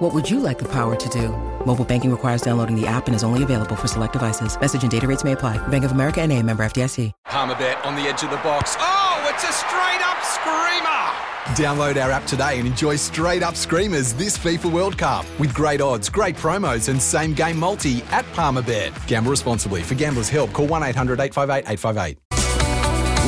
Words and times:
What 0.00 0.14
would 0.14 0.30
you 0.30 0.40
like 0.40 0.58
the 0.58 0.68
power 0.68 0.96
to 0.96 1.08
do? 1.10 1.28
Mobile 1.66 1.84
banking 1.84 2.10
requires 2.10 2.40
downloading 2.40 2.74
the 2.74 2.86
app 2.86 3.06
and 3.06 3.14
is 3.14 3.22
only 3.22 3.42
available 3.42 3.76
for 3.76 3.86
select 3.86 4.14
devices. 4.14 4.58
Message 4.58 4.80
and 4.80 4.90
data 4.90 5.06
rates 5.06 5.24
may 5.24 5.32
apply. 5.32 5.58
Bank 5.68 5.84
of 5.84 5.92
America 5.92 6.22
and 6.22 6.32
a 6.32 6.42
member 6.42 6.62
FDIC. 6.62 7.12
Palmerbet 7.26 7.84
on 7.84 7.96
the 7.96 8.08
edge 8.08 8.22
of 8.22 8.30
the 8.30 8.36
box. 8.36 8.76
Oh, 8.78 9.26
it's 9.28 9.44
a 9.44 9.52
straight 9.52 10.00
up 10.00 10.22
screamer! 10.24 11.12
Download 11.54 12.02
our 12.02 12.10
app 12.10 12.24
today 12.24 12.58
and 12.58 12.66
enjoy 12.66 12.96
straight 12.96 13.42
up 13.42 13.56
screamers 13.56 14.14
this 14.14 14.38
FIFA 14.38 14.72
World 14.72 14.96
Cup 14.96 15.26
with 15.38 15.52
great 15.52 15.82
odds, 15.82 16.08
great 16.08 16.34
promos, 16.34 16.88
and 16.88 17.00
same 17.00 17.34
game 17.34 17.58
multi 17.58 18.02
at 18.04 18.24
Palmerbet. 18.32 19.06
Gamble 19.06 19.30
responsibly. 19.30 19.82
For 19.82 19.96
gamblers' 19.96 20.30
help, 20.30 20.54
call 20.54 20.66
1 20.66 20.82
800 20.82 21.20
858 21.20 21.70
858. 21.70 22.18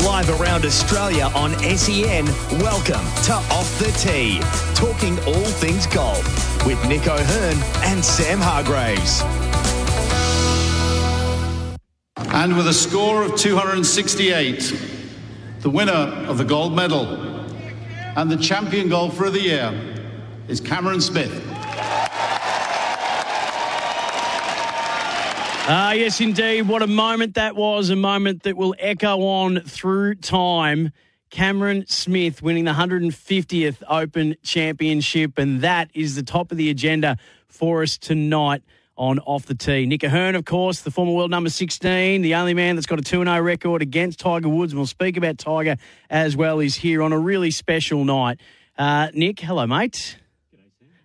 Live 0.06 0.40
around 0.40 0.64
Australia 0.64 1.30
on 1.34 1.52
SEN, 1.76 2.24
welcome 2.60 3.04
to 3.24 3.34
Off 3.52 3.78
the 3.78 3.92
Tee, 3.98 4.40
talking 4.74 5.18
all 5.26 5.50
things 5.60 5.86
golf 5.86 6.51
with 6.66 6.84
Nick 6.88 7.06
O'Hern 7.06 7.56
and 7.84 8.04
Sam 8.04 8.40
Hargreaves. 8.40 9.22
And 12.34 12.56
with 12.56 12.68
a 12.68 12.72
score 12.72 13.22
of 13.22 13.36
268, 13.36 15.60
the 15.60 15.70
winner 15.70 15.92
of 15.92 16.38
the 16.38 16.44
gold 16.44 16.74
medal 16.74 17.06
and 18.16 18.30
the 18.30 18.36
champion 18.36 18.88
golfer 18.88 19.26
of 19.26 19.32
the 19.32 19.40
year 19.40 19.72
is 20.48 20.60
Cameron 20.60 21.00
Smith. 21.00 21.32
Ah, 25.64 25.92
yes, 25.92 26.20
indeed. 26.20 26.62
What 26.62 26.82
a 26.82 26.88
moment 26.88 27.34
that 27.34 27.54
was. 27.54 27.90
A 27.90 27.96
moment 27.96 28.42
that 28.42 28.56
will 28.56 28.74
echo 28.78 29.20
on 29.20 29.60
through 29.60 30.16
time. 30.16 30.92
Cameron 31.32 31.86
Smith 31.88 32.42
winning 32.42 32.64
the 32.64 32.74
150th 32.74 33.82
Open 33.88 34.36
Championship, 34.42 35.38
and 35.38 35.62
that 35.62 35.90
is 35.94 36.14
the 36.14 36.22
top 36.22 36.52
of 36.52 36.58
the 36.58 36.68
agenda 36.68 37.16
for 37.48 37.82
us 37.82 37.96
tonight 37.96 38.62
on 38.98 39.18
Off 39.20 39.46
the 39.46 39.54
Tee. 39.54 39.86
Nick 39.86 40.04
O'Hern, 40.04 40.34
of 40.34 40.44
course, 40.44 40.82
the 40.82 40.90
former 40.90 41.14
world 41.14 41.30
number 41.30 41.48
16, 41.48 42.20
the 42.20 42.34
only 42.34 42.52
man 42.52 42.76
that's 42.76 42.86
got 42.86 42.98
a 42.98 43.02
2 43.02 43.24
0 43.24 43.40
record 43.40 43.80
against 43.80 44.20
Tiger 44.20 44.50
Woods. 44.50 44.74
And 44.74 44.78
we'll 44.78 44.86
speak 44.86 45.16
about 45.16 45.38
Tiger 45.38 45.78
as 46.10 46.36
well. 46.36 46.58
He's 46.58 46.76
here 46.76 47.02
on 47.02 47.14
a 47.14 47.18
really 47.18 47.50
special 47.50 48.04
night. 48.04 48.38
Uh, 48.76 49.08
Nick, 49.14 49.40
hello, 49.40 49.66
mate. 49.66 50.18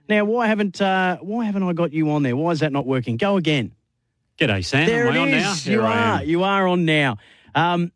Now, 0.09 0.25
why 0.25 0.47
haven't 0.47 0.81
uh, 0.81 1.17
why 1.21 1.45
haven't 1.45 1.63
I 1.63 1.71
got 1.71 1.93
you 1.93 2.11
on 2.11 2.23
there? 2.23 2.35
Why 2.35 2.51
is 2.51 2.59
that 2.59 2.73
not 2.73 2.85
working? 2.85 3.15
Go 3.15 3.37
again. 3.37 3.71
G'day, 4.37 4.65
Sam. 4.65 4.87
There 4.87 5.07
Am 5.07 5.15
it 5.15 5.19
on 5.19 5.29
is. 5.29 5.65
now? 5.65 5.71
You 5.71 5.81
are. 5.83 6.23
You 6.23 6.43
are 6.43 6.67
on 6.67 6.83
now. 6.83 7.15
Um, 7.55 7.93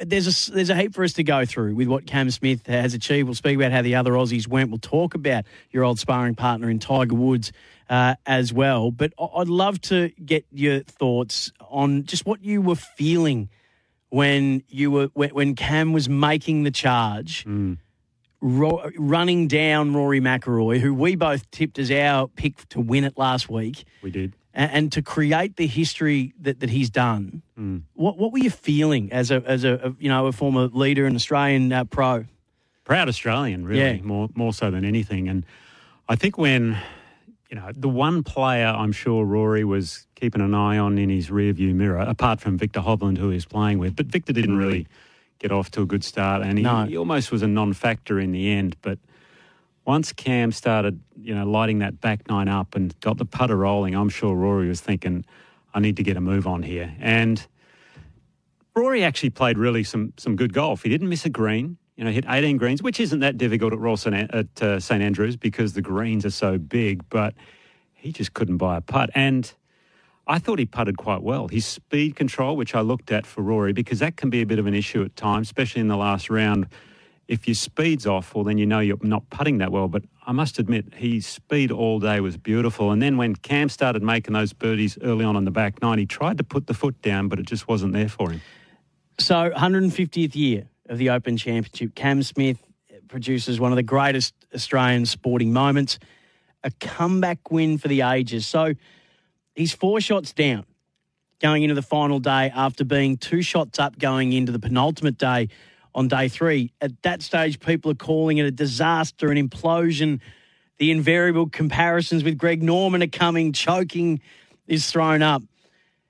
there's 0.00 0.48
a 0.48 0.52
there's 0.52 0.70
a 0.70 0.76
heap 0.76 0.94
for 0.94 1.04
us 1.04 1.12
to 1.14 1.22
go 1.24 1.44
through 1.44 1.74
with 1.74 1.88
what 1.88 2.06
Cam 2.06 2.30
Smith 2.30 2.66
has 2.66 2.94
achieved. 2.94 3.26
We'll 3.28 3.34
speak 3.34 3.56
about 3.56 3.72
how 3.72 3.82
the 3.82 3.94
other 3.94 4.12
Aussies 4.12 4.46
went. 4.48 4.70
We'll 4.70 4.78
talk 4.78 5.14
about 5.14 5.44
your 5.70 5.84
old 5.84 5.98
sparring 5.98 6.34
partner 6.34 6.70
in 6.70 6.78
Tiger 6.78 7.14
Woods 7.14 7.52
uh, 7.90 8.14
as 8.26 8.52
well. 8.52 8.90
But 8.90 9.12
I'd 9.18 9.48
love 9.48 9.80
to 9.82 10.10
get 10.24 10.44
your 10.52 10.80
thoughts 10.80 11.52
on 11.68 12.04
just 12.04 12.26
what 12.26 12.44
you 12.44 12.62
were 12.62 12.76
feeling 12.76 13.48
when 14.10 14.62
you 14.68 14.90
were 14.90 15.08
when, 15.14 15.54
Cam 15.54 15.92
was 15.92 16.08
making 16.08 16.62
the 16.62 16.70
charge. 16.70 17.44
Ro- 18.40 18.88
running 18.96 19.48
down 19.48 19.94
Rory 19.94 20.20
McIlroy, 20.20 20.78
who 20.78 20.94
we 20.94 21.16
both 21.16 21.50
tipped 21.50 21.76
as 21.78 21.90
our 21.90 22.28
pick 22.28 22.68
to 22.68 22.80
win 22.80 23.02
it 23.02 23.18
last 23.18 23.48
week, 23.50 23.84
We 24.00 24.12
did. 24.12 24.34
And, 24.58 24.70
and 24.72 24.92
to 24.92 25.02
create 25.02 25.54
the 25.56 25.68
history 25.68 26.34
that, 26.40 26.58
that 26.60 26.68
he's 26.68 26.90
done. 26.90 27.42
Hmm. 27.56 27.78
What 27.94 28.18
what 28.18 28.32
were 28.32 28.40
you 28.40 28.50
feeling 28.50 29.12
as 29.12 29.30
a 29.30 29.40
as 29.46 29.62
a, 29.64 29.74
a 29.74 29.94
you 30.00 30.08
know 30.08 30.26
a 30.26 30.32
former 30.32 30.66
leader 30.66 31.06
and 31.06 31.14
Australian 31.16 31.72
uh, 31.72 31.84
pro? 31.84 32.24
Proud 32.84 33.08
Australian, 33.08 33.64
really, 33.64 33.98
Yeah. 33.98 34.02
more 34.02 34.28
more 34.34 34.52
so 34.52 34.70
than 34.70 34.84
anything. 34.84 35.28
And 35.28 35.44
I 36.08 36.16
think 36.16 36.36
when 36.38 36.76
you 37.50 37.56
know 37.56 37.70
the 37.72 37.88
one 37.88 38.24
player 38.24 38.66
I'm 38.66 38.90
sure 38.92 39.24
Rory 39.24 39.64
was 39.64 40.06
keeping 40.16 40.40
an 40.42 40.54
eye 40.54 40.76
on 40.78 40.98
in 40.98 41.08
his 41.08 41.28
rearview 41.30 41.72
mirror, 41.74 42.00
apart 42.00 42.40
from 42.40 42.58
Viktor 42.58 42.80
Hovland, 42.80 43.18
who 43.18 43.28
he 43.28 43.34
was 43.36 43.46
playing 43.46 43.78
with, 43.78 43.94
but 43.94 44.06
Viktor 44.06 44.32
didn't 44.32 44.56
really 44.58 44.86
get 45.38 45.52
off 45.52 45.70
to 45.70 45.82
a 45.82 45.86
good 45.86 46.02
start, 46.02 46.42
and 46.42 46.58
he, 46.58 46.64
No. 46.64 46.84
he 46.84 46.96
almost 46.98 47.30
was 47.30 47.42
a 47.42 47.46
non-factor 47.46 48.18
in 48.18 48.32
the 48.32 48.50
end. 48.50 48.74
But 48.82 48.98
once 49.88 50.12
Cam 50.12 50.52
started, 50.52 51.00
you 51.18 51.34
know, 51.34 51.46
lighting 51.46 51.78
that 51.78 51.98
back 51.98 52.28
nine 52.28 52.46
up 52.46 52.74
and 52.74 52.94
got 53.00 53.16
the 53.16 53.24
putter 53.24 53.56
rolling, 53.56 53.94
I'm 53.94 54.10
sure 54.10 54.36
Rory 54.36 54.68
was 54.68 54.82
thinking, 54.82 55.24
I 55.72 55.80
need 55.80 55.96
to 55.96 56.02
get 56.02 56.14
a 56.14 56.20
move 56.20 56.46
on 56.46 56.62
here. 56.62 56.94
And 57.00 57.44
Rory 58.76 59.02
actually 59.02 59.30
played 59.30 59.56
really 59.56 59.82
some 59.82 60.12
some 60.18 60.36
good 60.36 60.52
golf. 60.52 60.82
He 60.82 60.90
didn't 60.90 61.08
miss 61.08 61.24
a 61.24 61.30
green. 61.30 61.78
You 61.96 62.04
know, 62.04 62.10
hit 62.10 62.26
18 62.28 62.58
greens, 62.58 62.82
which 62.82 63.00
isn't 63.00 63.20
that 63.20 63.38
difficult 63.38 63.72
at 63.72 63.78
Royal 63.78 63.96
St. 63.96 64.30
At 64.30 64.62
uh, 64.62 64.78
St 64.78 65.02
Andrews 65.02 65.36
because 65.36 65.72
the 65.72 65.82
greens 65.82 66.26
are 66.26 66.30
so 66.30 66.58
big. 66.58 67.02
But 67.08 67.32
he 67.94 68.12
just 68.12 68.34
couldn't 68.34 68.58
buy 68.58 68.76
a 68.76 68.82
putt. 68.82 69.08
And 69.14 69.50
I 70.26 70.38
thought 70.38 70.58
he 70.58 70.66
putted 70.66 70.98
quite 70.98 71.22
well. 71.22 71.48
His 71.48 71.64
speed 71.64 72.14
control, 72.14 72.56
which 72.56 72.74
I 72.74 72.82
looked 72.82 73.10
at 73.10 73.24
for 73.24 73.40
Rory, 73.40 73.72
because 73.72 74.00
that 74.00 74.18
can 74.18 74.28
be 74.28 74.42
a 74.42 74.46
bit 74.46 74.58
of 74.58 74.66
an 74.66 74.74
issue 74.74 75.02
at 75.02 75.16
times, 75.16 75.48
especially 75.48 75.80
in 75.80 75.88
the 75.88 75.96
last 75.96 76.28
round. 76.28 76.68
If 77.28 77.46
your 77.46 77.54
speed's 77.54 78.06
off, 78.06 78.34
well, 78.34 78.42
then 78.42 78.56
you 78.56 78.64
know 78.64 78.80
you're 78.80 78.96
not 79.02 79.28
putting 79.28 79.58
that 79.58 79.70
well. 79.70 79.86
But 79.86 80.04
I 80.26 80.32
must 80.32 80.58
admit, 80.58 80.94
his 80.94 81.26
speed 81.26 81.70
all 81.70 82.00
day 82.00 82.20
was 82.20 82.38
beautiful. 82.38 82.90
And 82.90 83.02
then 83.02 83.18
when 83.18 83.36
Cam 83.36 83.68
started 83.68 84.02
making 84.02 84.32
those 84.32 84.54
birdies 84.54 84.96
early 85.02 85.26
on 85.26 85.36
in 85.36 85.44
the 85.44 85.50
back 85.50 85.82
nine, 85.82 85.98
he 85.98 86.06
tried 86.06 86.38
to 86.38 86.44
put 86.44 86.66
the 86.66 86.74
foot 86.74 87.00
down, 87.02 87.28
but 87.28 87.38
it 87.38 87.46
just 87.46 87.68
wasn't 87.68 87.92
there 87.92 88.08
for 88.08 88.30
him. 88.30 88.40
So 89.18 89.50
150th 89.50 90.34
year 90.34 90.68
of 90.88 90.96
the 90.96 91.10
Open 91.10 91.36
Championship. 91.36 91.94
Cam 91.94 92.22
Smith 92.22 92.58
produces 93.08 93.60
one 93.60 93.72
of 93.72 93.76
the 93.76 93.82
greatest 93.82 94.34
Australian 94.54 95.04
sporting 95.06 95.52
moments, 95.52 95.98
a 96.64 96.70
comeback 96.80 97.50
win 97.50 97.78
for 97.78 97.88
the 97.88 98.02
ages. 98.02 98.46
So 98.46 98.74
he's 99.54 99.74
four 99.74 100.00
shots 100.00 100.32
down 100.32 100.64
going 101.40 101.62
into 101.62 101.74
the 101.74 101.82
final 101.82 102.18
day 102.18 102.50
after 102.54 102.84
being 102.84 103.16
two 103.16 103.42
shots 103.42 103.78
up 103.78 103.98
going 103.98 104.32
into 104.32 104.50
the 104.50 104.58
penultimate 104.58 105.18
day 105.18 105.48
on 105.94 106.08
day 106.08 106.28
three. 106.28 106.72
At 106.80 107.02
that 107.02 107.22
stage, 107.22 107.60
people 107.60 107.90
are 107.90 107.96
calling 107.96 108.38
it 108.38 108.46
a 108.46 108.50
disaster, 108.50 109.30
an 109.30 109.48
implosion. 109.48 110.20
The 110.78 110.90
invariable 110.90 111.48
comparisons 111.48 112.22
with 112.22 112.38
Greg 112.38 112.62
Norman 112.62 113.02
are 113.02 113.08
coming, 113.08 113.52
choking 113.52 114.20
is 114.66 114.90
thrown 114.90 115.22
up. 115.22 115.42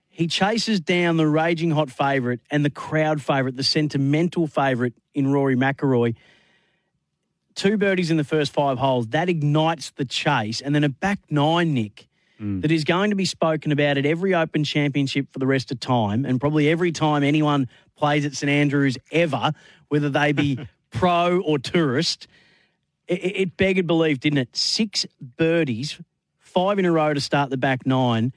He 0.08 0.26
chases 0.26 0.80
down 0.80 1.16
the 1.16 1.28
raging 1.28 1.70
hot 1.70 1.90
favourite 1.90 2.40
and 2.50 2.64
the 2.64 2.70
crowd 2.70 3.22
favourite, 3.22 3.56
the 3.56 3.62
sentimental 3.62 4.48
favourite 4.48 4.94
in 5.14 5.30
Rory 5.30 5.54
McIlroy. 5.54 6.16
Two 7.54 7.76
birdies 7.76 8.10
in 8.10 8.16
the 8.16 8.24
first 8.24 8.52
five 8.52 8.78
holes. 8.78 9.06
That 9.08 9.28
ignites 9.28 9.92
the 9.92 10.04
chase. 10.04 10.60
And 10.60 10.74
then 10.74 10.82
a 10.82 10.88
back 10.88 11.20
nine, 11.30 11.72
Nick, 11.72 12.07
Mm. 12.40 12.62
that 12.62 12.70
is 12.70 12.84
going 12.84 13.10
to 13.10 13.16
be 13.16 13.24
spoken 13.24 13.72
about 13.72 13.98
at 13.98 14.06
every 14.06 14.32
Open 14.32 14.62
Championship 14.62 15.32
for 15.32 15.40
the 15.40 15.46
rest 15.46 15.72
of 15.72 15.80
time, 15.80 16.24
and 16.24 16.40
probably 16.40 16.68
every 16.68 16.92
time 16.92 17.24
anyone 17.24 17.68
plays 17.96 18.24
at 18.24 18.34
St 18.34 18.48
Andrews 18.48 18.96
ever, 19.10 19.52
whether 19.88 20.08
they 20.08 20.32
be 20.32 20.58
pro 20.90 21.40
or 21.40 21.58
tourist. 21.58 22.28
It, 23.08 23.14
it 23.14 23.56
begged 23.56 23.86
belief, 23.86 24.20
didn't 24.20 24.38
it? 24.38 24.56
Six 24.56 25.04
birdies, 25.20 25.98
five 26.38 26.78
in 26.78 26.84
a 26.84 26.92
row 26.92 27.12
to 27.12 27.20
start 27.20 27.50
the 27.50 27.56
back 27.56 27.86
nine 27.86 28.32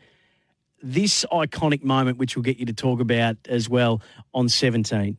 this 0.83 1.25
iconic 1.31 1.83
moment, 1.83 2.18
which 2.18 2.35
we'll 2.35 2.44
get 2.44 2.57
you 2.57 2.66
to 2.66 2.73
talk 2.73 3.00
about 3.00 3.38
as 3.47 3.69
well 3.69 4.01
on 4.33 4.50
17. 4.50 5.18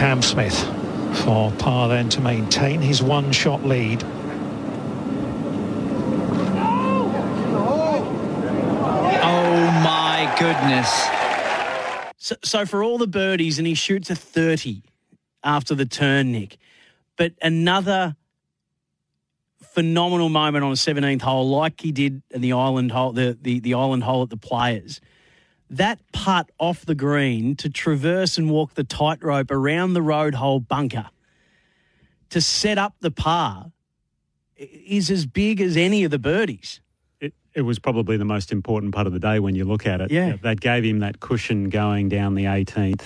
Cam 0.00 0.22
Smith 0.22 0.58
for 1.26 1.52
par 1.58 1.90
then 1.90 2.08
to 2.08 2.22
maintain 2.22 2.80
his 2.80 3.02
one 3.02 3.30
shot 3.32 3.62
lead. 3.66 4.02
Oh 9.22 9.70
my 9.84 10.34
goodness. 10.38 10.88
So, 12.16 12.34
so 12.42 12.64
for 12.64 12.82
all 12.82 12.96
the 12.96 13.06
birdies, 13.06 13.58
and 13.58 13.66
he 13.66 13.74
shoots 13.74 14.08
a 14.08 14.14
30 14.14 14.82
after 15.44 15.74
the 15.74 15.84
turn, 15.84 16.32
Nick. 16.32 16.56
But 17.18 17.34
another 17.42 18.16
phenomenal 19.60 20.30
moment 20.30 20.64
on 20.64 20.72
a 20.72 20.76
17th 20.76 21.20
hole, 21.20 21.46
like 21.50 21.78
he 21.78 21.92
did 21.92 22.22
in 22.30 22.40
the 22.40 22.54
island 22.54 22.90
hole, 22.90 23.12
the, 23.12 23.36
the, 23.38 23.60
the 23.60 23.74
island 23.74 24.04
hole 24.04 24.22
at 24.22 24.30
the 24.30 24.38
Players. 24.38 25.02
That 25.70 26.00
putt 26.12 26.50
off 26.58 26.84
the 26.84 26.96
green 26.96 27.54
to 27.56 27.70
traverse 27.70 28.36
and 28.36 28.50
walk 28.50 28.74
the 28.74 28.84
tightrope 28.84 29.50
around 29.52 29.94
the 29.94 30.02
road 30.02 30.34
hole 30.34 30.58
bunker 30.60 31.08
to 32.30 32.40
set 32.40 32.76
up 32.76 32.94
the 33.00 33.10
par 33.10 33.72
is 34.56 35.10
as 35.10 35.26
big 35.26 35.60
as 35.60 35.76
any 35.76 36.04
of 36.04 36.10
the 36.10 36.18
birdies. 36.18 36.80
It, 37.20 37.34
it 37.54 37.62
was 37.62 37.78
probably 37.78 38.16
the 38.16 38.24
most 38.24 38.50
important 38.50 38.92
part 38.92 39.06
of 39.06 39.12
the 39.12 39.20
day 39.20 39.38
when 39.38 39.54
you 39.54 39.64
look 39.64 39.86
at 39.86 40.00
it. 40.00 40.10
Yeah. 40.10 40.36
That 40.42 40.60
gave 40.60 40.84
him 40.84 40.98
that 41.00 41.20
cushion 41.20 41.68
going 41.70 42.08
down 42.08 42.34
the 42.34 42.44
18th. 42.44 43.02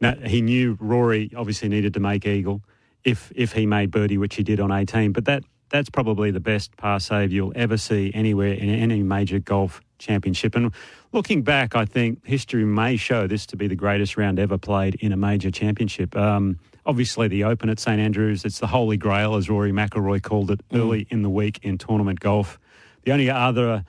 Now, 0.00 0.14
he 0.14 0.40
knew 0.40 0.76
Rory 0.80 1.30
obviously 1.36 1.68
needed 1.68 1.94
to 1.94 2.00
make 2.00 2.26
eagle 2.26 2.62
if 3.04 3.32
if 3.34 3.52
he 3.52 3.66
made 3.66 3.90
birdie, 3.90 4.18
which 4.18 4.34
he 4.34 4.42
did 4.42 4.58
on 4.58 4.72
18. 4.72 5.12
But 5.12 5.26
that 5.26 5.44
that's 5.68 5.90
probably 5.90 6.30
the 6.30 6.40
best 6.40 6.76
par 6.76 7.00
save 7.00 7.32
you'll 7.32 7.52
ever 7.54 7.76
see 7.76 8.10
anywhere 8.14 8.52
in 8.52 8.68
any 8.68 9.02
major 9.02 9.38
golf 9.38 9.80
championship. 10.00 10.56
And 10.56 10.72
looking 11.12 11.42
back, 11.42 11.76
I 11.76 11.84
think 11.84 12.26
history 12.26 12.64
may 12.64 12.96
show 12.96 13.26
this 13.26 13.46
to 13.46 13.56
be 13.56 13.68
the 13.68 13.76
greatest 13.76 14.16
round 14.16 14.38
ever 14.40 14.58
played 14.58 14.96
in 14.96 15.12
a 15.12 15.16
major 15.16 15.50
championship. 15.50 16.16
Um, 16.16 16.58
obviously, 16.84 17.28
the 17.28 17.44
Open 17.44 17.68
at 17.70 17.78
St 17.78 18.00
Andrews, 18.00 18.44
it's 18.44 18.58
the 18.58 18.66
holy 18.66 18.96
grail, 18.96 19.36
as 19.36 19.48
Rory 19.48 19.72
McIlroy 19.72 20.22
called 20.22 20.50
it 20.50 20.60
early 20.72 21.06
in 21.10 21.22
the 21.22 21.30
week 21.30 21.60
in 21.62 21.78
tournament 21.78 22.18
golf. 22.18 22.58
The 23.04 23.12
only 23.12 23.30
other, 23.30 23.84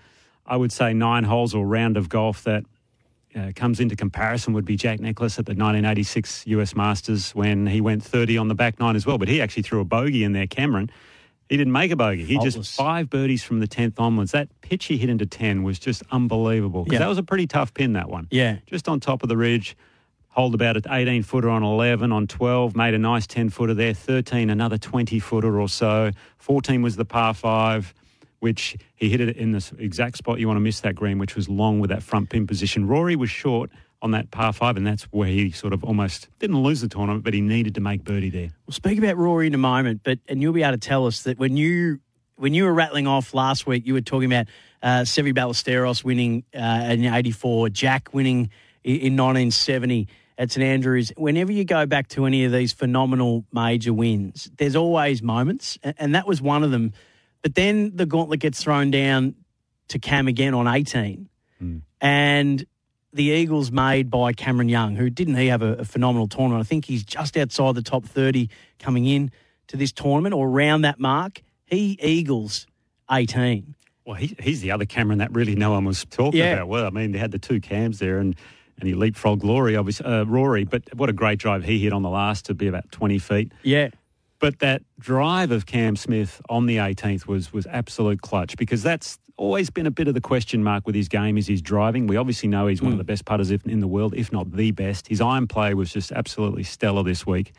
I 0.45 0.57
would 0.57 0.71
say, 0.71 0.93
nine 0.93 1.23
holes 1.23 1.55
or 1.55 1.65
round 1.65 1.97
of 1.97 2.09
golf 2.09 2.43
that 2.43 2.63
uh, 3.35 3.51
comes 3.55 3.79
into 3.79 3.95
comparison 3.95 4.53
would 4.53 4.65
be 4.65 4.75
Jack 4.75 4.99
Nicklaus 4.99 5.39
at 5.39 5.45
the 5.45 5.51
1986 5.51 6.47
US 6.47 6.75
Masters 6.75 7.31
when 7.31 7.65
he 7.65 7.79
went 7.79 8.03
30 8.03 8.37
on 8.37 8.49
the 8.49 8.55
back 8.55 8.79
nine 8.79 8.95
as 8.95 9.05
well. 9.05 9.17
But 9.17 9.29
he 9.29 9.41
actually 9.41 9.63
threw 9.63 9.79
a 9.79 9.85
bogey 9.85 10.23
in 10.23 10.33
there, 10.33 10.47
Cameron. 10.47 10.89
He 11.51 11.57
didn't 11.57 11.74
make 11.74 11.92
a 11.92 11.98
bogey. 11.98 12.24
He 12.24 12.36
Faultless. 12.36 12.56
just 12.56 12.77
five 12.77 13.09
birdies 13.09 13.44
from 13.44 13.59
the 13.59 13.68
10th 13.68 14.00
onwards. 14.00 14.31
That 14.31 14.48
pitch 14.62 14.86
he 14.86 14.98
hit 14.98 15.09
into 15.09 15.25
10 15.25 15.63
was 15.63 15.80
just 15.80 16.01
unbelievable. 16.09 16.88
Yeah. 16.89 17.00
that 17.00 17.09
was 17.09 17.18
a 17.18 17.24
pretty 17.24 17.45
tough 17.45 17.74
pin, 17.74 17.92
that 17.92 18.07
one. 18.07 18.30
Yeah. 18.31 18.59
Just 18.68 18.88
on 18.88 19.01
top 19.01 19.21
of 19.21 19.27
the 19.27 19.36
ridge. 19.36 19.75
Hold 20.30 20.56
about 20.56 20.77
an 20.77 20.83
18 20.89 21.24
footer 21.24 21.50
on 21.50 21.62
11, 21.62 22.13
on 22.13 22.25
12, 22.25 22.74
made 22.74 22.94
a 22.94 22.98
nice 22.98 23.27
10 23.27 23.50
footer 23.50 23.74
there. 23.74 23.94
13, 23.94 24.50
another 24.50 24.77
20 24.77 25.19
footer 25.19 25.59
or 25.59 25.68
so. 25.68 26.12
14 26.38 26.81
was 26.81 26.95
the 26.95 27.03
par 27.03 27.33
five, 27.33 27.94
which 28.39 28.77
he 28.95 29.09
hit 29.09 29.19
it 29.19 29.36
in 29.36 29.51
the 29.51 29.71
exact 29.77 30.15
spot 30.15 30.39
you 30.39 30.47
want 30.47 30.56
to 30.56 30.62
miss 30.62 30.80
that 30.80 30.95
green, 30.95 31.18
which 31.18 31.36
was 31.36 31.50
long 31.50 31.81
with 31.81 31.89
that 31.89 32.01
front 32.01 32.30
pin 32.30 32.47
position. 32.47 32.88
Rory 32.88 33.18
was 33.18 33.30
short 33.30 33.69
on 34.01 34.12
that 34.12 34.31
par 34.31 34.51
five, 34.53 34.77
and 34.77 34.86
that's 34.88 35.03
where 35.12 35.27
he 35.30 35.51
sort 35.51 35.74
of 35.74 35.83
almost 35.83 36.27
didn't 36.39 36.62
lose 36.63 36.81
the 36.81 36.88
tournament, 36.88 37.24
but 37.24 37.33
he 37.33 37.42
needed 37.42 37.75
to 37.75 37.81
make 37.81 38.03
birdie 38.03 38.30
there. 38.30 38.50
We'll 38.65 38.74
speak 38.74 38.98
about 38.98 39.18
Rory 39.18 39.48
in 39.48 39.53
a 39.53 39.59
moment, 39.59 40.01
but 40.03 40.19
and 40.27 40.42
you'll 40.42 40.53
be 40.53 40.63
able 40.63 40.74
to 40.74 40.77
tell 40.77 41.06
us 41.06 41.24
that 41.24 41.38
when 41.38 41.56
you 41.57 42.00
when 42.36 42.53
you 42.56 42.63
were 42.63 42.74
rattling 42.74 43.06
off 43.07 43.33
last 43.36 43.68
week, 43.68 43.86
you 43.86 43.94
were 43.94 44.01
talking 44.01 44.31
about 44.31 44.48
uh, 44.81 45.01
Seve 45.01 45.33
Ballesteros 45.36 46.03
winning 46.03 46.44
uh, 46.56 46.88
in 46.89 47.06
'84, 47.06 47.69
Jack 47.69 48.09
winning 48.13 48.50
i- 48.83 48.89
in 48.89 49.15
1970 49.15 50.07
at 50.39 50.50
St 50.51 50.63
Andrews. 50.63 51.12
Whenever 51.18 51.51
you 51.51 51.63
go 51.65 51.86
back 51.86 52.07
to 52.09 52.25
any 52.25 52.45
of 52.45 52.51
these 52.51 52.74
phenomenal 52.74 53.45
major 53.54 53.94
wins, 53.94 54.50
there's 54.57 54.75
always 54.75 55.21
moments, 55.21 55.77
and 55.83 56.15
that 56.15 56.25
was 56.25 56.42
one 56.42 56.63
of 56.63 56.71
them. 56.71 56.94
But 57.44 57.54
then 57.54 57.95
the 57.95 58.07
gauntlet 58.07 58.39
gets 58.39 58.63
thrown 58.63 58.89
down 58.89 59.36
to 59.89 60.00
Cam 60.00 60.27
again 60.27 60.56
on 60.56 60.68
18, 60.68 61.30
and 62.01 62.65
the 63.13 63.23
Eagles 63.25 63.71
made 63.71 64.09
by 64.09 64.33
Cameron 64.33 64.69
Young, 64.69 64.95
who 64.95 65.09
didn't 65.09 65.35
he 65.35 65.47
have 65.47 65.61
a, 65.61 65.73
a 65.73 65.85
phenomenal 65.85 66.27
tournament? 66.27 66.61
I 66.61 66.63
think 66.67 66.85
he's 66.85 67.03
just 67.03 67.35
outside 67.37 67.75
the 67.75 67.81
top 67.81 68.05
30 68.05 68.49
coming 68.79 69.05
in 69.05 69.31
to 69.67 69.77
this 69.77 69.91
tournament 69.91 70.33
or 70.33 70.47
around 70.47 70.81
that 70.81 70.99
mark. 70.99 71.41
He 71.65 71.97
Eagles 72.01 72.67
18. 73.09 73.75
Well, 74.05 74.15
he, 74.15 74.35
he's 74.39 74.61
the 74.61 74.71
other 74.71 74.85
Cameron 74.85 75.19
that 75.19 75.31
really 75.33 75.55
no 75.55 75.71
one 75.71 75.85
was 75.85 76.05
talking 76.05 76.39
Yeah. 76.39 76.53
about. 76.53 76.67
Well, 76.69 76.85
I 76.85 76.89
mean, 76.89 77.11
they 77.11 77.19
had 77.19 77.31
the 77.31 77.39
two 77.39 77.59
cams 77.61 77.99
there, 77.99 78.17
and, 78.17 78.35
and 78.79 78.87
he 78.87 78.95
leapfrogged 78.95 79.43
Rory, 79.43 79.75
obviously, 79.75 80.05
uh, 80.05 80.23
Rory. 80.23 80.63
But 80.63 80.83
what 80.95 81.09
a 81.09 81.13
great 81.13 81.37
drive 81.39 81.63
he 81.63 81.79
hit 81.79 81.93
on 81.93 82.01
the 82.01 82.09
last 82.09 82.45
to 82.45 82.53
be 82.53 82.67
about 82.67 82.91
20 82.91 83.19
feet. 83.19 83.51
Yeah. 83.63 83.89
But 84.39 84.57
that 84.59 84.81
drive 84.99 85.51
of 85.51 85.67
Cam 85.67 85.95
Smith 85.95 86.41
on 86.49 86.65
the 86.65 86.77
18th 86.77 87.27
was 87.27 87.53
was 87.53 87.67
absolute 87.67 88.21
clutch 88.23 88.57
because 88.57 88.81
that's 88.81 89.19
always 89.41 89.71
been 89.71 89.88
a 89.88 89.91
bit 89.91 90.07
of 90.07 90.13
the 90.13 90.21
question 90.21 90.63
mark 90.63 90.85
with 90.85 90.93
his 90.93 91.07
game 91.07 91.35
is 91.35 91.47
his 91.47 91.63
driving. 91.63 92.05
We 92.05 92.15
obviously 92.15 92.47
know 92.47 92.67
he's 92.67 92.81
one 92.81 92.91
of 92.91 92.99
the 92.99 93.03
hmm. 93.03 93.07
best 93.07 93.25
putters 93.25 93.49
in 93.49 93.79
the 93.79 93.88
world, 93.88 94.13
if 94.15 94.31
not 94.31 94.51
the 94.51 94.69
best. 94.69 95.07
His 95.07 95.19
iron 95.19 95.47
play 95.47 95.73
was 95.73 95.91
just 95.91 96.11
absolutely 96.11 96.63
stellar 96.63 97.01
this 97.01 97.25
week. 97.25 97.53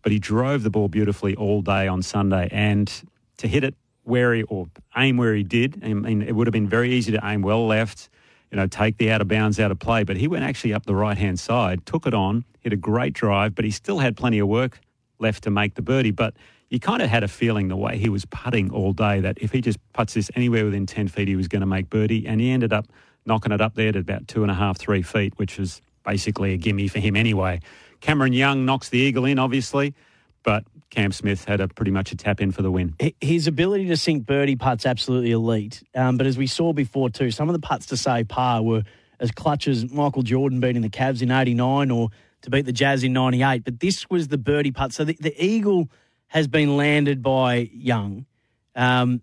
But 0.00 0.12
he 0.12 0.18
drove 0.18 0.62
the 0.62 0.70
ball 0.70 0.88
beautifully 0.88 1.36
all 1.36 1.60
day 1.60 1.86
on 1.86 2.00
Sunday 2.02 2.48
and 2.50 2.90
to 3.36 3.46
hit 3.46 3.62
it 3.62 3.74
where 4.04 4.32
he 4.32 4.44
or 4.44 4.70
aim 4.96 5.18
where 5.18 5.34
he 5.34 5.42
did. 5.42 5.82
I 5.84 5.92
mean, 5.92 6.22
it 6.22 6.34
would 6.34 6.46
have 6.46 6.52
been 6.52 6.68
very 6.68 6.92
easy 6.92 7.12
to 7.12 7.20
aim 7.22 7.42
well 7.42 7.66
left, 7.66 8.08
you 8.50 8.56
know, 8.56 8.66
take 8.66 8.96
the 8.96 9.10
out 9.10 9.20
of 9.20 9.28
bounds 9.28 9.60
out 9.60 9.70
of 9.70 9.78
play. 9.78 10.04
But 10.04 10.16
he 10.16 10.28
went 10.28 10.44
actually 10.44 10.72
up 10.72 10.86
the 10.86 10.94
right 10.94 11.18
hand 11.18 11.38
side, 11.38 11.84
took 11.84 12.06
it 12.06 12.14
on, 12.14 12.44
hit 12.60 12.72
a 12.72 12.76
great 12.76 13.12
drive, 13.12 13.54
but 13.54 13.66
he 13.66 13.70
still 13.70 13.98
had 13.98 14.16
plenty 14.16 14.38
of 14.38 14.48
work 14.48 14.80
left 15.18 15.44
to 15.44 15.50
make 15.50 15.74
the 15.74 15.82
birdie. 15.82 16.10
But 16.10 16.34
you 16.70 16.78
kind 16.80 17.00
of 17.02 17.08
had 17.08 17.22
a 17.22 17.28
feeling 17.28 17.68
the 17.68 17.76
way 17.76 17.96
he 17.96 18.08
was 18.08 18.24
putting 18.26 18.70
all 18.70 18.92
day 18.92 19.20
that 19.20 19.38
if 19.40 19.52
he 19.52 19.60
just 19.60 19.78
puts 19.92 20.14
this 20.14 20.30
anywhere 20.34 20.64
within 20.64 20.86
10 20.86 21.08
feet, 21.08 21.28
he 21.28 21.36
was 21.36 21.48
going 21.48 21.60
to 21.60 21.66
make 21.66 21.88
birdie. 21.88 22.26
And 22.26 22.40
he 22.40 22.50
ended 22.50 22.72
up 22.72 22.86
knocking 23.24 23.52
it 23.52 23.60
up 23.60 23.74
there 23.74 23.92
to 23.92 23.98
about 23.98 24.28
two 24.28 24.42
and 24.42 24.50
a 24.50 24.54
half, 24.54 24.78
three 24.78 25.02
feet, 25.02 25.34
which 25.36 25.58
was 25.58 25.80
basically 26.04 26.52
a 26.52 26.56
gimme 26.56 26.88
for 26.88 26.98
him 26.98 27.16
anyway. 27.16 27.60
Cameron 28.00 28.32
Young 28.32 28.64
knocks 28.64 28.90
the 28.90 28.98
eagle 28.98 29.24
in, 29.24 29.38
obviously, 29.38 29.94
but 30.42 30.64
Cam 30.90 31.12
Smith 31.12 31.44
had 31.44 31.60
a 31.60 31.68
pretty 31.68 31.90
much 31.90 32.12
a 32.12 32.16
tap 32.16 32.40
in 32.40 32.52
for 32.52 32.62
the 32.62 32.70
win. 32.70 32.94
His 33.20 33.46
ability 33.46 33.86
to 33.88 33.96
sink 33.96 34.24
birdie 34.24 34.56
putts 34.56 34.86
absolutely 34.86 35.32
elite. 35.32 35.82
Um, 35.94 36.16
but 36.16 36.26
as 36.26 36.38
we 36.38 36.46
saw 36.46 36.72
before 36.72 37.10
too, 37.10 37.30
some 37.30 37.48
of 37.48 37.52
the 37.52 37.60
putts 37.60 37.86
to 37.86 37.96
save 37.96 38.28
par 38.28 38.62
were 38.62 38.82
as 39.20 39.30
clutch 39.30 39.68
as 39.68 39.90
Michael 39.90 40.22
Jordan 40.22 40.60
beating 40.60 40.82
the 40.82 40.88
Cavs 40.88 41.20
in 41.20 41.30
'89 41.30 41.90
or 41.90 42.08
to 42.42 42.50
beat 42.50 42.64
the 42.64 42.72
Jazz 42.72 43.04
in 43.04 43.12
'98. 43.12 43.64
But 43.64 43.80
this 43.80 44.08
was 44.08 44.28
the 44.28 44.38
birdie 44.38 44.70
putt. 44.70 44.92
So 44.92 45.04
the, 45.04 45.16
the 45.20 45.44
eagle 45.44 45.90
has 46.28 46.46
been 46.46 46.76
landed 46.76 47.22
by 47.22 47.68
Young, 47.72 48.26
um, 48.74 49.22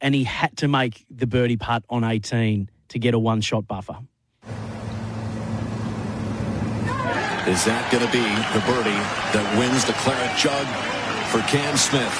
and 0.00 0.14
he 0.14 0.24
had 0.24 0.56
to 0.58 0.68
make 0.68 1.04
the 1.10 1.26
birdie 1.26 1.56
putt 1.56 1.84
on 1.88 2.04
18 2.04 2.70
to 2.88 2.98
get 2.98 3.14
a 3.14 3.18
one-shot 3.18 3.66
buffer. 3.66 3.98
Is 7.48 7.64
that 7.64 7.84
going 7.92 8.04
to 8.04 8.12
be 8.12 8.24
the 8.56 8.64
birdie 8.64 9.04
that 9.36 9.44
wins 9.58 9.84
the 9.84 9.92
Claret 10.00 10.32
Jug 10.36 10.64
for 11.28 11.44
Cam 11.48 11.76
Smith? 11.76 12.16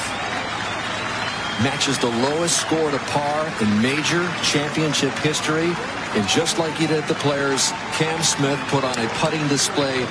Matches 1.65 1.97
the 1.97 2.13
lowest 2.29 2.61
score 2.61 2.91
to 2.91 2.99
par 3.09 3.49
in 3.61 3.69
major 3.81 4.21
championship 4.45 5.13
history. 5.25 5.73
And 6.13 6.29
just 6.29 6.59
like 6.59 6.75
he 6.77 6.87
did 6.87 7.01
at 7.01 7.09
the 7.09 7.15
Players, 7.15 7.71
Cam 7.97 8.23
Smith 8.23 8.61
put 8.69 8.85
on 8.85 8.99
a 8.99 9.09
putting 9.17 9.47
display 9.49 10.03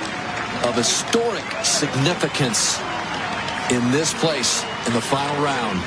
of 0.66 0.74
historic 0.74 1.46
significance 1.62 2.78
in 3.70 3.90
this 3.90 4.12
place 4.14 4.62
in 4.86 4.92
the 4.92 5.00
final 5.00 5.42
round. 5.42 5.80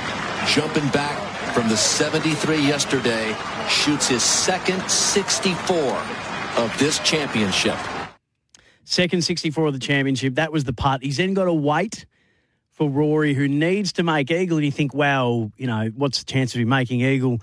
Jumping 0.48 0.88
back 0.90 1.18
from 1.54 1.70
the 1.70 1.78
73 1.78 2.58
yesterday, 2.58 3.36
shoots 3.70 4.08
his 4.08 4.24
second 4.24 4.82
64 4.90 5.76
of 6.58 6.76
this 6.80 7.00
championship. 7.00 7.78
Second 8.84 9.24
64 9.24 9.68
of 9.68 9.74
the 9.74 9.80
championship. 9.80 10.36
That 10.36 10.52
was 10.52 10.64
the 10.64 10.74
putt. 10.74 11.04
He's 11.04 11.18
then 11.18 11.34
got 11.34 11.46
to 11.46 11.54
wait 11.54 12.06
for 12.72 12.90
Rory, 12.90 13.34
who 13.34 13.48
needs 13.48 13.94
to 13.94 14.04
make 14.04 14.32
eagle. 14.32 14.58
And 14.58 14.66
you 14.66 14.72
think, 14.72 14.94
wow, 14.94 15.52
you 15.58 15.68
know, 15.68 15.92
what's 15.96 16.20
the 16.20 16.32
chance 16.32 16.56
of 16.56 16.62
him 16.62 16.70
making 16.70 17.02
eagle 17.02 17.42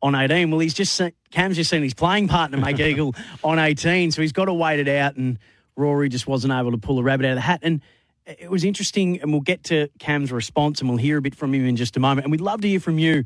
on 0.00 0.14
18? 0.14 0.50
Well, 0.50 0.60
he's 0.60 0.74
just 0.74 0.94
seen, 0.94 1.12
Cam's 1.30 1.56
just 1.56 1.70
seen 1.70 1.82
his 1.82 1.94
playing 1.94 2.28
partner 2.28 2.56
make 2.56 2.78
eagle 2.80 3.14
on 3.44 3.58
18, 3.58 4.12
so 4.12 4.22
he's 4.22 4.32
got 4.32 4.46
to 4.46 4.54
wait 4.54 4.80
it 4.80 4.88
out. 4.88 5.16
And 5.16 5.38
Rory 5.76 6.08
just 6.08 6.26
wasn't 6.26 6.52
able 6.52 6.70
to 6.70 6.78
pull 6.78 6.98
a 6.98 7.02
rabbit 7.02 7.26
out 7.26 7.32
of 7.32 7.36
the 7.36 7.42
hat. 7.42 7.60
And 7.62 7.82
it 8.26 8.50
was 8.50 8.64
interesting, 8.64 9.20
and 9.20 9.30
we'll 9.30 9.40
get 9.40 9.64
to 9.64 9.88
Cam's 9.98 10.32
response, 10.32 10.80
and 10.80 10.88
we'll 10.88 10.98
hear 10.98 11.18
a 11.18 11.22
bit 11.22 11.34
from 11.34 11.54
him 11.54 11.64
in 11.66 11.76
just 11.76 11.96
a 11.96 12.00
moment. 12.00 12.24
And 12.24 12.32
we'd 12.32 12.40
love 12.40 12.60
to 12.62 12.68
hear 12.68 12.80
from 12.80 12.98
you. 12.98 13.24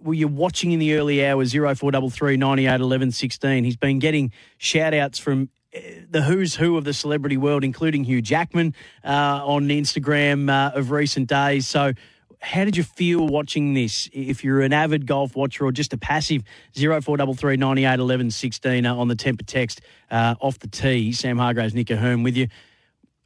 Were 0.00 0.14
you 0.14 0.28
watching 0.28 0.72
in 0.72 0.78
the 0.78 0.94
early 0.94 1.24
hours, 1.24 1.52
0433 1.52 2.36
98 2.36 2.80
11 2.80 3.12
16? 3.12 3.64
He's 3.64 3.76
been 3.76 3.98
getting 3.98 4.32
shout 4.58 4.92
outs 4.94 5.18
from 5.18 5.50
uh, 5.74 5.80
the 6.08 6.22
who's 6.22 6.56
who 6.56 6.76
of 6.76 6.84
the 6.84 6.92
celebrity 6.92 7.36
world, 7.36 7.64
including 7.64 8.04
Hugh 8.04 8.22
Jackman 8.22 8.74
uh, 9.04 9.40
on 9.44 9.68
Instagram 9.68 10.50
uh, 10.50 10.76
of 10.76 10.90
recent 10.90 11.28
days. 11.28 11.66
So, 11.66 11.92
how 12.40 12.64
did 12.64 12.76
you 12.76 12.82
feel 12.82 13.26
watching 13.26 13.74
this? 13.74 14.08
If 14.12 14.42
you're 14.42 14.62
an 14.62 14.72
avid 14.72 15.06
golf 15.06 15.36
watcher 15.36 15.64
or 15.64 15.72
just 15.72 15.92
a 15.92 15.98
passive, 15.98 16.42
0433 16.74 17.56
98 17.56 18.00
11 18.00 18.30
16 18.30 18.86
uh, 18.86 18.96
on 18.96 19.08
the 19.08 19.16
temper 19.16 19.44
text 19.44 19.80
uh, 20.10 20.34
off 20.40 20.58
the 20.58 20.68
tee. 20.68 21.12
Sam 21.12 21.38
Hargreaves, 21.38 21.74
Nick 21.74 21.90
O'Hern 21.90 22.22
with 22.22 22.36
you. 22.36 22.48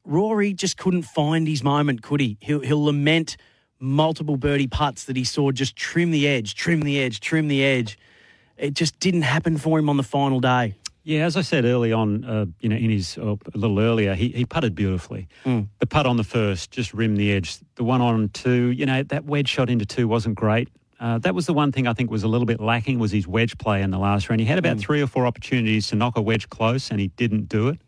Rory 0.04 0.52
just 0.52 0.76
couldn't 0.76 1.02
find 1.02 1.48
his 1.48 1.62
moment, 1.62 2.02
could 2.02 2.20
he? 2.20 2.36
He'll, 2.40 2.60
he'll 2.60 2.84
lament 2.84 3.36
multiple 3.80 4.36
birdie 4.36 4.66
putts 4.66 5.04
that 5.04 5.16
he 5.16 5.24
saw 5.24 5.50
just 5.50 5.76
trim 5.76 6.10
the 6.10 6.26
edge, 6.28 6.54
trim 6.54 6.80
the 6.80 7.00
edge, 7.00 7.20
trim 7.20 7.48
the 7.48 7.64
edge. 7.64 7.98
It 8.56 8.74
just 8.74 8.98
didn't 9.00 9.22
happen 9.22 9.58
for 9.58 9.78
him 9.78 9.88
on 9.88 9.96
the 9.96 10.02
final 10.02 10.40
day. 10.40 10.74
Yeah, 11.02 11.26
as 11.26 11.36
I 11.36 11.42
said 11.42 11.66
early 11.66 11.92
on, 11.92 12.24
uh, 12.24 12.46
you 12.60 12.68
know, 12.70 12.76
in 12.76 12.88
his 12.88 13.18
uh, 13.18 13.36
a 13.54 13.58
little 13.58 13.78
earlier, 13.78 14.14
he, 14.14 14.28
he 14.28 14.46
putted 14.46 14.74
beautifully. 14.74 15.28
The 15.80 15.86
putt 15.86 16.06
on 16.06 16.16
the 16.16 16.24
first 16.24 16.70
just 16.70 16.94
rimmed 16.94 17.18
the 17.18 17.30
edge. 17.32 17.58
The 17.74 17.84
one 17.84 18.00
on 18.00 18.30
two, 18.30 18.70
you 18.70 18.86
know, 18.86 19.02
that 19.02 19.24
wedge 19.26 19.48
shot 19.48 19.68
into 19.68 19.84
two 19.84 20.08
wasn't 20.08 20.36
great. 20.36 20.70
Uh, 20.98 21.18
that 21.18 21.34
was 21.34 21.44
the 21.44 21.52
one 21.52 21.72
thing 21.72 21.86
I 21.86 21.92
think 21.92 22.10
was 22.10 22.22
a 22.22 22.28
little 22.28 22.46
bit 22.46 22.58
lacking 22.58 22.98
was 22.98 23.10
his 23.10 23.26
wedge 23.26 23.58
play 23.58 23.82
in 23.82 23.90
the 23.90 23.98
last 23.98 24.30
round. 24.30 24.40
He 24.40 24.46
had 24.46 24.58
about 24.58 24.78
three 24.78 25.02
or 25.02 25.06
four 25.06 25.26
opportunities 25.26 25.88
to 25.88 25.96
knock 25.96 26.16
a 26.16 26.22
wedge 26.22 26.48
close, 26.48 26.90
and 26.90 26.98
he 26.98 27.08
didn't 27.08 27.50
do 27.50 27.68
it. 27.68 27.78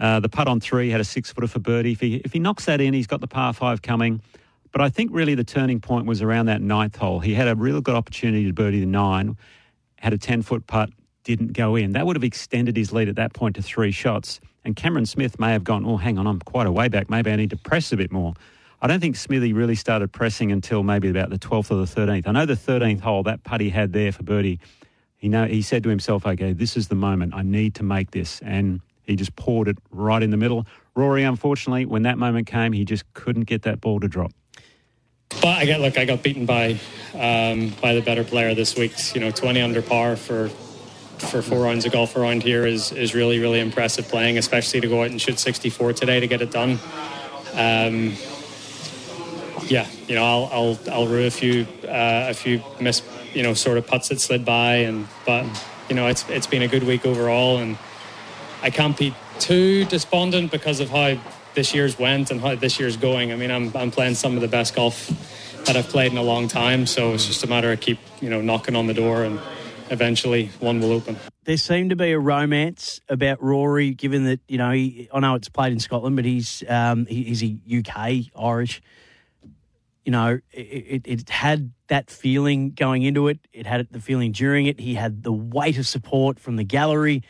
Uh, 0.00 0.18
the 0.18 0.30
putt 0.30 0.48
on 0.48 0.60
three 0.60 0.88
had 0.88 1.00
a 1.00 1.04
six 1.04 1.30
footer 1.30 1.46
for 1.46 1.58
birdie. 1.58 1.92
If 1.92 2.00
he 2.00 2.16
if 2.16 2.32
he 2.32 2.38
knocks 2.38 2.64
that 2.64 2.80
in, 2.80 2.94
he's 2.94 3.06
got 3.06 3.20
the 3.20 3.28
par 3.28 3.52
five 3.52 3.82
coming. 3.82 4.22
But 4.72 4.80
I 4.80 4.88
think 4.88 5.10
really 5.12 5.34
the 5.34 5.44
turning 5.44 5.80
point 5.80 6.06
was 6.06 6.22
around 6.22 6.46
that 6.46 6.62
ninth 6.62 6.96
hole. 6.96 7.20
He 7.20 7.34
had 7.34 7.48
a 7.48 7.54
real 7.54 7.80
good 7.80 7.94
opportunity 7.94 8.46
to 8.46 8.52
birdie 8.52 8.80
the 8.80 8.86
nine, 8.86 9.36
had 9.98 10.12
a 10.12 10.18
10 10.18 10.42
foot 10.42 10.66
putt, 10.66 10.90
didn't 11.24 11.52
go 11.52 11.76
in. 11.76 11.92
That 11.92 12.06
would 12.06 12.16
have 12.16 12.24
extended 12.24 12.76
his 12.76 12.92
lead 12.92 13.08
at 13.08 13.16
that 13.16 13.32
point 13.34 13.56
to 13.56 13.62
three 13.62 13.90
shots. 13.90 14.40
And 14.64 14.76
Cameron 14.76 15.06
Smith 15.06 15.40
may 15.40 15.52
have 15.52 15.64
gone, 15.64 15.84
oh, 15.84 15.96
hang 15.96 16.18
on, 16.18 16.26
I'm 16.26 16.38
quite 16.38 16.66
a 16.66 16.72
way 16.72 16.88
back. 16.88 17.10
Maybe 17.10 17.30
I 17.30 17.36
need 17.36 17.50
to 17.50 17.56
press 17.56 17.92
a 17.92 17.96
bit 17.96 18.12
more. 18.12 18.34
I 18.82 18.86
don't 18.86 19.00
think 19.00 19.16
Smithy 19.16 19.52
really 19.52 19.74
started 19.74 20.12
pressing 20.12 20.52
until 20.52 20.82
maybe 20.82 21.10
about 21.10 21.30
the 21.30 21.38
12th 21.38 21.70
or 21.70 21.84
the 21.84 21.84
13th. 21.84 22.26
I 22.26 22.32
know 22.32 22.46
the 22.46 22.54
13th 22.54 23.00
hole, 23.00 23.22
that 23.24 23.42
putt 23.44 23.60
he 23.60 23.70
had 23.70 23.92
there 23.92 24.12
for 24.12 24.22
birdie, 24.22 24.60
he, 25.16 25.28
know, 25.28 25.46
he 25.46 25.60
said 25.60 25.82
to 25.82 25.90
himself, 25.90 26.24
okay, 26.24 26.52
this 26.52 26.76
is 26.76 26.88
the 26.88 26.94
moment. 26.94 27.34
I 27.34 27.42
need 27.42 27.74
to 27.74 27.82
make 27.82 28.12
this. 28.12 28.40
And 28.40 28.80
he 29.10 29.16
just 29.16 29.34
poured 29.36 29.68
it 29.68 29.76
right 29.90 30.22
in 30.22 30.30
the 30.30 30.36
middle. 30.36 30.66
Rory, 30.94 31.24
unfortunately, 31.24 31.84
when 31.84 32.02
that 32.02 32.16
moment 32.16 32.46
came, 32.46 32.72
he 32.72 32.84
just 32.84 33.12
couldn't 33.12 33.44
get 33.44 33.62
that 33.62 33.80
ball 33.80 34.00
to 34.00 34.08
drop. 34.08 34.32
But 35.42 35.58
I 35.58 35.66
got 35.66 35.80
look, 35.80 35.98
I 35.98 36.04
got 36.04 36.22
beaten 36.22 36.46
by 36.46 36.78
um, 37.14 37.70
by 37.80 37.94
the 37.94 38.02
better 38.02 38.24
player 38.24 38.54
this 38.54 38.76
week. 38.76 38.92
You 39.14 39.20
know, 39.20 39.30
20 39.30 39.60
under 39.60 39.82
par 39.82 40.16
for 40.16 40.48
for 41.18 41.42
four 41.42 41.62
rounds 41.64 41.84
of 41.84 41.92
golf 41.92 42.16
around 42.16 42.42
here 42.42 42.66
is 42.66 42.92
is 42.92 43.14
really 43.14 43.38
really 43.38 43.60
impressive 43.60 44.08
playing, 44.08 44.38
especially 44.38 44.80
to 44.80 44.88
go 44.88 45.02
out 45.02 45.10
and 45.10 45.20
shoot 45.20 45.38
64 45.38 45.92
today 45.92 46.20
to 46.20 46.26
get 46.26 46.40
it 46.40 46.50
done. 46.50 46.78
Um, 47.54 48.16
yeah, 49.66 49.86
you 50.08 50.14
know, 50.14 50.24
I'll 50.24 50.48
I'll 50.52 50.78
I'll 50.90 51.06
rue 51.06 51.26
a 51.26 51.30
few 51.30 51.66
uh, 51.84 52.26
a 52.30 52.34
few 52.34 52.62
miss 52.80 53.02
you 53.34 53.42
know 53.42 53.54
sort 53.54 53.78
of 53.78 53.86
putts 53.86 54.08
that 54.08 54.20
slid 54.20 54.44
by, 54.44 54.76
and 54.76 55.06
but 55.26 55.46
you 55.88 55.94
know 55.94 56.08
it's 56.08 56.28
it's 56.28 56.46
been 56.46 56.62
a 56.62 56.68
good 56.68 56.82
week 56.82 57.06
overall, 57.06 57.58
and 57.58 57.76
I 58.62 58.70
can't 58.70 58.96
be 58.96 59.14
too 59.38 59.84
despondent 59.86 60.50
because 60.50 60.80
of 60.80 60.90
how 60.90 61.18
this 61.54 61.74
year's 61.74 61.98
went 61.98 62.30
and 62.30 62.40
how 62.40 62.54
this 62.54 62.78
year's 62.78 62.96
going. 62.96 63.32
I 63.32 63.36
mean, 63.36 63.50
I'm 63.50 63.74
I'm 63.76 63.90
playing 63.90 64.14
some 64.14 64.34
of 64.34 64.42
the 64.42 64.48
best 64.48 64.74
golf 64.74 65.08
that 65.66 65.76
I've 65.76 65.88
played 65.88 66.12
in 66.12 66.18
a 66.18 66.22
long 66.22 66.48
time, 66.48 66.86
so 66.86 67.12
it's 67.12 67.26
just 67.26 67.44
a 67.44 67.46
matter 67.46 67.72
of 67.72 67.80
keep 67.80 67.98
you 68.20 68.30
know 68.30 68.40
knocking 68.40 68.76
on 68.76 68.86
the 68.86 68.94
door 68.94 69.24
and 69.24 69.40
eventually 69.90 70.46
one 70.60 70.80
will 70.80 70.92
open. 70.92 71.16
There 71.44 71.56
seemed 71.56 71.90
to 71.90 71.96
be 71.96 72.12
a 72.12 72.18
romance 72.18 73.00
about 73.08 73.42
Rory, 73.42 73.92
given 73.92 74.24
that 74.24 74.40
you 74.46 74.58
know 74.58 74.70
he, 74.70 75.08
I 75.12 75.20
know 75.20 75.34
it's 75.34 75.48
played 75.48 75.72
in 75.72 75.80
Scotland, 75.80 76.16
but 76.16 76.24
he's 76.24 76.62
um, 76.68 77.06
he, 77.06 77.24
he's 77.24 77.42
a 77.42 77.56
UK 77.78 78.26
Irish. 78.38 78.82
You 80.04 80.12
know, 80.12 80.40
it, 80.52 80.60
it, 80.60 81.02
it 81.04 81.30
had 81.30 81.72
that 81.88 82.10
feeling 82.10 82.70
going 82.70 83.02
into 83.02 83.28
it. 83.28 83.38
It 83.52 83.66
had 83.66 83.86
the 83.90 84.00
feeling 84.00 84.32
during 84.32 84.66
it. 84.66 84.80
He 84.80 84.94
had 84.94 85.22
the 85.22 85.32
weight 85.32 85.78
of 85.78 85.86
support 85.86 86.38
from 86.38 86.56
the 86.56 86.64
gallery, 86.64 87.22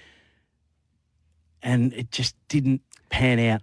and 1.63 1.93
it 1.93 2.11
just 2.11 2.35
didn't 2.49 2.81
pan 3.11 3.39
out. 3.39 3.63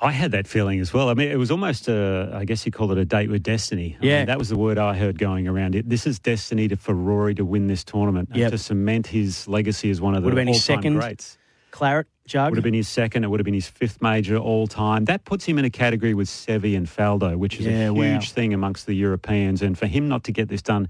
I 0.00 0.10
had 0.10 0.32
that 0.32 0.48
feeling 0.48 0.80
as 0.80 0.92
well. 0.92 1.08
I 1.08 1.14
mean, 1.14 1.30
it 1.30 1.36
was 1.38 1.50
almost 1.52 1.86
a, 1.88 2.32
I 2.34 2.44
guess 2.44 2.66
you 2.66 2.72
call 2.72 2.90
it 2.90 2.98
a 2.98 3.04
date 3.04 3.30
with 3.30 3.44
destiny. 3.44 3.96
I 4.00 4.04
Yeah. 4.04 4.16
mean, 4.18 4.26
that 4.26 4.38
was 4.38 4.48
the 4.48 4.56
word 4.58 4.76
I 4.76 4.94
heard 4.96 5.18
going 5.18 5.46
around. 5.46 5.76
It. 5.76 5.88
This 5.88 6.04
is 6.06 6.18
destiny 6.18 6.66
to, 6.68 6.76
for 6.76 6.94
Rory 6.94 7.34
to 7.36 7.44
win 7.44 7.68
this 7.68 7.84
tournament 7.84 8.28
and 8.30 8.38
Yep. 8.38 8.50
to 8.52 8.58
cement 8.58 9.06
his 9.06 9.46
legacy 9.46 9.88
as 9.90 10.00
one 10.00 10.14
of 10.16 10.22
the 10.22 10.26
Would 10.26 10.32
have 10.32 10.44
been 10.46 10.52
his 10.52 10.68
all-time 10.68 10.82
second 10.82 10.98
greats. 10.98 11.38
claret 11.70 12.08
jug. 12.26 12.50
Would 12.50 12.56
have 12.58 12.64
been 12.64 12.74
his 12.74 12.88
second. 12.88 13.22
It 13.22 13.28
would 13.28 13.38
have 13.38 13.44
been 13.44 13.54
his 13.54 13.68
fifth 13.68 14.02
major 14.02 14.36
all 14.36 14.66
time. 14.66 15.04
That 15.04 15.24
puts 15.24 15.44
him 15.44 15.58
in 15.58 15.64
a 15.64 15.70
category 15.70 16.12
with 16.12 16.26
Seve 16.28 16.76
and 16.76 16.86
Faldo, 16.88 17.36
which 17.36 17.60
is 17.60 17.66
Yeah, 17.66 17.86
a 17.88 17.94
wow. 17.94 18.02
huge 18.02 18.32
thing 18.32 18.52
amongst 18.52 18.86
the 18.86 18.94
Europeans. 18.94 19.62
And 19.62 19.78
for 19.78 19.86
him 19.86 20.08
not 20.08 20.24
to 20.24 20.32
get 20.32 20.48
this 20.48 20.60
done, 20.60 20.88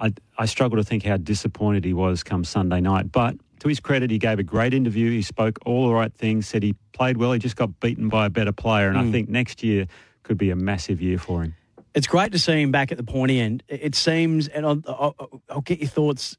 I, 0.00 0.12
I 0.36 0.46
struggle 0.46 0.76
to 0.78 0.84
think 0.84 1.04
how 1.04 1.16
disappointed 1.16 1.84
he 1.84 1.94
was 1.94 2.22
come 2.24 2.42
Sunday 2.44 2.80
night. 2.80 3.12
But 3.12 3.36
to 3.66 3.68
his 3.68 3.80
credit, 3.80 4.10
he 4.10 4.18
gave 4.18 4.38
a 4.38 4.42
great 4.42 4.72
interview. 4.72 5.10
He 5.10 5.22
spoke 5.22 5.58
all 5.66 5.88
the 5.88 5.94
right 5.94 6.12
things, 6.14 6.46
said 6.46 6.62
he 6.62 6.74
played 6.92 7.16
well. 7.16 7.32
He 7.32 7.38
just 7.38 7.56
got 7.56 7.78
beaten 7.80 8.08
by 8.08 8.26
a 8.26 8.30
better 8.30 8.52
player. 8.52 8.88
And 8.88 8.96
I 8.98 9.02
Mm. 9.02 9.12
think 9.12 9.28
next 9.28 9.62
year 9.62 9.86
could 10.22 10.38
be 10.38 10.50
a 10.50 10.56
massive 10.56 11.00
year 11.02 11.18
for 11.18 11.42
him. 11.42 11.54
It's 11.94 12.06
great 12.06 12.32
to 12.32 12.38
see 12.38 12.60
him 12.62 12.70
back 12.70 12.92
at 12.92 12.98
the 12.98 13.04
pointy 13.04 13.40
end. 13.40 13.62
It 13.68 13.94
seems, 13.94 14.48
and 14.48 14.64
I'll, 14.66 14.82
I'll, 14.86 15.42
I'll 15.48 15.60
get 15.62 15.80
your 15.80 15.88
thoughts. 15.88 16.36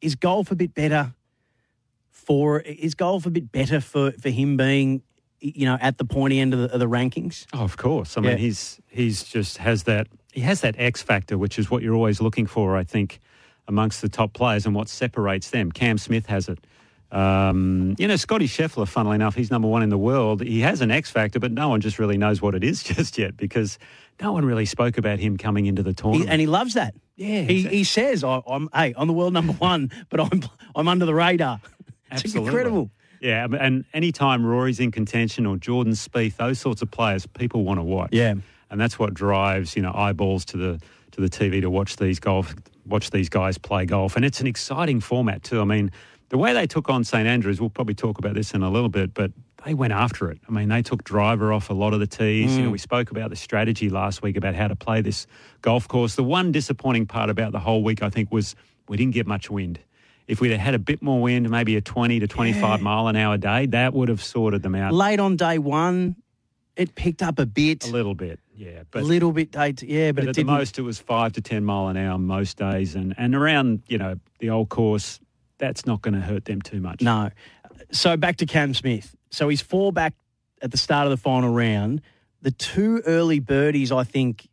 Is 0.00 0.14
golf 0.14 0.50
a 0.50 0.54
bit 0.54 0.72
better 0.74 1.14
for? 2.10 2.60
Is 2.60 2.94
golf 2.94 3.26
a 3.26 3.30
bit 3.30 3.50
better 3.50 3.80
for 3.80 4.12
for 4.12 4.30
him 4.30 4.56
being, 4.56 5.02
you 5.40 5.66
know, 5.66 5.76
at 5.80 5.98
the 5.98 6.04
pointy 6.04 6.38
end 6.38 6.54
of 6.54 6.60
the, 6.60 6.72
of 6.72 6.78
the 6.80 6.88
rankings? 6.88 7.46
Oh, 7.52 7.60
of 7.64 7.76
course. 7.76 8.16
I 8.16 8.20
mean, 8.20 8.38
he's 8.38 8.80
he's 8.88 9.24
just 9.24 9.58
has 9.58 9.82
that 9.84 10.06
he 10.32 10.42
has 10.42 10.60
that 10.60 10.76
X 10.78 11.02
factor, 11.02 11.36
which 11.36 11.58
is 11.58 11.70
what 11.70 11.82
you're 11.82 11.94
always 11.94 12.20
looking 12.20 12.46
for, 12.46 12.76
I 12.76 12.84
think, 12.84 13.18
amongst 13.68 14.02
the 14.02 14.08
top 14.08 14.32
players 14.32 14.66
and 14.66 14.74
what 14.74 14.88
separates 14.88 15.50
them. 15.50 15.70
Cam 15.70 15.98
Smith 15.98 16.26
has 16.26 16.48
it. 16.48 16.58
Um, 17.10 17.94
you 17.98 18.06
know, 18.06 18.16
Scotty 18.16 18.46
Scheffler, 18.46 18.86
funnily 18.86 19.14
enough, 19.14 19.34
he's 19.34 19.50
number 19.50 19.68
one 19.68 19.82
in 19.82 19.88
the 19.88 19.96
world. 19.98 20.42
He 20.42 20.60
has 20.60 20.80
an 20.82 20.90
X 20.90 21.10
factor, 21.10 21.38
but 21.40 21.52
no 21.52 21.68
one 21.68 21.80
just 21.80 21.98
really 21.98 22.18
knows 22.18 22.42
what 22.42 22.54
it 22.54 22.62
is 22.62 22.82
just 22.94 23.16
yet 23.16 23.36
because 23.36 23.78
no 24.20 24.32
one 24.32 24.44
really 24.44 24.66
spoke 24.66 24.98
about 24.98 25.18
him 25.18 25.36
coming 25.36 25.66
into 25.66 25.82
the 25.82 25.90
He, 25.90 25.94
tournament. 25.94 26.30
and 26.30 26.40
he 26.40 26.46
loves 26.46 26.74
that. 26.74 26.94
Yeah, 27.16 27.42
he, 27.42 27.56
exactly. 27.58 27.78
he 27.78 27.84
says, 27.84 28.24
I, 28.24 28.42
"I'm 28.46 28.68
hey, 28.74 28.94
I'm 28.96 29.06
the 29.08 29.12
world 29.14 29.32
number 29.32 29.52
one, 29.58 29.90
but 30.10 30.20
I'm 30.20 30.42
I'm 30.74 30.88
under 30.88 31.06
the 31.06 31.14
radar." 31.14 31.60
It's 32.10 32.22
Absolutely. 32.24 32.48
incredible. 32.48 32.90
Yeah, 33.20 33.46
and 33.60 33.84
anytime 33.92 34.42
Rory's 34.46 34.80
in 34.80 34.90
contention 34.90 35.44
or 35.44 35.58
Jordan 35.58 35.92
Spieth, 35.92 36.36
those 36.36 36.58
sorts 36.58 36.80
of 36.80 36.90
players, 36.90 37.26
people 37.26 37.64
want 37.64 37.78
to 37.78 37.84
watch. 37.84 38.10
Yeah. 38.12 38.32
and 38.70 38.80
that's 38.80 38.98
what 38.98 39.12
drives 39.12 39.76
you 39.76 39.82
know 39.82 39.92
eyeballs 39.94 40.46
to 40.46 40.56
the 40.56 40.80
to 41.10 41.20
the 41.20 41.28
TV 41.28 41.60
to 41.60 41.68
watch 41.68 41.96
these 41.96 42.18
golf 42.18 42.54
watch 42.88 43.10
these 43.10 43.28
guys 43.28 43.58
play 43.58 43.84
golf, 43.86 44.16
and 44.16 44.24
it's 44.24 44.40
an 44.40 44.46
exciting 44.46 45.00
format 45.00 45.42
too. 45.42 45.60
I 45.60 45.64
mean, 45.64 45.90
the 46.30 46.38
way 46.38 46.52
they 46.52 46.66
took 46.66 46.88
on 46.90 47.04
St 47.04 47.26
Andrews, 47.26 47.60
we'll 47.60 47.70
probably 47.70 47.94
talk 47.94 48.18
about 48.18 48.34
this 48.34 48.52
in 48.52 48.62
a 48.62 48.70
little 48.70 48.88
bit, 48.88 49.14
but 49.14 49.32
they 49.64 49.74
went 49.74 49.92
after 49.92 50.30
it. 50.30 50.38
I 50.48 50.52
mean, 50.52 50.68
they 50.68 50.82
took 50.82 51.02
driver 51.04 51.52
off 51.52 51.70
a 51.70 51.74
lot 51.74 51.92
of 51.94 52.00
the 52.00 52.06
tees. 52.06 52.56
You 52.56 52.62
know, 52.64 52.68
Mm. 52.68 52.72
we 52.72 52.78
spoke 52.78 53.10
about 53.10 53.30
the 53.30 53.36
strategy 53.36 53.88
last 53.88 54.22
week 54.22 54.36
about 54.36 54.54
how 54.54 54.68
to 54.68 54.76
play 54.76 55.00
this 55.00 55.26
golf 55.62 55.88
course. 55.88 56.14
The 56.14 56.22
one 56.24 56.52
disappointing 56.52 57.06
part 57.06 57.28
about 57.30 57.52
the 57.52 57.58
whole 57.60 57.82
week, 57.82 58.02
I 58.02 58.10
think, 58.10 58.30
was 58.30 58.54
we 58.88 58.96
didn't 58.96 59.14
get 59.14 59.26
much 59.26 59.50
wind. 59.50 59.80
If 60.28 60.40
we'd 60.42 60.50
have 60.50 60.60
had 60.60 60.74
a 60.74 60.78
bit 60.78 61.02
more 61.02 61.22
wind, 61.22 61.48
maybe 61.48 61.74
a 61.76 61.80
20 61.80 62.20
to 62.20 62.26
25 62.28 62.82
mile 62.82 63.08
an 63.08 63.16
hour 63.16 63.38
day, 63.38 63.64
that 63.66 63.94
would 63.94 64.08
have 64.10 64.22
sorted 64.22 64.62
them 64.62 64.74
out 64.74 64.92
Late 64.92 65.18
on 65.20 65.36
day 65.36 65.56
one, 65.58 66.16
it 66.78 66.94
picked 66.94 67.22
up 67.22 67.38
a 67.38 67.44
bit, 67.44 67.86
a 67.86 67.90
little 67.90 68.14
bit. 68.14 68.40
Yeah, 68.54 68.68
a 68.68 68.84
but 68.90 69.02
little 69.02 69.32
bit. 69.32 69.54
Yeah, 69.54 70.12
but, 70.12 70.16
but 70.16 70.24
it 70.24 70.28
at 70.28 70.34
the 70.36 70.44
most, 70.44 70.78
it 70.78 70.82
was 70.82 70.98
five 70.98 71.32
to 71.34 71.42
ten 71.42 71.64
mile 71.64 71.88
an 71.88 71.96
hour 71.96 72.16
most 72.16 72.56
days, 72.56 72.94
and 72.94 73.14
and 73.18 73.34
around 73.34 73.82
you 73.88 73.98
know 73.98 74.18
the 74.38 74.50
old 74.50 74.68
course, 74.68 75.20
that's 75.58 75.84
not 75.84 76.00
going 76.00 76.14
to 76.14 76.20
hurt 76.20 76.44
them 76.46 76.62
too 76.62 76.80
much. 76.80 77.02
No. 77.02 77.30
So 77.90 78.16
back 78.16 78.36
to 78.36 78.46
Cam 78.46 78.74
Smith. 78.74 79.14
So 79.30 79.48
he's 79.48 79.60
four 79.60 79.92
back 79.92 80.14
at 80.62 80.70
the 80.70 80.78
start 80.78 81.06
of 81.06 81.10
the 81.10 81.16
final 81.16 81.52
round. 81.52 82.00
The 82.42 82.50
two 82.52 83.02
early 83.06 83.40
birdies, 83.40 83.90
I 83.90 84.04
think, 84.04 84.48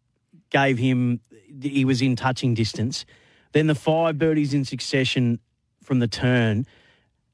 gave 0.50 0.78
him, 0.78 1.20
he 1.62 1.86
was 1.86 2.02
in 2.02 2.16
touching 2.16 2.54
distance. 2.54 3.06
Then 3.52 3.68
the 3.68 3.76
five 3.76 4.18
birdies 4.18 4.54
in 4.54 4.66
succession 4.66 5.40
from 5.84 6.00
the 6.00 6.08
turn. 6.08 6.66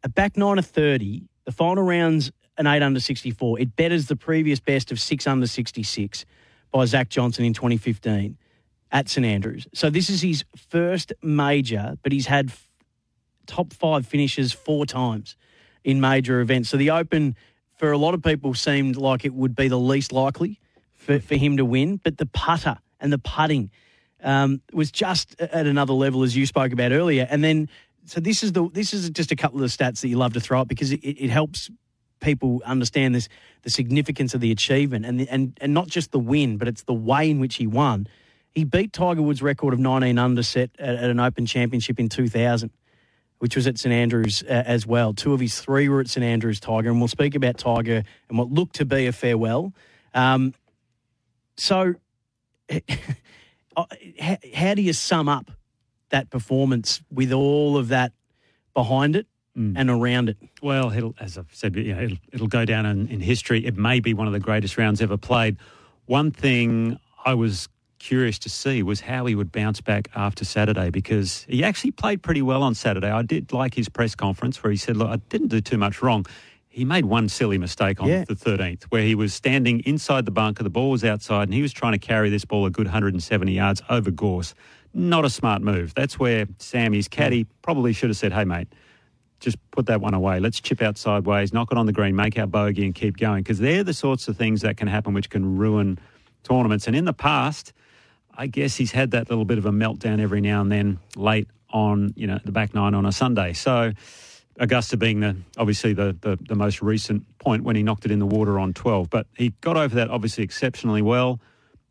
A 0.04 0.10
back 0.10 0.36
nine 0.36 0.60
of 0.60 0.66
30, 0.66 1.24
the 1.46 1.52
final 1.52 1.84
round's 1.84 2.32
an 2.62 2.68
eight 2.68 2.84
under 2.84 3.00
64. 3.00 3.60
It 3.60 3.76
betters 3.76 4.06
the 4.06 4.16
previous 4.16 4.60
best 4.60 4.92
of 4.92 5.00
six 5.00 5.26
under 5.26 5.48
66 5.48 6.26
by 6.72 6.86
Zach 6.86 7.10
Johnson 7.10 7.44
in 7.44 7.54
2015 7.54 8.38
at 8.92 9.10
St 9.10 9.26
Andrews. 9.26 9.68
So 9.74 9.90
this 9.90 10.10
is 10.10 10.22
his 10.22 10.46
first 10.70 11.12
major, 11.24 11.98
but 12.04 12.12
he's 12.12 12.28
had 12.28 12.52
top 13.48 13.74
five 13.74 14.06
finishes 14.06 14.54
four 14.54 14.86
times 14.86 15.36
in 15.84 16.00
major 16.00 16.40
events. 16.40 16.70
So 16.70 16.78
the 16.78 16.92
Open, 16.92 17.36
for 17.78 17.92
a 17.92 17.98
lot 17.98 18.14
of 18.14 18.22
people, 18.22 18.54
seemed 18.54 18.96
like 18.96 19.26
it 19.26 19.34
would 19.34 19.56
be 19.56 19.68
the 19.68 19.80
least 19.80 20.12
likely 20.12 20.60
for, 20.94 21.20
for 21.20 21.36
him 21.36 21.58
to 21.58 21.66
win. 21.66 21.98
But 21.98 22.20
the 22.20 22.28
putter 22.28 22.78
and 23.00 23.12
the 23.12 23.18
putting 23.18 23.72
um, 24.22 24.62
was 24.72 24.92
just 24.92 25.40
at 25.42 25.66
another 25.66 25.94
level, 25.94 26.22
as 26.22 26.38
you 26.38 26.46
spoke 26.46 26.72
about 26.72 26.92
earlier. 26.92 27.28
And 27.28 27.44
then, 27.44 27.70
so 28.06 28.20
this 28.20 28.44
is 28.44 28.52
the 28.52 28.70
this 28.70 28.94
is 28.94 29.10
just 29.10 29.32
a 29.32 29.36
couple 29.36 29.58
of 29.58 29.62
the 29.62 29.76
stats 29.76 30.02
that 30.02 30.10
you 30.10 30.18
love 30.18 30.34
to 30.34 30.40
throw 30.40 30.62
up 30.62 30.68
because 30.68 30.92
it, 30.92 31.00
it 31.00 31.30
helps 31.32 31.72
people 32.22 32.62
understand 32.66 33.14
this 33.14 33.28
the 33.64 33.70
significance 33.70 34.34
of 34.34 34.42
the 34.42 34.52
achievement 34.52 35.06
and 35.06 35.20
the, 35.20 35.30
and 35.30 35.58
and 35.60 35.74
not 35.74 35.88
just 35.88 36.12
the 36.12 36.20
win, 36.20 36.58
but 36.58 36.68
it's 36.68 36.84
the 36.84 36.94
way 36.94 37.30
in 37.30 37.40
which 37.40 37.56
he 37.56 37.68
won. 37.68 38.08
He 38.56 38.64
beat 38.64 38.94
Tiger 38.94 39.22
Woods' 39.22 39.42
record 39.42 39.74
of 39.74 39.80
19 39.80 40.18
under 40.18 40.44
set 40.44 40.72
at, 40.80 40.96
at 40.96 41.10
an 41.10 41.20
Open 41.20 41.46
Championship 41.46 42.00
in 42.00 42.10
2000 42.10 42.72
which 43.42 43.56
was 43.56 43.66
at 43.66 43.80
St 43.80 43.92
Andrews 43.92 44.44
uh, 44.44 44.52
as 44.68 44.86
well. 44.86 45.16
Two 45.16 45.34
of 45.34 45.40
his 45.40 45.60
three 45.60 45.90
were 45.90 46.00
at 46.00 46.08
St 46.08 46.24
Andrews 46.24 46.60
Tiger, 46.60 46.92
and 46.92 47.00
we'll 47.00 47.08
speak 47.08 47.34
about 47.34 47.58
Tiger 47.58 48.04
and 48.30 48.38
what 48.38 48.52
looked 48.52 48.76
to 48.76 48.86
be 48.86 49.08
a 49.08 49.12
farewell. 49.12 49.74
Um, 50.14 50.54
so, 51.58 51.96
uh, 52.70 53.86
how, 54.20 54.38
how 54.54 54.74
do 54.76 54.84
you 54.84 54.94
sum 54.94 55.28
up 55.28 55.50
that 56.12 56.30
performance 56.30 57.02
with 57.12 57.32
all 57.32 57.78
of 57.78 57.88
that 57.88 58.12
behind 58.76 59.16
it 59.16 59.26
Mm. 59.58 59.74
and 59.78 59.90
around 59.90 60.30
it? 60.30 60.38
Well, 60.62 60.92
it'll, 60.94 61.14
as 61.20 61.38
I've 61.38 61.50
said, 61.52 61.76
you 61.76 61.94
know, 61.94 62.02
it'll, 62.02 62.18
it'll 62.32 62.48
go 62.48 62.64
down 62.64 62.86
in, 62.86 63.08
in 63.10 63.20
history. 63.20 63.66
It 63.66 63.76
may 63.78 64.00
be 64.00 64.14
one 64.14 64.26
of 64.28 64.32
the 64.34 64.40
greatest 64.40 64.78
rounds 64.78 65.02
ever 65.02 65.18
played. 65.18 65.58
One 66.06 66.32
thing 66.32 66.98
I 67.26 67.34
was 67.34 67.68
curious 68.00 68.40
to 68.40 68.50
see 68.50 68.82
was 68.82 69.02
how 69.02 69.26
he 69.26 69.36
would 69.36 69.52
bounce 69.52 69.82
back 69.82 70.08
after 70.16 70.46
Saturday 70.46 70.90
because 70.90 71.46
he 71.50 71.64
actually 71.66 71.92
played 71.92 72.24
pretty 72.24 72.42
well 72.42 72.64
on 72.64 72.74
Saturday. 72.76 73.10
I 73.12 73.24
did 73.24 73.52
like 73.52 73.74
his 73.76 73.90
press 73.90 74.16
conference 74.16 74.64
where 74.64 74.72
he 74.72 74.78
said, 74.78 74.96
"Look, 74.96 75.10
I 75.10 75.18
didn't 75.30 75.50
do 75.50 75.60
too 75.62 75.78
much 75.78 76.02
wrong." 76.02 76.26
he 76.74 76.86
made 76.86 77.04
one 77.04 77.28
silly 77.28 77.58
mistake 77.58 78.02
on 78.02 78.08
Yeah. 78.08 78.24
the 78.26 78.34
13th 78.34 78.84
where 78.84 79.02
he 79.04 79.14
was 79.14 79.34
standing 79.34 79.82
inside 79.82 80.24
the 80.24 80.32
bunker, 80.32 80.64
the 80.64 80.70
ball 80.70 80.90
was 80.92 81.04
outside, 81.04 81.50
and 81.50 81.54
he 81.54 81.62
was 81.62 81.74
trying 81.74 81.92
to 81.92 81.98
carry 82.00 82.30
this 82.30 82.46
ball 82.46 82.66
a 82.66 82.70
good 82.70 82.86
170 82.86 83.52
yards 83.52 83.82
over 83.90 84.10
Gorse. 84.10 84.54
Not 84.94 85.26
a 85.26 85.30
smart 85.30 85.62
move. 85.62 85.94
That's 85.96 86.18
where 86.18 86.46
Sammy's 86.60 87.10
caddy, 87.10 87.46
probably 87.62 87.92
should 87.92 88.10
have 88.10 88.16
said, 88.16 88.32
hey, 88.32 88.46
mate, 88.46 88.70
just 89.42 89.58
put 89.72 89.88
that 89.88 90.00
one 90.00 90.14
away. 90.14 90.40
Let's 90.40 90.60
chip 90.62 90.82
out 90.82 90.98
sideways, 90.98 91.52
knock 91.52 91.72
it 91.72 91.78
on 91.78 91.86
the 91.88 91.92
green, 91.92 92.16
make 92.16 92.40
our 92.40 92.48
bogey, 92.48 92.86
and 92.86 92.96
keep 92.96 93.18
going. 93.18 93.44
Because 93.44 93.60
they're 93.60 93.84
the 93.84 93.94
sorts 93.94 94.28
of 94.28 94.38
things 94.38 94.62
that 94.62 94.78
can 94.78 94.88
happen 94.88 95.14
which 95.14 95.30
can 95.30 95.58
ruin 95.58 96.00
tournaments. 96.44 96.88
And 96.88 96.96
in 96.96 97.06
the 97.06 97.14
past, 97.14 97.74
I 98.34 98.48
guess 98.48 98.76
he's 98.76 98.92
had 98.92 99.12
that 99.12 99.30
little 99.30 99.46
bit 99.46 99.58
of 99.58 99.66
a 99.66 99.72
meltdown 99.72 100.22
every 100.22 100.42
now 100.42 100.62
and 100.62 100.72
then 100.72 101.00
late 101.16 101.48
on, 101.72 102.14
you 102.16 102.28
know, 102.28 102.40
the 102.46 102.52
back 102.52 102.74
nine 102.74 102.94
on 102.94 103.06
a 103.06 103.12
Sunday. 103.12 103.54
So 103.54 103.92
Augusta 104.58 104.96
being 104.96 105.20
the 105.22 105.38
obviously 105.58 105.94
the, 105.94 106.16
the, 106.22 106.38
the 106.48 106.56
most 106.56 106.82
recent 106.82 107.26
point 107.40 107.64
when 107.64 107.76
he 107.76 107.84
knocked 107.84 108.06
it 108.06 108.12
in 108.12 108.20
the 108.20 108.26
water 108.26 108.60
on 108.60 108.74
12. 108.74 109.10
But 109.10 109.28
he 109.36 109.54
got 109.62 109.76
over 109.76 109.96
that 109.96 110.10
obviously 110.10 110.44
exceptionally 110.44 111.02
well. 111.02 111.42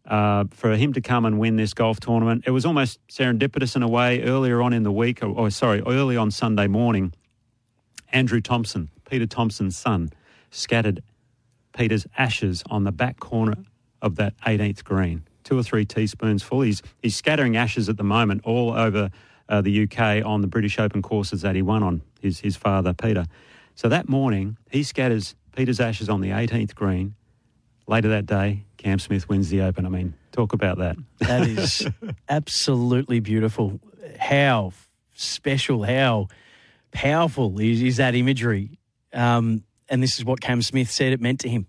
Uh, 0.06 0.44
for 0.50 0.74
him 0.76 0.92
to 0.92 1.00
come 1.00 1.24
and 1.24 1.38
win 1.38 1.56
this 1.56 1.74
golf 1.74 2.00
tournament, 2.00 2.44
it 2.46 2.50
was 2.50 2.64
almost 2.64 2.98
serendipitous 3.08 3.76
in 3.76 3.82
a 3.82 3.88
way. 3.88 4.22
Earlier 4.22 4.62
on 4.62 4.72
in 4.72 4.82
the 4.82 4.90
week, 4.90 5.22
or, 5.22 5.28
or 5.28 5.50
sorry, 5.50 5.82
early 5.86 6.16
on 6.16 6.30
Sunday 6.30 6.66
morning, 6.66 7.12
Andrew 8.12 8.40
Thomson, 8.40 8.90
Peter 9.08 9.26
Thomson's 9.26 9.76
son, 9.76 10.10
scattered 10.50 11.02
Peter's 11.76 12.06
ashes 12.18 12.62
on 12.70 12.84
the 12.84 12.92
back 12.92 13.20
corner 13.20 13.54
of 14.02 14.16
that 14.16 14.34
18th 14.46 14.84
green. 14.84 15.24
Two 15.44 15.58
or 15.58 15.62
three 15.62 15.84
teaspoons 15.84 16.42
full. 16.42 16.62
He's, 16.62 16.82
he's 17.02 17.16
scattering 17.16 17.56
ashes 17.56 17.88
at 17.88 17.96
the 17.96 18.04
moment 18.04 18.42
all 18.44 18.72
over 18.72 19.10
uh, 19.48 19.60
the 19.60 19.84
UK 19.84 20.24
on 20.24 20.40
the 20.40 20.46
British 20.46 20.78
Open 20.78 21.02
courses 21.02 21.42
that 21.42 21.54
he 21.54 21.62
won 21.62 21.82
on, 21.82 22.02
his, 22.20 22.40
his 22.40 22.56
father, 22.56 22.92
Peter. 22.92 23.26
So 23.74 23.88
that 23.88 24.08
morning, 24.08 24.56
he 24.70 24.82
scatters 24.82 25.34
Peter's 25.56 25.80
ashes 25.80 26.08
on 26.08 26.20
the 26.20 26.30
18th 26.30 26.74
green. 26.74 27.14
Later 27.86 28.08
that 28.10 28.26
day, 28.26 28.64
Cam 28.76 28.98
Smith 28.98 29.28
wins 29.28 29.48
the 29.50 29.62
Open. 29.62 29.84
I 29.84 29.88
mean, 29.88 30.14
talk 30.32 30.52
about 30.52 30.78
that. 30.78 30.96
That 31.18 31.42
is 31.42 31.88
absolutely 32.28 33.20
beautiful. 33.20 33.80
How 34.18 34.72
special, 35.14 35.82
how 35.82 36.28
powerful 36.92 37.58
is, 37.58 37.82
is 37.82 37.96
that 37.96 38.14
imagery? 38.14 38.78
Um, 39.12 39.64
and 39.88 40.02
this 40.02 40.18
is 40.18 40.24
what 40.24 40.40
Cam 40.40 40.62
Smith 40.62 40.90
said 40.90 41.12
it 41.12 41.20
meant 41.20 41.40
to 41.40 41.48
him. 41.48 41.66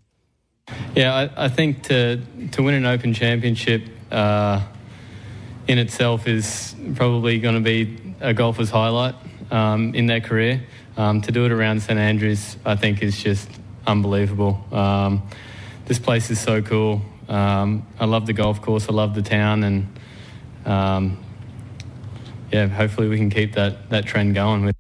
Yeah, 0.95 1.13
I, 1.13 1.45
I 1.45 1.49
think 1.49 1.83
to 1.83 2.21
to 2.51 2.63
win 2.63 2.75
an 2.75 2.85
Open 2.85 3.13
Championship 3.13 3.83
uh, 4.11 4.61
in 5.67 5.77
itself 5.77 6.27
is 6.27 6.75
probably 6.95 7.39
going 7.39 7.55
to 7.55 7.61
be 7.61 8.15
a 8.19 8.33
golfer's 8.33 8.69
highlight 8.69 9.15
um, 9.49 9.95
in 9.95 10.05
their 10.05 10.21
career. 10.21 10.63
Um, 10.97 11.21
to 11.21 11.31
do 11.31 11.45
it 11.45 11.51
around 11.51 11.81
St 11.81 11.97
Andrews, 11.97 12.57
I 12.65 12.75
think, 12.75 13.01
is 13.01 13.21
just 13.21 13.49
unbelievable. 13.87 14.63
Um, 14.71 15.23
this 15.85 15.99
place 15.99 16.29
is 16.29 16.39
so 16.39 16.61
cool. 16.61 17.01
Um, 17.27 17.87
I 17.99 18.05
love 18.05 18.25
the 18.25 18.33
golf 18.33 18.61
course. 18.61 18.87
I 18.89 18.91
love 18.91 19.15
the 19.15 19.21
town, 19.21 19.63
and 19.63 19.99
um, 20.65 21.23
yeah, 22.51 22.67
hopefully 22.67 23.07
we 23.07 23.17
can 23.17 23.29
keep 23.29 23.53
that 23.53 23.89
that 23.89 24.05
trend 24.05 24.35
going. 24.35 24.65
With 24.65 24.75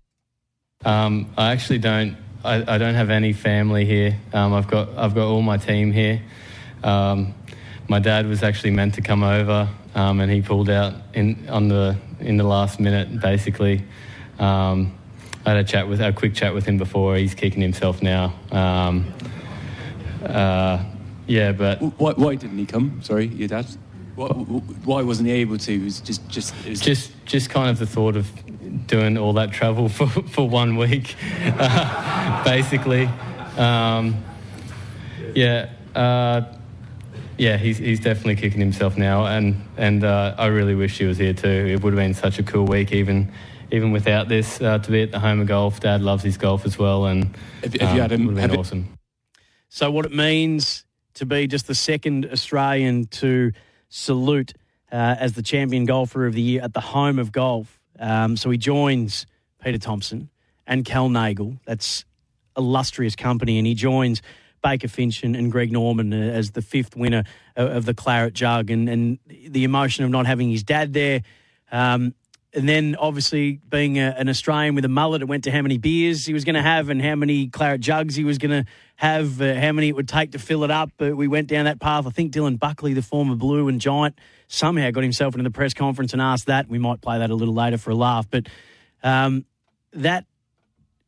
um, 0.85 1.31
I 1.37 1.51
actually 1.51 1.79
don't. 1.79 2.17
I, 2.43 2.75
I 2.75 2.77
don't 2.79 2.95
have 2.95 3.11
any 3.11 3.33
family 3.33 3.85
here. 3.85 4.17
Um, 4.33 4.53
I've 4.53 4.67
got 4.67 4.89
I've 4.97 5.13
got 5.13 5.27
all 5.27 5.41
my 5.41 5.57
team 5.57 5.91
here. 5.91 6.21
Um, 6.83 7.35
my 7.87 7.99
dad 7.99 8.25
was 8.25 8.41
actually 8.41 8.71
meant 8.71 8.95
to 8.95 9.01
come 9.01 9.23
over, 9.23 9.69
um, 9.95 10.19
and 10.19 10.31
he 10.31 10.41
pulled 10.41 10.69
out 10.69 10.93
in 11.13 11.47
on 11.49 11.67
the 11.67 11.97
in 12.19 12.37
the 12.37 12.43
last 12.43 12.79
minute. 12.79 13.19
Basically, 13.19 13.83
um, 14.39 14.97
I 15.45 15.51
had 15.51 15.57
a 15.59 15.63
chat 15.63 15.87
with 15.87 16.01
a 16.01 16.11
quick 16.13 16.33
chat 16.33 16.53
with 16.53 16.65
him 16.65 16.77
before. 16.77 17.15
He's 17.15 17.35
kicking 17.35 17.61
himself 17.61 18.01
now. 18.01 18.33
Um, 18.51 19.13
uh, 20.25 20.83
yeah, 21.27 21.51
but 21.51 21.81
Why, 21.99 22.13
why 22.13 22.35
didn't 22.35 22.57
he 22.57 22.65
come? 22.65 23.01
Sorry, 23.03 23.27
your 23.27 23.47
dad. 23.47 23.65
Why, 24.15 24.27
why 24.27 25.01
wasn't 25.01 25.29
he 25.29 25.35
able 25.35 25.57
to? 25.57 25.73
It 25.73 25.83
was 25.83 26.01
just, 26.01 26.27
just, 26.27 26.53
it 26.65 26.69
was 26.69 26.81
just 26.81 27.11
just 27.25 27.49
kind 27.49 27.69
of 27.69 27.79
the 27.79 27.85
thought 27.85 28.15
of 28.15 28.29
doing 28.87 29.17
all 29.17 29.33
that 29.33 29.51
travel 29.51 29.89
for, 29.89 30.07
for 30.33 30.47
one 30.47 30.75
week, 30.77 31.15
uh, 31.45 32.43
basically. 32.45 33.09
Um, 33.57 34.23
yeah, 35.35 35.69
uh, 35.95 36.41
yeah, 37.37 37.57
he's 37.57 37.77
he's 37.77 37.99
definitely 37.99 38.35
kicking 38.35 38.59
himself 38.59 38.97
now, 38.97 39.25
and 39.25 39.61
and 39.77 40.03
uh, 40.03 40.35
I 40.37 40.47
really 40.47 40.75
wish 40.75 40.97
he 40.97 41.05
was 41.05 41.17
here 41.17 41.33
too. 41.33 41.47
It 41.47 41.81
would 41.83 41.93
have 41.93 41.99
been 41.99 42.13
such 42.13 42.39
a 42.39 42.43
cool 42.43 42.65
week, 42.65 42.91
even 42.91 43.31
even 43.71 43.91
without 43.91 44.27
this, 44.27 44.59
uh, 44.61 44.79
to 44.79 44.91
be 44.91 45.01
at 45.01 45.11
the 45.11 45.19
home 45.19 45.39
of 45.39 45.47
golf. 45.47 45.79
Dad 45.79 46.01
loves 46.01 46.23
his 46.23 46.37
golf 46.37 46.65
as 46.65 46.77
well, 46.77 47.05
and 47.05 47.35
Have- 47.63 47.73
have 47.75 47.95
you 47.95 48.01
had 48.01 48.11
him- 48.11 48.25
would 48.27 48.37
have 48.37 48.49
been 48.49 48.57
it- 48.57 48.59
awesome. 48.59 48.89
So, 49.69 49.89
what 49.89 50.05
it 50.05 50.13
means 50.13 50.83
to 51.13 51.25
be 51.25 51.47
just 51.47 51.67
the 51.67 51.75
second 51.75 52.25
Australian 52.31 53.05
to 53.05 53.51
salute 53.89 54.53
uh, 54.91 55.15
as 55.19 55.33
the 55.33 55.41
champion 55.41 55.85
golfer 55.85 56.25
of 56.25 56.33
the 56.33 56.41
year 56.41 56.61
at 56.61 56.73
the 56.73 56.81
home 56.81 57.17
of 57.19 57.31
golf. 57.31 57.79
Um, 58.01 58.35
so, 58.35 58.49
he 58.49 58.57
joins 58.57 59.25
Peter 59.63 59.77
Thomson 59.77 60.29
and 60.67 60.83
Kel 60.83 61.07
Nagle. 61.07 61.57
That's 61.65 62.03
illustrious 62.57 63.15
company. 63.15 63.57
And 63.57 63.65
he 63.65 63.75
joins 63.75 64.21
Baker 64.61 64.87
Finch 64.87 65.23
and, 65.23 65.35
and 65.35 65.51
Greg 65.51 65.71
Norman 65.71 66.13
uh, 66.13 66.17
as 66.17 66.51
the 66.51 66.61
fifth 66.61 66.95
winner 66.95 67.23
of, 67.55 67.69
of 67.77 67.85
the 67.85 67.93
Claret 67.93 68.33
Jug. 68.33 68.69
And, 68.69 68.89
and 68.89 69.19
the 69.27 69.63
emotion 69.63 70.03
of 70.03 70.09
not 70.09 70.25
having 70.25 70.49
his 70.49 70.63
dad 70.63 70.93
there. 70.93 71.21
Um, 71.71 72.13
and 72.53 72.67
then, 72.67 72.97
obviously, 72.99 73.61
being 73.69 73.97
a, 73.97 74.13
an 74.17 74.27
Australian 74.27 74.75
with 74.75 74.83
a 74.83 74.89
mullet, 74.89 75.21
it 75.21 75.25
went 75.25 75.45
to 75.45 75.51
how 75.51 75.61
many 75.61 75.77
beers 75.77 76.25
he 76.25 76.33
was 76.33 76.43
going 76.43 76.55
to 76.55 76.61
have 76.61 76.89
and 76.89 77.01
how 77.01 77.15
many 77.15 77.47
claret 77.47 77.79
jugs 77.79 78.15
he 78.15 78.25
was 78.25 78.37
going 78.37 78.51
to 78.51 78.69
have, 78.97 79.41
uh, 79.41 79.55
how 79.55 79.71
many 79.71 79.87
it 79.87 79.95
would 79.95 80.09
take 80.09 80.33
to 80.33 80.39
fill 80.39 80.65
it 80.65 80.71
up. 80.71 80.91
But 80.97 81.15
we 81.15 81.29
went 81.29 81.47
down 81.47 81.63
that 81.63 81.79
path. 81.79 82.05
I 82.05 82.09
think 82.09 82.33
Dylan 82.33 82.59
Buckley, 82.59 82.93
the 82.93 83.01
former 83.01 83.35
Blue 83.35 83.69
and 83.69 83.79
Giant, 83.79 84.19
somehow 84.47 84.91
got 84.91 85.01
himself 85.01 85.33
into 85.33 85.43
the 85.43 85.51
press 85.51 85.73
conference 85.73 86.11
and 86.11 86.21
asked 86.21 86.47
that. 86.47 86.67
We 86.67 86.77
might 86.77 86.99
play 86.99 87.19
that 87.19 87.29
a 87.29 87.35
little 87.35 87.53
later 87.53 87.77
for 87.77 87.91
a 87.91 87.95
laugh. 87.95 88.29
But 88.29 88.49
um, 89.01 89.45
that, 89.93 90.25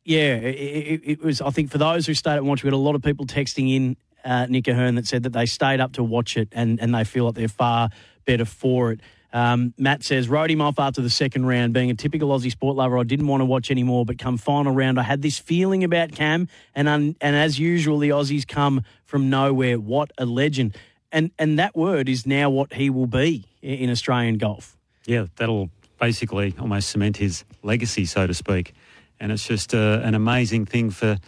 yeah, 0.02 0.36
it, 0.36 1.02
it, 1.04 1.22
was, 1.22 1.42
I 1.42 1.50
think, 1.50 1.70
for 1.70 1.78
those 1.78 2.06
who 2.06 2.14
stayed 2.14 2.32
up 2.32 2.38
and 2.38 2.48
watched, 2.48 2.64
we 2.64 2.68
had 2.68 2.74
a 2.74 2.78
lot 2.78 2.94
of 2.94 3.02
people 3.02 3.26
texting 3.26 3.74
in 3.74 3.96
uh, 4.24 4.46
Nick 4.48 4.66
O'Hern 4.66 4.94
that 4.94 5.06
said 5.06 5.24
that 5.24 5.34
they 5.34 5.44
stayed 5.44 5.80
up 5.80 5.92
to 5.92 6.02
watch 6.02 6.38
it 6.38 6.48
and, 6.52 6.80
and 6.80 6.94
they 6.94 7.04
feel 7.04 7.26
like 7.26 7.34
they're 7.34 7.48
far 7.48 7.90
better 8.24 8.46
for 8.46 8.92
it. 8.92 9.00
Um, 9.34 9.74
Matt 9.76 10.04
says, 10.04 10.28
wrote 10.28 10.48
him 10.50 10.60
off 10.60 10.78
after 10.78 11.02
the 11.02 11.10
second 11.10 11.44
round. 11.44 11.74
Being 11.74 11.90
a 11.90 11.94
typical 11.94 12.30
Aussie 12.30 12.52
sport 12.52 12.76
lover, 12.76 12.96
I 12.96 13.02
didn't 13.02 13.26
want 13.26 13.40
to 13.40 13.44
watch 13.44 13.70
anymore, 13.70 14.06
but 14.06 14.16
come 14.16 14.38
final 14.38 14.72
round, 14.72 14.98
I 14.98 15.02
had 15.02 15.22
this 15.22 15.38
feeling 15.38 15.82
about 15.82 16.12
Cam, 16.12 16.48
and 16.74 16.88
un, 16.88 17.16
and 17.20 17.34
as 17.34 17.58
usual, 17.58 17.98
the 17.98 18.10
Aussies 18.10 18.46
come 18.46 18.84
from 19.04 19.28
nowhere. 19.28 19.80
What 19.80 20.12
a 20.16 20.24
legend. 20.24 20.76
And, 21.10 21.32
and 21.38 21.58
that 21.58 21.76
word 21.76 22.08
is 22.08 22.26
now 22.26 22.48
what 22.48 22.72
he 22.72 22.90
will 22.90 23.08
be 23.08 23.44
in 23.60 23.90
Australian 23.90 24.38
golf. 24.38 24.76
Yeah, 25.04 25.26
that'll 25.36 25.68
basically 25.98 26.54
almost 26.58 26.90
cement 26.90 27.16
his 27.16 27.44
legacy, 27.62 28.04
so 28.04 28.26
to 28.26 28.34
speak. 28.34 28.72
And 29.18 29.32
it's 29.32 29.46
just 29.46 29.74
uh, 29.74 30.00
an 30.02 30.14
amazing 30.14 30.66
thing 30.66 30.90
for 30.90 31.18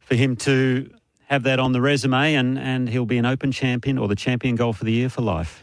for 0.00 0.14
him 0.14 0.36
to 0.36 0.90
have 1.26 1.44
that 1.44 1.58
on 1.58 1.72
the 1.72 1.80
resume, 1.80 2.34
and, 2.34 2.58
and 2.58 2.88
he'll 2.88 3.06
be 3.06 3.18
an 3.18 3.26
Open 3.26 3.50
champion 3.50 3.98
or 3.98 4.08
the 4.08 4.14
champion 4.14 4.56
golf 4.56 4.80
of 4.80 4.86
the 4.86 4.92
year 4.92 5.08
for 5.08 5.22
life. 5.22 5.62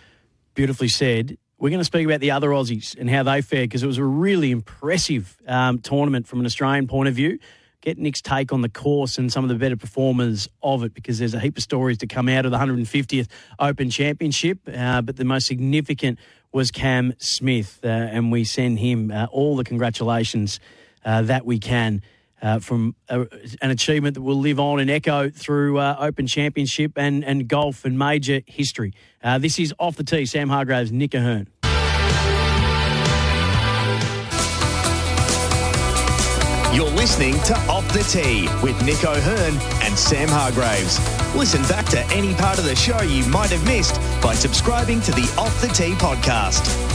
Beautifully 0.56 0.88
said. 0.88 1.38
We're 1.62 1.70
going 1.70 1.80
to 1.80 1.86
speak 1.86 2.08
about 2.08 2.22
the 2.22 2.32
other 2.32 2.50
Aussies 2.50 2.98
and 2.98 3.08
how 3.08 3.22
they 3.22 3.44
fared 3.44 3.70
because 3.70 3.84
it 3.84 3.88
was 3.88 4.00
a 4.00 4.04
really 4.04 4.50
impressive 4.50 5.38
um, 5.48 5.78
tournament 5.78 6.26
from 6.26 6.40
an 6.40 6.48
Australian 6.48 6.88
point 6.88 7.08
of 7.08 7.14
view. 7.14 7.38
Get 7.82 8.00
Nick's 8.00 8.20
take 8.20 8.52
on 8.52 8.62
the 8.62 8.70
course 8.70 9.20
and 9.20 9.32
some 9.32 9.44
of 9.44 9.50
the 9.50 9.54
better 9.54 9.78
performers 9.78 10.50
of 10.64 10.84
it 10.84 10.96
because 10.96 11.20
there's 11.20 11.36
a 11.36 11.40
heap 11.40 11.58
of 11.58 11.62
stories 11.62 12.00
to 12.00 12.08
come 12.08 12.28
out 12.30 12.46
of 12.46 12.52
the 12.52 12.58
150th 12.58 13.28
Open 13.60 13.92
Championship. 13.92 14.58
Uh, 14.76 15.04
but 15.04 15.18
the 15.18 15.24
most 15.24 15.46
significant 15.46 16.18
was 16.52 16.72
Cam 16.72 17.14
Smith, 17.20 17.80
uh, 17.84 17.90
and 17.90 18.32
we 18.32 18.44
send 18.44 18.80
him 18.80 19.12
uh, 19.12 19.28
all 19.32 19.56
the 19.56 19.64
congratulations 19.64 20.60
uh, 21.06 21.22
that 21.22 21.46
we 21.46 21.60
can. 21.60 22.02
Uh, 22.42 22.58
from 22.58 22.96
a, 23.08 23.28
an 23.62 23.70
achievement 23.70 24.16
that 24.16 24.22
will 24.22 24.40
live 24.40 24.60
on 24.60 24.80
and 24.80 24.90
echo 24.90 25.30
through 25.30 25.78
uh, 25.78 25.96
Open 26.00 26.26
Championship 26.26 26.94
and, 26.96 27.24
and 27.24 27.48
golf 27.48 27.86
and 27.86 28.00
major 28.00 28.42
history. 28.48 28.94
Uh, 29.24 29.38
this 29.38 29.60
is 29.60 29.76
Off 29.78 29.96
the 29.96 30.04
Tee, 30.04 30.26
Sam 30.26 30.50
Hargreaves, 30.50 30.92
Nick 30.92 31.14
O'Hern. 31.14 31.48
You're 36.74 36.90
listening 36.90 37.34
to 37.42 37.54
Off 37.70 37.86
the 37.92 38.04
Tee 38.10 38.48
with 38.64 38.82
Nick 38.86 39.04
O'Hern 39.04 39.54
and 39.84 39.96
Sam 39.96 40.30
Hargreaves. 40.30 41.00
Listen 41.36 41.62
back 41.64 41.86
to 41.88 42.00
any 42.16 42.34
part 42.34 42.58
of 42.60 42.64
the 42.64 42.76
show 42.76 43.02
you 43.02 43.26
might 43.26 43.50
have 43.50 43.64
missed 43.66 43.96
by 44.22 44.34
subscribing 44.34 45.02
to 45.02 45.12
the 45.12 45.32
Off 45.38 45.60
the 45.62 45.68
Tee 45.68 45.92
podcast. 45.92 46.91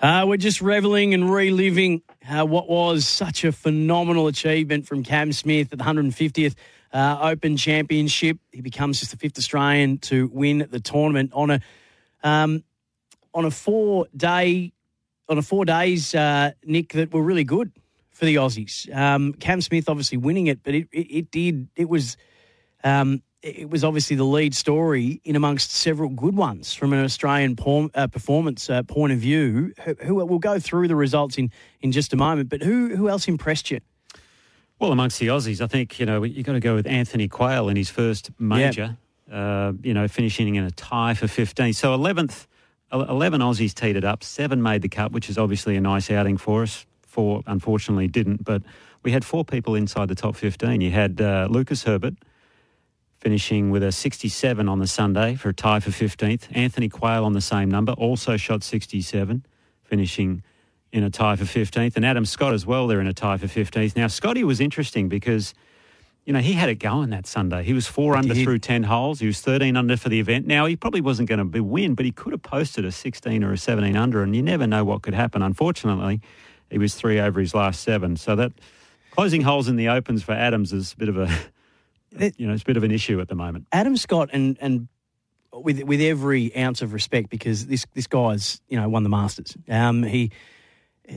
Uh, 0.00 0.24
we're 0.28 0.36
just 0.36 0.60
reveling 0.60 1.12
and 1.12 1.28
reliving 1.28 2.02
uh, 2.28 2.46
what 2.46 2.68
was 2.68 3.04
such 3.04 3.42
a 3.42 3.50
phenomenal 3.50 4.28
achievement 4.28 4.86
from 4.86 5.02
Cam 5.02 5.32
Smith 5.32 5.72
at 5.72 5.78
the 5.78 5.84
150th 5.84 6.54
uh, 6.92 7.18
Open 7.20 7.56
Championship. 7.56 8.38
He 8.52 8.60
becomes 8.60 9.00
just 9.00 9.10
the 9.10 9.16
fifth 9.16 9.36
Australian 9.38 9.98
to 9.98 10.30
win 10.32 10.68
the 10.70 10.78
tournament 10.78 11.32
on 11.34 11.50
a 11.50 11.60
um, 12.22 12.62
on 13.34 13.44
a 13.44 13.50
four 13.50 14.06
day 14.16 14.72
on 15.28 15.36
a 15.36 15.42
four 15.42 15.64
days, 15.64 16.14
uh, 16.14 16.52
Nick, 16.64 16.92
that 16.92 17.12
were 17.12 17.22
really 17.22 17.44
good 17.44 17.72
for 18.10 18.24
the 18.24 18.36
Aussies. 18.36 18.94
Um, 18.96 19.34
Cam 19.34 19.60
Smith 19.60 19.88
obviously 19.88 20.16
winning 20.16 20.46
it, 20.46 20.62
but 20.62 20.74
it, 20.74 20.88
it, 20.92 21.06
it 21.10 21.30
did. 21.32 21.68
It 21.74 21.88
was. 21.88 22.16
Um, 22.84 23.22
it 23.42 23.70
was 23.70 23.84
obviously 23.84 24.16
the 24.16 24.24
lead 24.24 24.54
story 24.54 25.20
in 25.24 25.36
amongst 25.36 25.70
several 25.70 26.08
good 26.08 26.36
ones 26.36 26.74
from 26.74 26.92
an 26.92 27.04
Australian 27.04 27.54
por- 27.54 27.90
uh, 27.94 28.06
performance 28.08 28.68
uh, 28.68 28.82
point 28.82 29.12
of 29.12 29.18
view. 29.18 29.72
Who, 29.84 29.94
who 29.94 30.14
we'll 30.16 30.38
go 30.38 30.58
through 30.58 30.88
the 30.88 30.96
results 30.96 31.38
in, 31.38 31.50
in 31.80 31.92
just 31.92 32.12
a 32.12 32.16
moment, 32.16 32.48
but 32.48 32.62
who 32.62 32.96
who 32.96 33.08
else 33.08 33.28
impressed 33.28 33.70
you? 33.70 33.80
Well, 34.80 34.92
amongst 34.92 35.18
the 35.18 35.28
Aussies, 35.28 35.60
I 35.60 35.66
think 35.66 35.98
you 36.00 36.06
know 36.06 36.22
you 36.24 36.42
got 36.42 36.52
to 36.52 36.60
go 36.60 36.74
with 36.74 36.86
Anthony 36.86 37.28
Quayle 37.28 37.68
in 37.68 37.76
his 37.76 37.90
first 37.90 38.30
major. 38.38 38.96
Uh, 39.30 39.72
you 39.82 39.92
know, 39.92 40.08
finishing 40.08 40.54
in 40.54 40.64
a 40.64 40.70
tie 40.70 41.12
for 41.12 41.28
15. 41.28 41.74
So 41.74 41.94
11th, 41.94 42.46
11 42.90 43.42
Aussies 43.42 43.74
teed 43.74 43.94
it 43.94 44.02
up. 44.02 44.24
Seven 44.24 44.62
made 44.62 44.80
the 44.80 44.88
cut, 44.88 45.12
which 45.12 45.28
is 45.28 45.36
obviously 45.36 45.76
a 45.76 45.82
nice 45.82 46.10
outing 46.10 46.38
for 46.38 46.62
us. 46.62 46.86
Four, 47.02 47.42
unfortunately, 47.46 48.08
didn't. 48.08 48.42
But 48.42 48.62
we 49.02 49.12
had 49.12 49.26
four 49.26 49.44
people 49.44 49.74
inside 49.74 50.08
the 50.08 50.14
top 50.14 50.34
15. 50.34 50.80
You 50.80 50.90
had 50.90 51.20
uh, 51.20 51.46
Lucas 51.50 51.84
Herbert 51.84 52.14
finishing 53.18 53.70
with 53.70 53.82
a 53.82 53.90
67 53.90 54.68
on 54.68 54.78
the 54.78 54.86
Sunday 54.86 55.34
for 55.34 55.48
a 55.48 55.54
tie 55.54 55.80
for 55.80 55.90
15th. 55.90 56.46
Anthony 56.52 56.88
Quayle 56.88 57.24
on 57.24 57.32
the 57.32 57.40
same 57.40 57.68
number, 57.68 57.92
also 57.92 58.36
shot 58.36 58.62
67, 58.62 59.44
finishing 59.82 60.42
in 60.92 61.02
a 61.02 61.10
tie 61.10 61.36
for 61.36 61.44
15th. 61.44 61.96
And 61.96 62.06
Adam 62.06 62.24
Scott 62.24 62.54
as 62.54 62.64
well, 62.64 62.86
they're 62.86 63.00
in 63.00 63.08
a 63.08 63.12
tie 63.12 63.36
for 63.36 63.46
15th. 63.46 63.96
Now, 63.96 64.06
Scotty 64.06 64.44
was 64.44 64.60
interesting 64.60 65.08
because, 65.08 65.52
you 66.24 66.32
know, 66.32 66.38
he 66.38 66.52
had 66.52 66.68
it 66.68 66.76
going 66.76 67.10
that 67.10 67.26
Sunday. 67.26 67.64
He 67.64 67.72
was 67.72 67.88
four 67.88 68.16
under 68.16 68.34
through 68.34 68.60
10 68.60 68.84
holes. 68.84 69.18
He 69.18 69.26
was 69.26 69.40
13 69.40 69.76
under 69.76 69.96
for 69.96 70.08
the 70.08 70.20
event. 70.20 70.46
Now, 70.46 70.66
he 70.66 70.76
probably 70.76 71.00
wasn't 71.00 71.28
going 71.28 71.50
to 71.50 71.62
win, 71.62 71.94
but 71.94 72.04
he 72.06 72.12
could 72.12 72.32
have 72.32 72.42
posted 72.42 72.84
a 72.84 72.92
16 72.92 73.42
or 73.42 73.52
a 73.52 73.58
17 73.58 73.96
under, 73.96 74.22
and 74.22 74.34
you 74.34 74.42
never 74.42 74.66
know 74.66 74.84
what 74.84 75.02
could 75.02 75.14
happen. 75.14 75.42
Unfortunately, 75.42 76.20
he 76.70 76.78
was 76.78 76.94
three 76.94 77.18
over 77.18 77.40
his 77.40 77.54
last 77.54 77.82
seven. 77.82 78.16
So 78.16 78.36
that 78.36 78.52
closing 79.10 79.42
holes 79.42 79.68
in 79.68 79.76
the 79.76 79.88
opens 79.88 80.22
for 80.22 80.32
Adams 80.32 80.72
is 80.72 80.92
a 80.92 80.96
bit 80.96 81.08
of 81.08 81.18
a, 81.18 81.28
you 82.12 82.46
know, 82.46 82.52
it's 82.52 82.62
a 82.62 82.66
bit 82.66 82.76
of 82.76 82.84
an 82.84 82.90
issue 82.90 83.20
at 83.20 83.28
the 83.28 83.34
moment. 83.34 83.66
Adam 83.72 83.96
Scott 83.96 84.30
and 84.32 84.56
and 84.60 84.88
with 85.52 85.82
with 85.84 86.00
every 86.00 86.54
ounce 86.56 86.82
of 86.82 86.92
respect 86.92 87.30
because 87.30 87.66
this 87.66 87.86
this 87.94 88.06
guy's 88.06 88.60
you 88.68 88.80
know 88.80 88.88
won 88.88 89.02
the 89.02 89.08
Masters. 89.08 89.56
Um, 89.68 90.02
he 90.02 90.30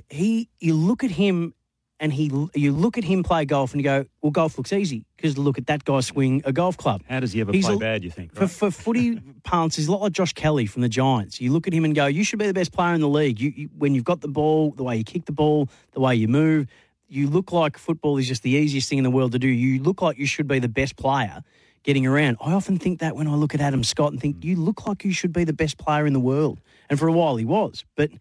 he 0.10 0.50
you 0.60 0.74
look 0.74 1.04
at 1.04 1.12
him 1.12 1.54
and 2.00 2.12
he 2.12 2.32
you 2.56 2.72
look 2.72 2.98
at 2.98 3.04
him 3.04 3.24
play 3.24 3.46
golf 3.46 3.74
and 3.74 3.82
you 3.82 3.84
go, 3.84 4.06
well, 4.22 4.32
golf 4.32 4.58
looks 4.58 4.74
easy 4.74 5.06
because 5.16 5.38
look 5.38 5.58
at 5.58 5.68
that 5.68 5.86
guy 5.86 6.00
swing 6.00 6.42
a 6.46 6.52
golf 6.52 6.78
club. 6.78 7.02
How 7.08 7.20
does 7.20 7.32
he 7.32 7.42
ever 7.42 7.52
He's 7.52 7.66
play 7.66 7.76
a- 7.76 7.78
bad? 7.78 8.04
You 8.04 8.10
think? 8.10 8.34
For, 8.34 8.48
for 8.48 8.72
footy 8.72 9.20
parlance, 9.44 9.76
he's 9.76 9.88
a 9.88 9.92
lot 9.92 10.02
like 10.02 10.14
Josh 10.14 10.34
Kelly 10.34 10.66
from 10.66 10.82
the 10.82 10.90
Giants. 10.90 11.40
You 11.40 11.52
look 11.52 11.68
at 11.68 11.74
him 11.74 11.86
and 11.86 11.94
go, 11.94 12.08
you 12.08 12.24
should 12.24 12.40
be 12.40 12.48
the 12.48 12.54
best 12.54 12.72
player 12.72 12.94
in 12.96 13.02
the 13.02 13.08
league. 13.10 13.40
You, 13.40 13.54
you 13.56 13.70
when 13.78 13.94
you've 13.94 14.04
got 14.04 14.22
the 14.22 14.28
ball, 14.28 14.72
the 14.72 14.84
way 14.84 14.98
you 14.98 15.04
kick 15.04 15.26
the 15.26 15.32
ball, 15.32 15.70
the 15.92 16.00
way 16.00 16.16
you 16.16 16.28
move, 16.28 16.68
you 17.12 17.30
look 17.30 17.52
like 17.52 17.78
football 17.78 18.18
is 18.18 18.28
just 18.28 18.42
the 18.42 18.52
easiest 18.52 18.88
thing 18.88 18.98
in 18.98 19.04
the 19.04 19.12
world 19.12 19.34
to 19.34 19.40
do. 19.40 19.48
You 19.48 19.84
look 19.84 20.02
like 20.02 20.18
you 20.18 20.26
should 20.26 20.48
be 20.48 20.60
the 20.60 20.70
best 20.70 20.96
player 20.96 21.44
getting 21.84 22.08
around. 22.08 22.38
I 22.40 22.54
often 22.54 22.78
think 22.78 23.00
that 23.02 23.18
when 23.18 23.28
I 23.28 23.36
look 23.36 23.54
at 23.54 23.60
Adam 23.60 23.84
Scott 23.84 24.14
and 24.14 24.22
think 24.22 24.46
you 24.46 24.56
look 24.56 24.88
like 24.88 25.04
you 25.04 25.12
should 25.12 25.34
be 25.34 25.44
the 25.44 25.52
best 25.54 25.78
player 25.78 26.06
in 26.06 26.14
the 26.14 26.22
world. 26.22 26.62
And 26.90 26.98
for 26.98 27.10
a 27.10 27.12
while 27.12 27.36
he 27.36 27.44
was, 27.44 27.84
but 27.96 28.12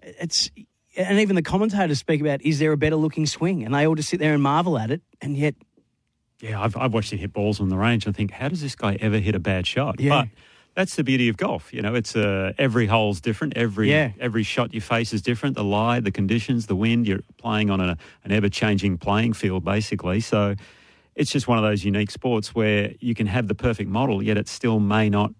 it's 0.00 0.50
and 0.96 1.18
even 1.18 1.36
the 1.36 1.42
commentators 1.42 1.98
speak 1.98 2.22
about 2.22 2.40
is 2.42 2.58
there 2.60 2.72
a 2.72 2.76
better 2.78 2.96
looking 2.96 3.26
swing, 3.26 3.62
and 3.62 3.74
they 3.74 3.86
all 3.86 3.94
just 3.94 4.08
sit 4.08 4.20
there 4.20 4.32
and 4.32 4.42
marvel 4.42 4.78
at 4.78 4.90
it, 4.90 5.02
and 5.20 5.36
yet 5.36 5.54
Yeah, 6.40 6.62
I've, 6.62 6.76
I've 6.76 6.94
watched 6.94 7.12
him 7.12 7.18
hit 7.18 7.32
balls 7.32 7.60
on 7.60 7.68
the 7.68 7.76
range 7.76 8.06
and 8.06 8.16
think, 8.16 8.30
how 8.30 8.48
does 8.48 8.62
this 8.62 8.74
guy 8.74 8.96
ever 9.00 9.18
hit 9.18 9.34
a 9.34 9.38
bad 9.38 9.66
shot? 9.66 10.00
Yeah. 10.00 10.22
But 10.22 10.28
that's 10.74 10.96
the 10.96 11.04
beauty 11.04 11.28
of 11.28 11.36
golf. 11.36 11.72
You 11.72 11.82
know, 11.82 11.94
it's 11.94 12.16
uh, 12.16 12.52
every 12.58 12.86
hole's 12.86 13.20
different. 13.20 13.56
Every 13.56 13.90
Yeah. 13.90 14.12
every 14.20 14.42
shot 14.42 14.74
you 14.74 14.80
face 14.80 15.12
is 15.12 15.22
different. 15.22 15.54
The 15.56 15.64
lie, 15.64 16.00
the 16.00 16.10
conditions, 16.10 16.66
the 16.66 16.76
wind. 16.76 17.06
You're 17.06 17.22
playing 17.38 17.70
on 17.70 17.80
a, 17.80 17.96
an 18.24 18.32
ever 18.32 18.48
changing 18.48 18.98
playing 18.98 19.34
field, 19.34 19.64
basically. 19.64 20.20
So 20.20 20.54
it's 21.14 21.30
just 21.30 21.46
one 21.46 21.58
of 21.58 21.64
those 21.64 21.84
unique 21.84 22.10
sports 22.10 22.54
where 22.54 22.92
you 23.00 23.14
can 23.14 23.26
have 23.28 23.46
the 23.48 23.54
perfect 23.54 23.88
model, 23.88 24.22
yet 24.22 24.36
it 24.36 24.48
still 24.48 24.80
may 24.80 25.08
not 25.08 25.32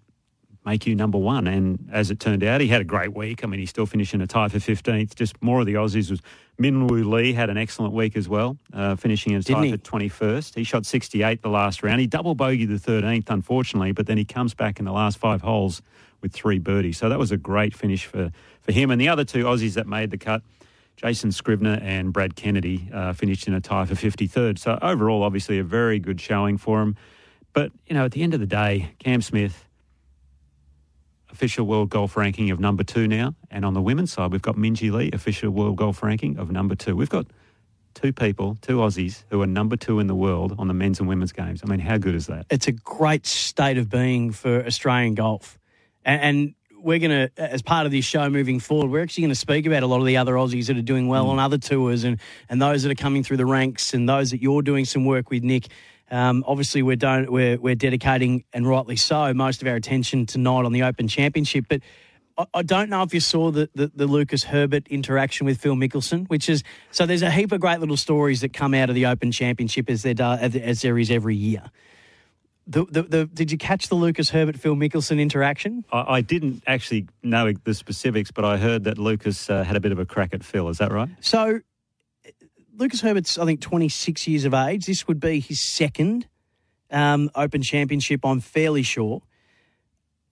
make 0.65 0.87
you 0.87 0.95
number 0.95 1.19
one. 1.19 1.47
And 1.47 1.89
as 1.93 2.11
it 2.11 2.21
turned 2.21 2.43
out, 2.43 2.61
he 2.61 2.69
had 2.69 2.81
a 2.81 2.85
great 2.85 3.15
week. 3.15 3.45
I 3.45 3.47
mean, 3.47 3.61
he's 3.61 3.71
still 3.71 3.87
finishing 3.87 4.21
a 4.21 4.27
tie 4.27 4.49
for 4.49 4.59
15th. 4.59 5.15
Just 5.15 5.41
more 5.43 5.61
of 5.61 5.67
the 5.67 5.75
Aussies 5.75 6.11
was 6.11 6.21
Min 6.59 6.87
Woo 6.87 7.05
Lee 7.05 7.33
had 7.33 7.51
an 7.51 7.59
excellent 7.59 7.93
week 7.93 8.17
as 8.17 8.29
well, 8.29 8.57
uh, 8.73 8.97
finishing 8.97 9.33
in 9.33 9.39
a 9.39 9.43
Didn't 9.43 9.63
tie 9.63 9.67
he? 9.67 9.73
for 9.73 9.79
21st. 9.79 10.55
He 10.55 10.65
shot 10.65 10.87
68 10.87 11.43
the 11.43 11.49
last 11.49 11.83
round. 11.83 12.01
He 12.01 12.07
double 12.07 12.35
bogeyed 12.35 12.69
the 12.69 12.93
13th, 12.93 13.29
unfortunately, 13.29 13.93
but 13.93 14.07
then 14.07 14.17
he 14.17 14.25
comes 14.25 14.55
back 14.55 14.79
in 14.79 14.85
the 14.85 14.93
last 14.93 15.19
five 15.19 15.43
holes 15.43 15.83
with 16.23 16.33
three 16.33 16.59
birdies. 16.59 16.97
So 16.97 17.09
that 17.09 17.19
was 17.19 17.33
a 17.33 17.37
great 17.37 17.75
finish 17.75 18.07
for, 18.07 18.31
for 18.63 18.73
him. 18.73 18.91
And 18.91 19.01
the 19.01 19.09
other 19.09 19.25
two 19.25 19.45
Aussies 19.45 19.75
that 19.75 19.87
made 19.87 20.11
the 20.11 20.19
cut, 20.19 20.43
Jason 20.97 21.33
Scrivener 21.33 21.79
and 21.83 22.13
Brad 22.13 22.37
Kennedy, 22.37 22.89
uh, 22.93 23.13
finished 23.13 23.47
in 23.47 23.53
a 23.53 23.61
tie 23.61 23.85
for 23.85 23.95
53rd. 23.95 24.59
So 24.59 24.79
overall, 24.81 25.23
obviously, 25.23 25.59
a 25.59 25.65
very 25.65 25.99
good 25.99 26.21
showing 26.21 26.57
for 26.57 26.81
him. 26.81 26.97
But, 27.53 27.73
you 27.87 27.95
know, 27.95 28.05
at 28.05 28.13
the 28.13 28.23
end 28.23 28.33
of 28.33 28.41
the 28.41 28.47
day, 28.47 28.95
Cam 29.01 29.21
Smith, 29.23 29.67
official 31.35 31.67
world 31.67 31.91
golf 31.91 32.17
ranking 32.17 32.51
of 32.51 32.61
number 32.61 32.85
two 32.85 33.09
now. 33.09 33.35
And 33.51 33.65
on 33.65 33.75
the 33.75 33.83
women's 33.83 34.13
side, 34.13 34.33
we've 34.33 34.41
got 34.41 34.55
Minjee 34.55 34.93
Lee, 34.93 35.11
official 35.13 35.51
world 35.51 35.77
golf 35.77 36.03
ranking 36.03 36.39
of 36.39 36.51
number 36.51 36.77
two. 36.77 36.95
We've 36.95 37.11
got 37.11 37.27
two 37.95 38.13
people, 38.13 38.57
two 38.63 38.79
Aussies, 38.79 39.25
who 39.31 39.43
are 39.43 39.47
number 39.47 39.77
two 39.77 39.99
in 39.99 40.07
the 40.07 40.15
world 40.15 40.55
on 40.59 40.69
the 40.69 40.75
men's 40.75 41.01
and 41.01 41.09
women's 41.09 41.33
games. 41.33 41.61
I 41.65 41.69
mean, 41.69 41.81
how 41.81 41.99
good 41.99 42.15
is 42.15 42.29
that? 42.29 42.47
it's 42.51 42.69
a 42.69 42.73
great 42.73 43.27
state 43.27 43.79
of 43.79 43.91
being 43.91 44.31
for 44.31 44.65
Australian 44.65 45.15
golf. 45.15 45.59
And, 46.05 46.21
and 46.23 46.55
we're 46.85 47.01
going 47.01 47.11
to, 47.11 47.31
as 47.37 47.63
part 47.63 47.87
of 47.87 47.93
this 47.93 48.05
show 48.05 48.29
moving 48.31 48.61
forward, 48.61 48.91
we're 48.91 49.03
actually 49.03 49.23
going 49.23 49.31
to 49.31 49.37
speak 49.37 49.67
about 49.67 49.83
a 49.83 49.87
lot 49.87 49.99
of 49.99 50.07
the 50.07 50.19
other 50.19 50.35
Aussies 50.35 50.67
that 50.69 50.77
are 50.77 50.83
doing 50.83 51.09
well 51.09 51.25
hmm. 51.25 51.31
on 51.31 51.39
other 51.41 51.59
tours 51.59 52.05
and, 52.05 52.21
and 52.49 52.63
those 52.63 52.85
that 52.85 52.93
are 52.93 53.03
coming 53.03 53.25
through 53.25 53.39
the 53.39 53.47
ranks 53.47 53.93
and 53.93 54.09
those 54.09 54.31
that 54.31 54.41
you're 54.41 54.63
doing 54.63 54.85
some 54.85 55.05
work 55.05 55.31
with, 55.31 55.43
Nick. 55.43 55.67
Um, 56.11 56.45
obviously, 56.47 56.83
we're, 56.83 56.97
don't, 56.97 57.31
we're, 57.31 57.59
we're 57.59 57.75
dedicating, 57.75 58.45
and 58.53 58.67
rightly 58.67 58.97
so, 58.97 59.33
most 59.35 59.63
of 59.63 59.69
our 59.69 59.75
attention 59.75 60.27
tonight 60.27 60.65
on 60.65 60.73
the 60.73 60.83
Open 60.83 61.09
Championship. 61.09 61.67
But 61.69 61.81
I, 62.37 62.47
I 62.55 62.63
don't 62.63 62.91
know 62.91 63.03
if 63.03 63.15
you 63.15 63.21
saw 63.21 63.51
the, 63.51 63.69
the, 63.75 63.91
the 63.95 64.07
Lucas 64.07 64.45
Herbert 64.45 64.87
interaction 64.89 65.47
with 65.47 65.59
Phil 65.59 65.75
Mickelson, 65.75 66.29
which 66.29 66.49
is 66.49 66.63
so 66.91 67.07
there's 67.07 67.23
a 67.23 67.31
heap 67.31 67.53
of 67.53 67.61
great 67.61 67.81
little 67.81 67.97
stories 67.97 68.41
that 68.43 68.53
come 68.53 68.75
out 68.75 68.89
of 68.89 68.95
the 68.95 69.07
Open 69.07 69.33
Championship 69.33 69.89
as 69.89 70.03
there, 70.03 70.15
as, 70.21 70.83
there 70.83 70.99
is 70.99 71.11
every 71.11 71.37
year. 71.37 71.71
The, 72.67 72.87
the, 72.87 73.03
the, 73.03 73.25
did 73.27 73.53
you 73.53 73.59
catch 73.59 73.89
the 73.89 73.95
Lucas 73.95 74.31
Herbert 74.31 74.57
Phil 74.59 74.75
Mickelson 74.75 75.21
interaction? 75.21 75.85
I, 75.93 76.15
I 76.15 76.21
didn't 76.23 76.63
actually 76.67 77.07
know 77.23 77.53
the 77.53 77.75
specifics, 77.75 78.31
but 78.31 78.45
I 78.45 78.57
heard 78.57 78.85
that 78.85 78.97
Lucas 78.97 79.51
uh, 79.51 79.65
had 79.65 79.77
a 79.77 79.81
bit 79.81 79.93
of 79.93 79.99
a 79.99 80.07
crack 80.07 80.33
at 80.33 80.43
Phil. 80.43 80.69
Is 80.71 80.79
that 80.79 80.91
right? 80.91 81.11
So, 81.21 81.61
Lucas 82.77 83.01
Herbert's, 83.01 83.39
I 83.39 83.45
think, 83.45 83.61
26 83.61 84.27
years 84.27 84.45
of 84.45 84.53
age. 84.53 84.87
This 84.87 85.07
would 85.07 85.21
be 85.21 85.41
his 85.41 85.61
second 85.61 86.27
um, 86.91 87.31
Open 87.35 87.63
Championship, 87.63 88.25
I'm 88.25 88.41
fairly 88.41 88.83
sure. 88.83 89.23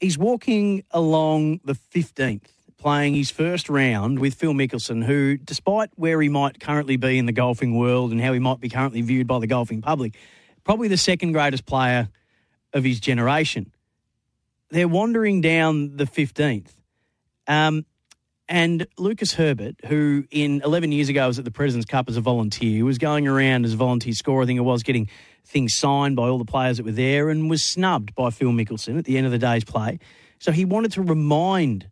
He's 0.01 0.19
walking 0.19 0.83
along 0.91 1.61
the 1.65 1.75
15th, 1.75 2.47
playing 2.79 3.15
his 3.15 3.31
first 3.31 3.69
round 3.69 4.19
with 4.19 4.35
Phil 4.35 4.53
Mickelson, 4.53 5.05
who, 5.05 5.37
despite 5.37 5.91
where 5.95 6.21
he 6.21 6.29
might 6.29 6.59
currently 6.59 6.97
be 6.97 7.19
in 7.19 7.27
the 7.27 7.33
golfing 7.33 7.79
world 7.79 8.11
and 8.11 8.21
how 8.21 8.33
he 8.33 8.41
might 8.41 8.61
be 8.61 8.69
currently 8.69 9.03
viewed 9.03 9.29
by 9.29 9.39
the 9.39 9.47
golfing 9.47 9.81
public, 9.81 10.17
probably 10.65 10.89
the 10.89 10.97
second 10.97 11.33
greatest 11.33 11.65
player 11.65 12.09
of 12.73 12.83
his 12.83 12.99
generation. 12.99 13.73
They're 14.71 14.89
wandering 14.89 15.43
down 15.43 15.97
the 15.97 16.05
15th. 16.05 16.71
Um, 17.47 17.85
and 18.53 18.87
Lucas 18.99 19.33
Herbert, 19.33 19.77
who 19.87 20.25
in 20.31 20.61
11 20.63 20.93
years 20.93 21.09
ago 21.09 21.27
was 21.27 21.39
at 21.39 21.47
the 21.47 21.51
President's 21.51 21.91
Cup 21.91 22.11
as 22.11 22.19
a 22.19 22.21
volunteer, 22.21 22.85
was 22.85 22.99
going 22.99 23.27
around 23.27 23.65
as 23.65 23.73
a 23.73 23.77
volunteer 23.79 24.13
scorer, 24.13 24.43
I 24.43 24.47
think 24.47 24.59
it 24.59 24.63
was, 24.63 24.83
getting 24.83 25.09
things 25.47 25.75
signed 25.75 26.17
by 26.17 26.29
all 26.29 26.37
the 26.37 26.45
players 26.45 26.77
that 26.77 26.85
were 26.85 26.93
there 26.93 27.31
and 27.31 27.49
was 27.49 27.65
snubbed 27.65 28.15
by 28.15 28.29
Phil 28.29 28.51
Mickelson 28.51 28.99
at 28.99 29.07
the 29.07 29.17
end 29.17 29.25
of 29.25 29.33
the 29.33 29.39
day's 29.39 29.65
play. 29.65 29.99
So 30.39 30.53
he 30.53 30.67
wanted 30.67 30.93
to 30.93 31.03
remind 31.03 31.89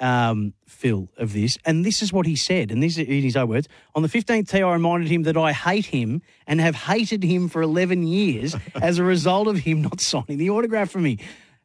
um, 0.00 0.54
Phil 0.66 1.10
of 1.18 1.34
this, 1.34 1.58
and 1.66 1.84
this 1.84 2.00
is 2.00 2.10
what 2.10 2.24
he 2.24 2.36
said, 2.36 2.70
and 2.70 2.82
this 2.82 2.96
is 2.96 3.06
in 3.06 3.22
his 3.22 3.36
own 3.36 3.50
words. 3.50 3.68
On 3.94 4.00
the 4.00 4.08
15th 4.08 4.48
tee, 4.48 4.62
I 4.62 4.72
reminded 4.72 5.10
him 5.10 5.24
that 5.24 5.36
I 5.36 5.52
hate 5.52 5.86
him 5.86 6.22
and 6.46 6.58
have 6.58 6.74
hated 6.74 7.22
him 7.22 7.50
for 7.50 7.60
11 7.60 8.04
years 8.04 8.56
as 8.80 8.96
a 8.96 9.04
result 9.04 9.46
of 9.46 9.58
him 9.58 9.82
not 9.82 10.00
signing 10.00 10.38
the 10.38 10.48
autograph 10.48 10.88
for 10.88 11.00
me. 11.00 11.18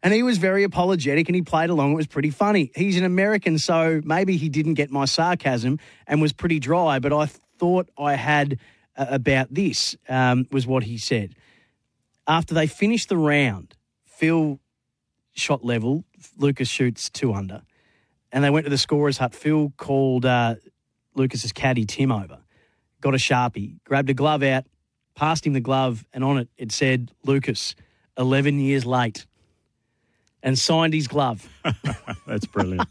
And 0.04 0.14
he 0.14 0.22
was 0.22 0.38
very 0.38 0.64
apologetic 0.64 1.30
and 1.30 1.36
he 1.36 1.42
played 1.42 1.70
along. 1.70 1.94
It 1.94 1.96
was 1.96 2.08
pretty 2.08 2.30
funny. 2.30 2.72
He's 2.76 2.98
an 2.98 3.06
American, 3.06 3.58
so 3.58 4.02
maybe 4.04 4.36
he 4.36 4.50
didn't 4.50 4.74
get 4.74 4.92
my 4.92 5.06
sarcasm 5.06 5.80
and 6.06 6.22
was 6.22 6.34
pretty 6.34 6.60
dry, 6.60 7.00
but 7.00 7.14
I 7.14 7.28
thought 7.58 7.90
I 7.98 8.16
had 8.16 8.60
uh, 8.98 9.06
about 9.10 9.54
this, 9.54 9.96
um, 10.10 10.46
was 10.52 10.68
what 10.68 10.84
he 10.84 10.98
said. 10.98 11.36
After 12.28 12.54
they 12.54 12.68
finished 12.68 13.08
the 13.08 13.18
round, 13.18 13.76
Phil 14.06 14.60
shot 15.32 15.64
level, 15.64 16.04
Lucas 16.38 16.68
shoots 16.68 17.10
two 17.10 17.34
under, 17.34 17.62
and 18.34 18.44
they 18.44 18.50
went 18.50 18.66
to 18.66 18.70
the 18.70 18.78
scorer's 18.78 19.18
hut. 19.18 19.34
Phil 19.34 19.72
called 19.78 20.26
uh, 20.26 20.56
Lucas's 21.16 21.54
caddy, 21.54 21.86
Tim, 21.86 22.12
over, 22.12 22.40
got 23.00 23.14
a 23.14 23.18
Sharpie, 23.18 23.78
grabbed 23.86 24.10
a 24.10 24.14
glove 24.14 24.44
out, 24.44 24.66
passed 25.16 25.48
him 25.48 25.54
the 25.54 25.62
glove, 25.62 26.06
and 26.14 26.26
on 26.26 26.40
it, 26.40 26.50
it 26.58 26.72
said, 26.74 27.12
Lucas, 27.24 27.76
11 28.18 28.60
years 28.60 28.86
late 28.86 29.26
and 30.44 30.60
signed 30.60 30.94
his 30.94 31.08
glove. 31.08 31.50
That's 32.28 32.46
brilliant. 32.46 32.88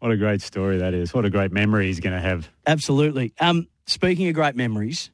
What 0.00 0.10
a 0.10 0.16
great 0.16 0.42
story 0.42 0.78
that 0.78 0.92
is. 0.92 1.14
What 1.14 1.24
a 1.24 1.30
great 1.30 1.52
memory 1.52 1.86
he's 1.86 2.00
going 2.00 2.14
to 2.14 2.20
have. 2.20 2.50
Absolutely. 2.66 3.32
Um, 3.40 3.68
speaking 3.86 4.28
of 4.28 4.34
great 4.34 4.56
memories, 4.56 5.10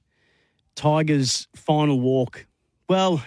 Tiger's 0.75 1.47
final 1.55 2.01
walk. 2.01 2.47
Well, 2.89 3.23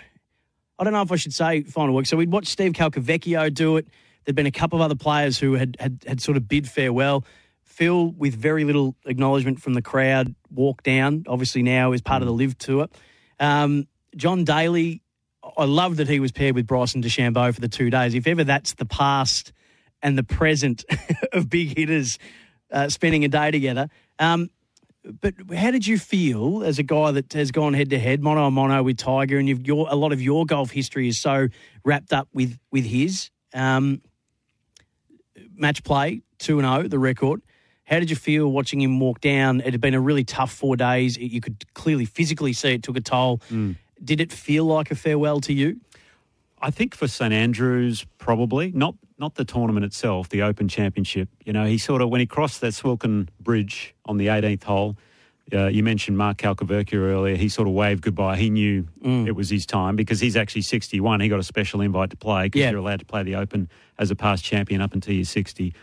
I 0.78 0.84
don't 0.84 0.94
know 0.94 1.02
if 1.02 1.12
I 1.12 1.16
should 1.16 1.34
say 1.34 1.62
final 1.64 1.94
walk. 1.94 2.08
So 2.08 2.18
we'd 2.18 2.32
watched 2.32 2.48
Steve 2.50 2.74
Calcavecchio 2.74 3.54
do 3.54 3.78
it. 3.78 3.88
There'd 4.26 4.36
been 4.36 4.46
a 4.46 4.52
couple 4.52 4.80
of 4.80 4.84
other 4.84 4.96
players 4.96 5.38
who 5.38 5.54
had, 5.54 5.78
had, 5.80 6.04
had 6.08 6.22
sort 6.22 6.38
of 6.38 6.48
bid 6.48 6.68
farewell. 6.68 7.26
Phil, 7.64 8.12
with 8.12 8.36
very 8.36 8.66
little 8.66 8.96
acknowledgement 9.06 9.62
from 9.62 9.74
the 9.74 9.82
crowd, 9.82 10.36
walked 10.52 10.84
down. 10.84 11.24
Obviously, 11.28 11.64
now 11.64 11.94
is 11.94 12.02
part 12.02 12.22
of 12.22 12.28
the 12.28 12.34
LIV 12.34 12.58
Tour. 12.58 12.88
Um, 13.40 13.88
John 14.16 14.44
Daly, 14.44 15.02
I 15.58 15.66
love 15.66 15.98
that 15.98 16.08
he 16.08 16.20
was 16.20 16.32
paired 16.32 16.56
with 16.56 16.68
Bryson 16.68 17.02
DeChambeau 17.02 17.54
for 17.54 17.62
the 17.62 17.68
two 17.68 17.90
days. 17.90 18.14
If 18.14 18.28
ever 18.28 18.44
that's 18.44 18.74
the 18.74 18.86
past 18.86 19.54
and 20.02 20.18
the 20.18 20.24
present 20.24 20.86
of 21.34 21.50
big 21.50 21.78
hitters 21.78 22.18
uh, 22.72 22.90
spending 22.90 23.26
a 23.26 23.28
day 23.28 23.52
together. 23.52 23.90
Um, 24.18 24.50
but 25.22 25.34
how 25.56 25.72
did 25.72 25.88
you 25.88 25.98
feel 25.98 26.64
as 26.64 26.78
a 26.78 26.84
guy 26.84 27.12
that 27.12 27.34
has 27.34 27.52
gone 27.52 27.74
head 27.74 27.90
to 27.92 28.00
head, 28.00 28.22
mono 28.22 28.46
a 28.46 28.52
mono 28.52 28.84
with 28.84 28.98
Tiger, 28.98 29.38
and 29.38 29.48
you've, 29.48 29.66
your, 29.66 29.88
a 29.90 29.96
lot 29.96 30.12
of 30.12 30.22
your 30.22 30.46
golf 30.46 30.72
history 30.72 31.08
is 31.08 31.20
so 31.20 31.48
wrapped 31.86 32.14
up 32.14 32.28
with 32.34 32.58
with 32.72 32.86
his 32.86 33.32
um, 33.54 34.02
match 35.56 35.84
play 35.84 36.22
two 36.38 36.60
and 36.60 36.68
zero, 36.68 36.88
the 36.88 37.00
record. 37.00 37.42
How 37.86 38.00
did 38.00 38.10
you 38.10 38.16
feel 38.16 38.52
watching 38.52 38.82
him 38.82 39.00
walk 39.00 39.20
down? 39.20 39.62
It 39.62 39.72
had 39.72 39.82
been 39.82 39.96
a 39.96 40.00
really 40.00 40.24
tough 40.24 40.52
four 40.52 40.76
days. 40.76 41.18
You 41.18 41.42
could 41.42 41.66
clearly 41.74 42.06
physically 42.06 42.54
see 42.54 42.74
it 42.74 42.84
took 42.84 42.98
a 42.98 43.02
toll. 43.02 43.42
Mm. 43.50 43.78
Did 44.04 44.22
it 44.22 44.32
feel 44.32 44.66
like 44.66 44.92
a 44.92 44.96
farewell 44.96 45.40
to 45.42 45.54
you? 45.54 45.80
I 46.62 46.72
think 46.72 46.94
for 46.96 47.08
St 47.08 47.34
Andrews, 47.34 48.06
probably 48.18 48.72
not 48.72 48.96
not 49.18 49.36
the 49.36 49.44
tournament 49.46 49.86
itself, 49.86 50.30
the 50.30 50.42
Open 50.42 50.68
Championship. 50.70 51.28
You 51.46 51.52
know, 51.52 51.66
he 51.66 51.78
sort 51.78 52.02
of 52.02 52.10
when 52.10 52.22
he 52.22 52.26
crossed 52.26 52.62
that 52.62 52.72
Swilcan 52.74 53.28
Bridge 53.42 53.94
on 54.06 54.18
the 54.18 54.28
18th 54.28 54.64
hole. 54.64 54.98
Uh, 55.52 55.66
you 55.66 55.84
mentioned 55.84 56.18
Mark 56.18 56.38
Calcavecchio 56.38 56.94
earlier. 57.00 57.36
He 57.36 57.50
sort 57.50 57.68
of 57.68 57.74
waved 57.74 58.02
goodbye. 58.02 58.38
He 58.38 58.50
knew 58.50 58.84
Mm. 59.04 59.28
it 59.28 59.32
was 59.34 59.50
his 59.50 59.66
time 59.66 59.96
because 59.98 60.20
he's 60.22 60.38
actually 60.38 60.62
61. 60.62 61.20
He 61.22 61.28
got 61.28 61.40
a 61.40 61.44
special 61.44 61.82
invite 61.82 62.12
to 62.12 62.16
play 62.18 62.46
because 62.46 62.60
Yeah. 62.62 62.70
you're 62.72 62.80
allowed 62.80 63.00
to 63.00 63.06
play 63.06 63.24
the 63.24 63.36
Open 63.36 63.68
as 63.98 64.12
a 64.12 64.16
past 64.16 64.44
champion 64.46 64.80
up 64.80 64.94
until 64.94 65.16
you're 65.16 65.26
60. 65.26 65.74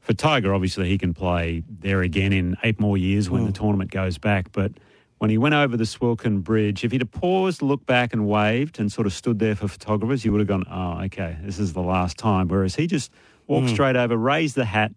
For 0.00 0.14
Tiger, 0.14 0.54
obviously, 0.54 0.88
he 0.88 0.96
can 0.96 1.12
play 1.12 1.64
there 1.80 2.00
again 2.02 2.32
in 2.32 2.56
eight 2.62 2.78
more 2.78 2.96
years 2.96 3.28
when 3.28 3.44
the 3.44 3.52
tournament 3.52 3.90
goes 3.90 4.16
back. 4.16 4.52
But 4.52 4.72
when 5.18 5.30
he 5.30 5.38
went 5.38 5.54
over 5.54 5.76
the 5.76 5.84
Swilcan 5.84 6.42
Bridge, 6.42 6.84
if 6.84 6.92
he'd 6.92 7.00
have 7.00 7.10
paused, 7.10 7.62
looked 7.62 7.86
back 7.86 8.12
and 8.12 8.26
waved 8.28 8.78
and 8.78 8.92
sort 8.92 9.06
of 9.06 9.12
stood 9.12 9.38
there 9.38 9.54
for 9.54 9.66
photographers, 9.68 10.24
you 10.24 10.32
would 10.32 10.40
have 10.40 10.48
gone, 10.48 10.64
oh, 10.70 11.04
okay, 11.04 11.36
this 11.42 11.58
is 11.58 11.72
the 11.72 11.80
last 11.82 12.18
time. 12.18 12.48
Whereas 12.48 12.74
he 12.74 12.86
just 12.86 13.10
walked 13.46 13.68
Mm. 13.68 13.72
straight 13.72 13.96
over, 13.96 14.16
raised 14.16 14.56
the 14.56 14.64
hat 14.66 14.92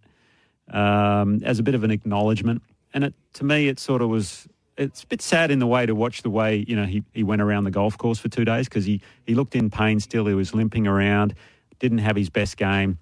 um, 0.71 1.41
as 1.43 1.59
a 1.59 1.63
bit 1.63 1.75
of 1.75 1.83
an 1.83 1.91
acknowledgement. 1.91 2.61
And 2.93 3.03
it, 3.05 3.13
to 3.33 3.43
me, 3.43 3.67
it 3.67 3.79
sort 3.79 4.01
of 4.01 4.09
was, 4.09 4.47
it's 4.77 5.03
a 5.03 5.07
bit 5.07 5.21
sad 5.21 5.51
in 5.51 5.59
the 5.59 5.67
way 5.67 5.85
to 5.85 5.95
watch 5.95 6.21
the 6.21 6.29
way, 6.29 6.65
you 6.67 6.75
know, 6.75 6.85
he, 6.85 7.03
he 7.13 7.23
went 7.23 7.41
around 7.41 7.63
the 7.63 7.71
golf 7.71 7.97
course 7.97 8.19
for 8.19 8.29
two 8.29 8.45
days 8.45 8.67
because 8.67 8.85
he, 8.85 9.01
he 9.25 9.35
looked 9.35 9.55
in 9.55 9.69
pain 9.69 9.99
still. 9.99 10.25
He 10.25 10.33
was 10.33 10.53
limping 10.53 10.87
around, 10.87 11.33
didn't 11.79 11.99
have 11.99 12.15
his 12.15 12.29
best 12.29 12.57
game 12.57 12.97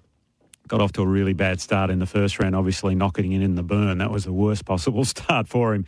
got 0.68 0.82
off 0.82 0.92
to 0.92 1.00
a 1.00 1.06
really 1.06 1.32
bad 1.32 1.58
start 1.62 1.88
in 1.88 1.98
the 1.98 2.06
first 2.06 2.38
round, 2.38 2.54
obviously 2.54 2.94
knocking 2.94 3.32
it 3.32 3.40
in 3.40 3.54
the 3.54 3.62
burn. 3.62 3.96
That 3.98 4.10
was 4.10 4.24
the 4.24 4.32
worst 4.34 4.66
possible 4.66 5.02
start 5.06 5.48
for 5.48 5.74
him. 5.74 5.86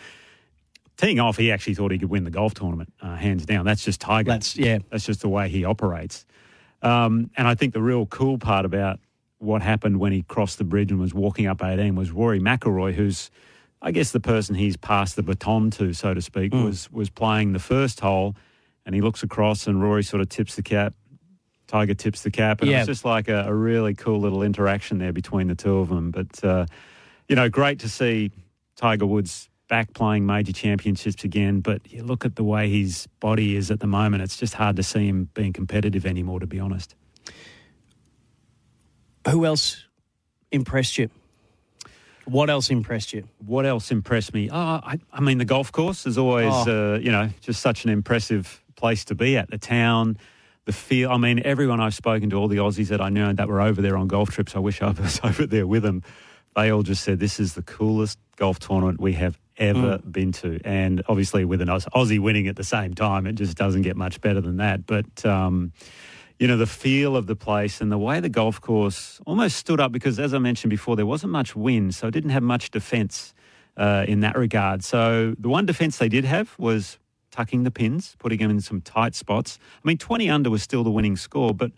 Teeing 1.00 1.18
off, 1.18 1.38
he 1.38 1.50
actually 1.50 1.74
thought 1.74 1.92
he 1.92 1.98
could 1.98 2.10
win 2.10 2.24
the 2.24 2.30
golf 2.30 2.52
tournament, 2.52 2.92
uh, 3.00 3.16
hands 3.16 3.46
down. 3.46 3.64
That's 3.64 3.82
just 3.82 4.00
Tiger. 4.02 4.32
That's 4.32 4.54
yeah. 4.56 4.80
That's 4.90 5.06
just 5.06 5.22
the 5.22 5.30
way 5.30 5.48
he 5.48 5.64
operates. 5.64 6.26
Um, 6.82 7.30
and 7.36 7.48
I 7.48 7.54
think 7.54 7.72
the 7.72 7.80
real 7.80 8.04
cool 8.04 8.36
part 8.38 8.66
about 8.66 9.00
what 9.38 9.62
happened 9.62 9.98
when 9.98 10.12
he 10.12 10.22
crossed 10.22 10.58
the 10.58 10.64
bridge 10.64 10.90
and 10.90 11.00
was 11.00 11.14
walking 11.14 11.46
up 11.46 11.62
18 11.64 11.94
was 11.94 12.10
Rory 12.10 12.38
McIlroy, 12.40 12.92
who's, 12.92 13.30
I 13.80 13.92
guess, 13.92 14.10
the 14.12 14.20
person 14.20 14.54
he's 14.54 14.76
passed 14.76 15.16
the 15.16 15.22
baton 15.22 15.70
to, 15.72 15.94
so 15.94 16.12
to 16.12 16.20
speak, 16.20 16.52
Mm. 16.52 16.64
was 16.64 16.90
was 16.92 17.08
playing 17.08 17.52
the 17.54 17.58
first 17.58 18.00
hole, 18.00 18.36
and 18.84 18.94
he 18.94 19.00
looks 19.00 19.22
across 19.22 19.66
and 19.66 19.80
Rory 19.82 20.02
sort 20.04 20.20
of 20.20 20.28
tips 20.28 20.56
the 20.56 20.62
cap. 20.62 20.94
Tiger 21.66 21.94
tips 21.94 22.22
the 22.22 22.30
cap, 22.30 22.60
and 22.62 22.70
Yeah. 22.70 22.78
it 22.78 22.80
was 22.80 22.88
just 22.88 23.04
like 23.04 23.28
a, 23.28 23.44
a 23.46 23.54
really 23.54 23.94
cool 23.94 24.20
little 24.20 24.42
interaction 24.42 24.98
there 24.98 25.12
between 25.12 25.46
the 25.46 25.54
two 25.54 25.78
of 25.78 25.88
them. 25.88 26.10
But 26.10 26.42
uh, 26.44 26.66
you 27.28 27.36
know, 27.36 27.48
great 27.48 27.78
to 27.80 27.88
see 27.88 28.32
Tiger 28.76 29.06
Woods 29.06 29.48
back 29.70 29.94
playing 29.94 30.26
major 30.26 30.52
championships 30.52 31.24
again. 31.24 31.61
But 31.61 31.90
you 31.90 32.02
look 32.02 32.26
at 32.26 32.37
the 32.37 32.44
way 32.44 32.68
his 32.68 33.06
body 33.20 33.56
is 33.56 33.70
at 33.70 33.80
the 33.80 33.87
moment; 33.87 34.22
it's 34.22 34.37
just 34.37 34.52
hard 34.52 34.76
to 34.76 34.83
see 34.83 35.06
him 35.09 35.30
being 35.33 35.54
competitive 35.54 36.04
anymore. 36.04 36.40
To 36.40 36.46
be 36.46 36.61
honest. 36.61 36.94
Who 39.30 39.44
else 39.46 39.85
impressed 40.50 40.98
you? 40.98 41.11
What 42.24 42.48
else 42.50 42.70
impressed 42.70 43.12
you? 43.12 43.24
What 43.44 43.66
else 43.66 43.90
impressed 43.90 44.33
me? 44.35 44.48
Oh, 44.50 44.56
I, 44.56 44.98
I 45.12 45.20
mean, 45.20 45.38
the 45.38 45.44
golf 45.44 45.72
course 45.72 46.06
is 46.06 46.16
always, 46.16 46.52
Oh. 46.52 46.94
uh, 46.94 46.98
you 46.98 47.11
know, 47.12 47.28
just 47.40 47.61
such 47.61 47.85
an 47.85 47.90
impressive 47.90 48.62
place 48.76 49.04
to 49.06 49.14
be 49.14 49.37
at. 49.37 49.50
The 49.50 49.59
town, 49.59 50.16
the 50.64 50.72
feel. 50.72 51.11
I 51.11 51.16
mean, 51.18 51.42
everyone 51.44 51.80
I've 51.80 51.94
spoken 51.94 52.30
to, 52.30 52.37
all 52.37 52.48
the 52.48 52.59
Aussies 52.59 52.88
that 52.88 53.00
I 53.00 53.09
know 53.09 53.33
that 53.33 53.48
were 53.48 53.61
over 53.61 53.83
there 53.83 53.96
on 53.96 54.06
golf 54.09 54.30
trips, 54.30 54.54
I 54.56 54.59
wish 54.59 54.80
I 54.80 54.90
was 55.00 55.20
over 55.22 55.46
there 55.46 55.66
with 55.66 55.83
them. 55.83 56.02
They 56.56 56.70
all 56.70 56.83
just 56.83 57.04
said 57.04 57.20
this 57.20 57.38
is 57.40 57.54
the 57.54 57.62
coolest 57.62 58.18
golf 58.37 58.59
tournament 58.59 59.00
we 59.00 59.12
have 59.14 59.38
ever 59.61 59.99
been 59.99 60.33
to, 60.33 60.59
and 60.64 61.03
obviously 61.07 61.44
with 61.44 61.61
an 61.61 61.68
Aussie 61.68 62.18
winning 62.18 62.49
at 62.49 62.57
the 62.57 62.64
same 62.64 62.94
time, 62.94 63.27
it 63.27 63.35
just 63.35 63.57
doesn't 63.57 63.83
get 63.83 63.96
much 63.96 64.20
better 64.20 64.40
than 64.40 64.57
that. 64.57 64.87
But 64.87 65.25
um, 65.25 65.73
you 66.40 66.49
know, 66.49 66.57
the 66.57 66.66
feel 66.66 67.16
of 67.16 67.27
the 67.27 67.37
place 67.37 67.83
and 67.83 67.92
the 67.92 67.99
way 67.99 68.18
the 68.18 68.31
golf 68.31 68.61
course 68.61 69.20
almost 69.27 69.57
stood 69.57 69.79
up 69.79 69.92
because, 69.92 70.18
as 70.18 70.33
I 70.33 70.38
mentioned 70.38 70.70
before, 70.70 70.96
there 70.96 71.07
wasn't 71.07 71.33
much 71.33 71.55
wind, 71.55 71.94
so 71.94 72.09
it 72.09 72.12
didn't 72.12 72.31
have 72.31 72.42
much 72.42 72.70
defence 72.70 73.35
uh, 73.77 74.07
in 74.09 74.20
that 74.20 74.37
regard. 74.37 74.83
So 74.83 75.35
the 75.38 75.51
one 75.51 75.66
defence 75.66 75.99
they 75.99 76.09
did 76.09 76.25
have 76.25 76.59
was 76.59 76.99
tucking 77.31 77.62
the 77.64 77.70
pins, 77.70 78.16
putting 78.18 78.38
them 78.38 78.51
in 78.51 78.61
some 78.61 78.81
tight 78.81 79.14
spots. 79.14 79.59
I 79.85 79.87
mean, 79.87 79.99
20 79.99 80.31
under 80.31 80.51
was 80.51 80.62
still 80.62 80.83
the 80.83 80.90
winning 80.90 81.16
score, 81.16 81.55
but 81.55 81.73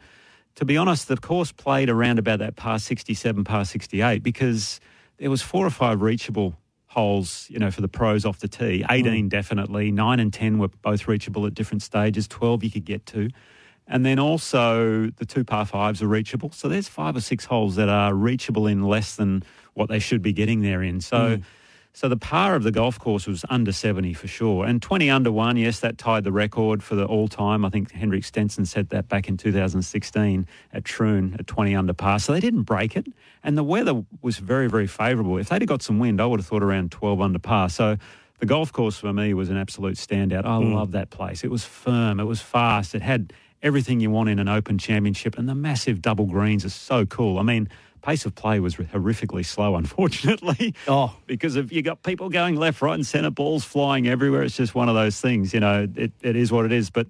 to 0.55 0.64
be 0.64 0.77
honest, 0.77 1.09
the 1.09 1.16
course 1.16 1.51
played 1.51 1.90
around 1.90 2.18
about 2.18 2.38
that 2.38 2.57
par 2.57 2.79
67, 2.79 3.45
par 3.45 3.64
68 3.64 4.23
because 4.23 4.81
there 5.18 5.31
was 5.31 5.42
four 5.42 5.66
or 5.66 5.71
five 5.71 6.03
reachable 6.03 6.55
holes, 6.92 7.46
you 7.48 7.59
know, 7.59 7.70
for 7.70 7.81
the 7.81 7.88
pros 7.88 8.26
off 8.26 8.38
the 8.40 8.48
tee. 8.48 8.85
Mm. 8.88 8.90
18 8.90 9.28
definitely, 9.28 9.90
9 9.90 10.20
and 10.20 10.33
10 10.33 10.59
were 10.59 10.68
both 10.68 11.09
reachable 11.09 11.46
at 11.46 11.55
different 11.55 11.83
stages, 11.83 12.28
12 12.28 12.64
you 12.64 12.70
could 12.70 12.85
get 12.85 13.07
to. 13.07 13.31
And 13.88 14.05
then 14.05 14.18
also 14.18 15.07
the 15.16 15.24
two 15.24 15.42
par 15.42 15.64
fives 15.64 16.02
are 16.02 16.07
reachable. 16.07 16.52
So 16.52 16.68
there's 16.68 16.88
five 16.88 17.16
or 17.16 17.20
six 17.20 17.46
holes 17.46 17.76
that 17.76 17.88
are 17.88 18.14
reachable 18.14 18.66
in 18.66 18.83
less 18.83 19.16
than 19.16 19.42
what 19.74 19.88
they 19.88 19.98
should 19.98 20.20
be 20.20 20.35
getting 20.35 20.61
there 20.61 20.83
in. 20.83 21.00
So 21.00 21.38
mm. 21.38 21.42
So 21.94 22.09
the 22.09 22.16
par 22.16 22.55
of 22.55 22.62
the 22.62 22.70
golf 22.72 22.98
course 22.98 23.26
was 23.26 23.44
under 23.50 23.70
70 23.70 24.14
for 24.14 24.26
sure. 24.26 24.64
And 24.64 24.81
20 24.81 25.11
under 25.11 25.31
one, 25.31 25.57
yes, 25.59 25.81
that 25.81 25.98
tied 25.98 26.24
the 26.24 26.33
record 26.33 26.83
for 26.83 26.94
the 26.94 27.05
all 27.05 27.28
time. 27.28 27.64
I 27.64 27.68
think 27.68 27.92
Henrik 27.92 28.24
Stenson 28.24 28.64
set 28.64 28.88
that 28.90 29.09
back 29.09 29.28
in 29.28 29.37
2016 29.37 30.46
at 30.72 30.85
Troon 30.85 31.37
at 31.38 31.46
20 31.46 31.74
under 31.74 31.92
par. 31.92 32.18
So 32.18 32.33
they 32.33 32.40
didn't 32.40 32.62
break 32.62 32.96
it. 32.96 33.07
And 33.44 33.59
the 33.59 33.62
weather 33.64 34.05
was 34.22 34.38
very, 34.38 34.68
very 34.68 34.87
favourable. 34.87 35.37
If 35.37 35.50
they'd 35.50 35.61
have 35.61 35.68
got 35.68 35.83
some 35.83 35.98
wind, 35.98 36.20
I 36.20 36.26
would 36.26 36.40
have 36.40 36.46
thought 36.46 36.62
around 36.62 36.92
12 36.92 37.20
under 37.20 37.38
par. 37.38 37.68
So 37.68 37.98
the 38.38 38.46
golf 38.46 38.72
course 38.72 38.96
for 38.98 39.12
me 39.12 39.35
was 39.35 39.50
an 39.50 39.57
absolute 39.59 39.96
standout. 39.96 40.44
I 40.46 40.59
Mm. 40.61 40.74
love 40.74 40.92
that 40.92 41.11
place. 41.11 41.44
It 41.44 41.50
was 41.50 41.64
firm, 41.64 42.18
it 42.20 42.24
was 42.24 42.40
fast, 42.40 42.94
it 42.94 43.02
had 43.02 43.33
everything 43.62 44.00
you 44.00 44.11
want 44.11 44.28
in 44.28 44.38
an 44.40 44.48
open 44.48 44.76
championship, 44.78 45.38
and 45.38 45.48
the 45.48 45.55
massive 45.55 46.02
double 46.02 46.26
greens 46.26 46.64
are 46.64 46.68
so 46.70 47.07
cool. 47.07 47.38
I 47.38 47.42
mean, 47.42 47.68
pace 48.02 48.26
of 48.26 48.34
play 48.34 48.60
was 48.60 48.74
horrifically 48.76 49.44
slow, 49.44 49.76
unfortunately. 49.76 50.74
Oh, 50.88 51.16
because 51.26 51.56
if 51.56 51.72
you 51.72 51.82
got 51.82 52.02
people 52.02 52.28
going 52.28 52.56
left, 52.56 52.82
right, 52.82 52.94
and 52.94 53.06
centre, 53.06 53.30
balls 53.30 53.64
flying 53.64 54.06
everywhere, 54.08 54.42
it's 54.42 54.56
just 54.56 54.74
one 54.74 54.88
of 54.88 54.94
those 54.94 55.20
things. 55.20 55.54
You 55.54 55.60
know, 55.60 55.88
it, 55.94 56.12
it 56.22 56.36
is 56.36 56.50
what 56.52 56.64
it 56.64 56.72
is. 56.72 56.90
But 56.90 57.06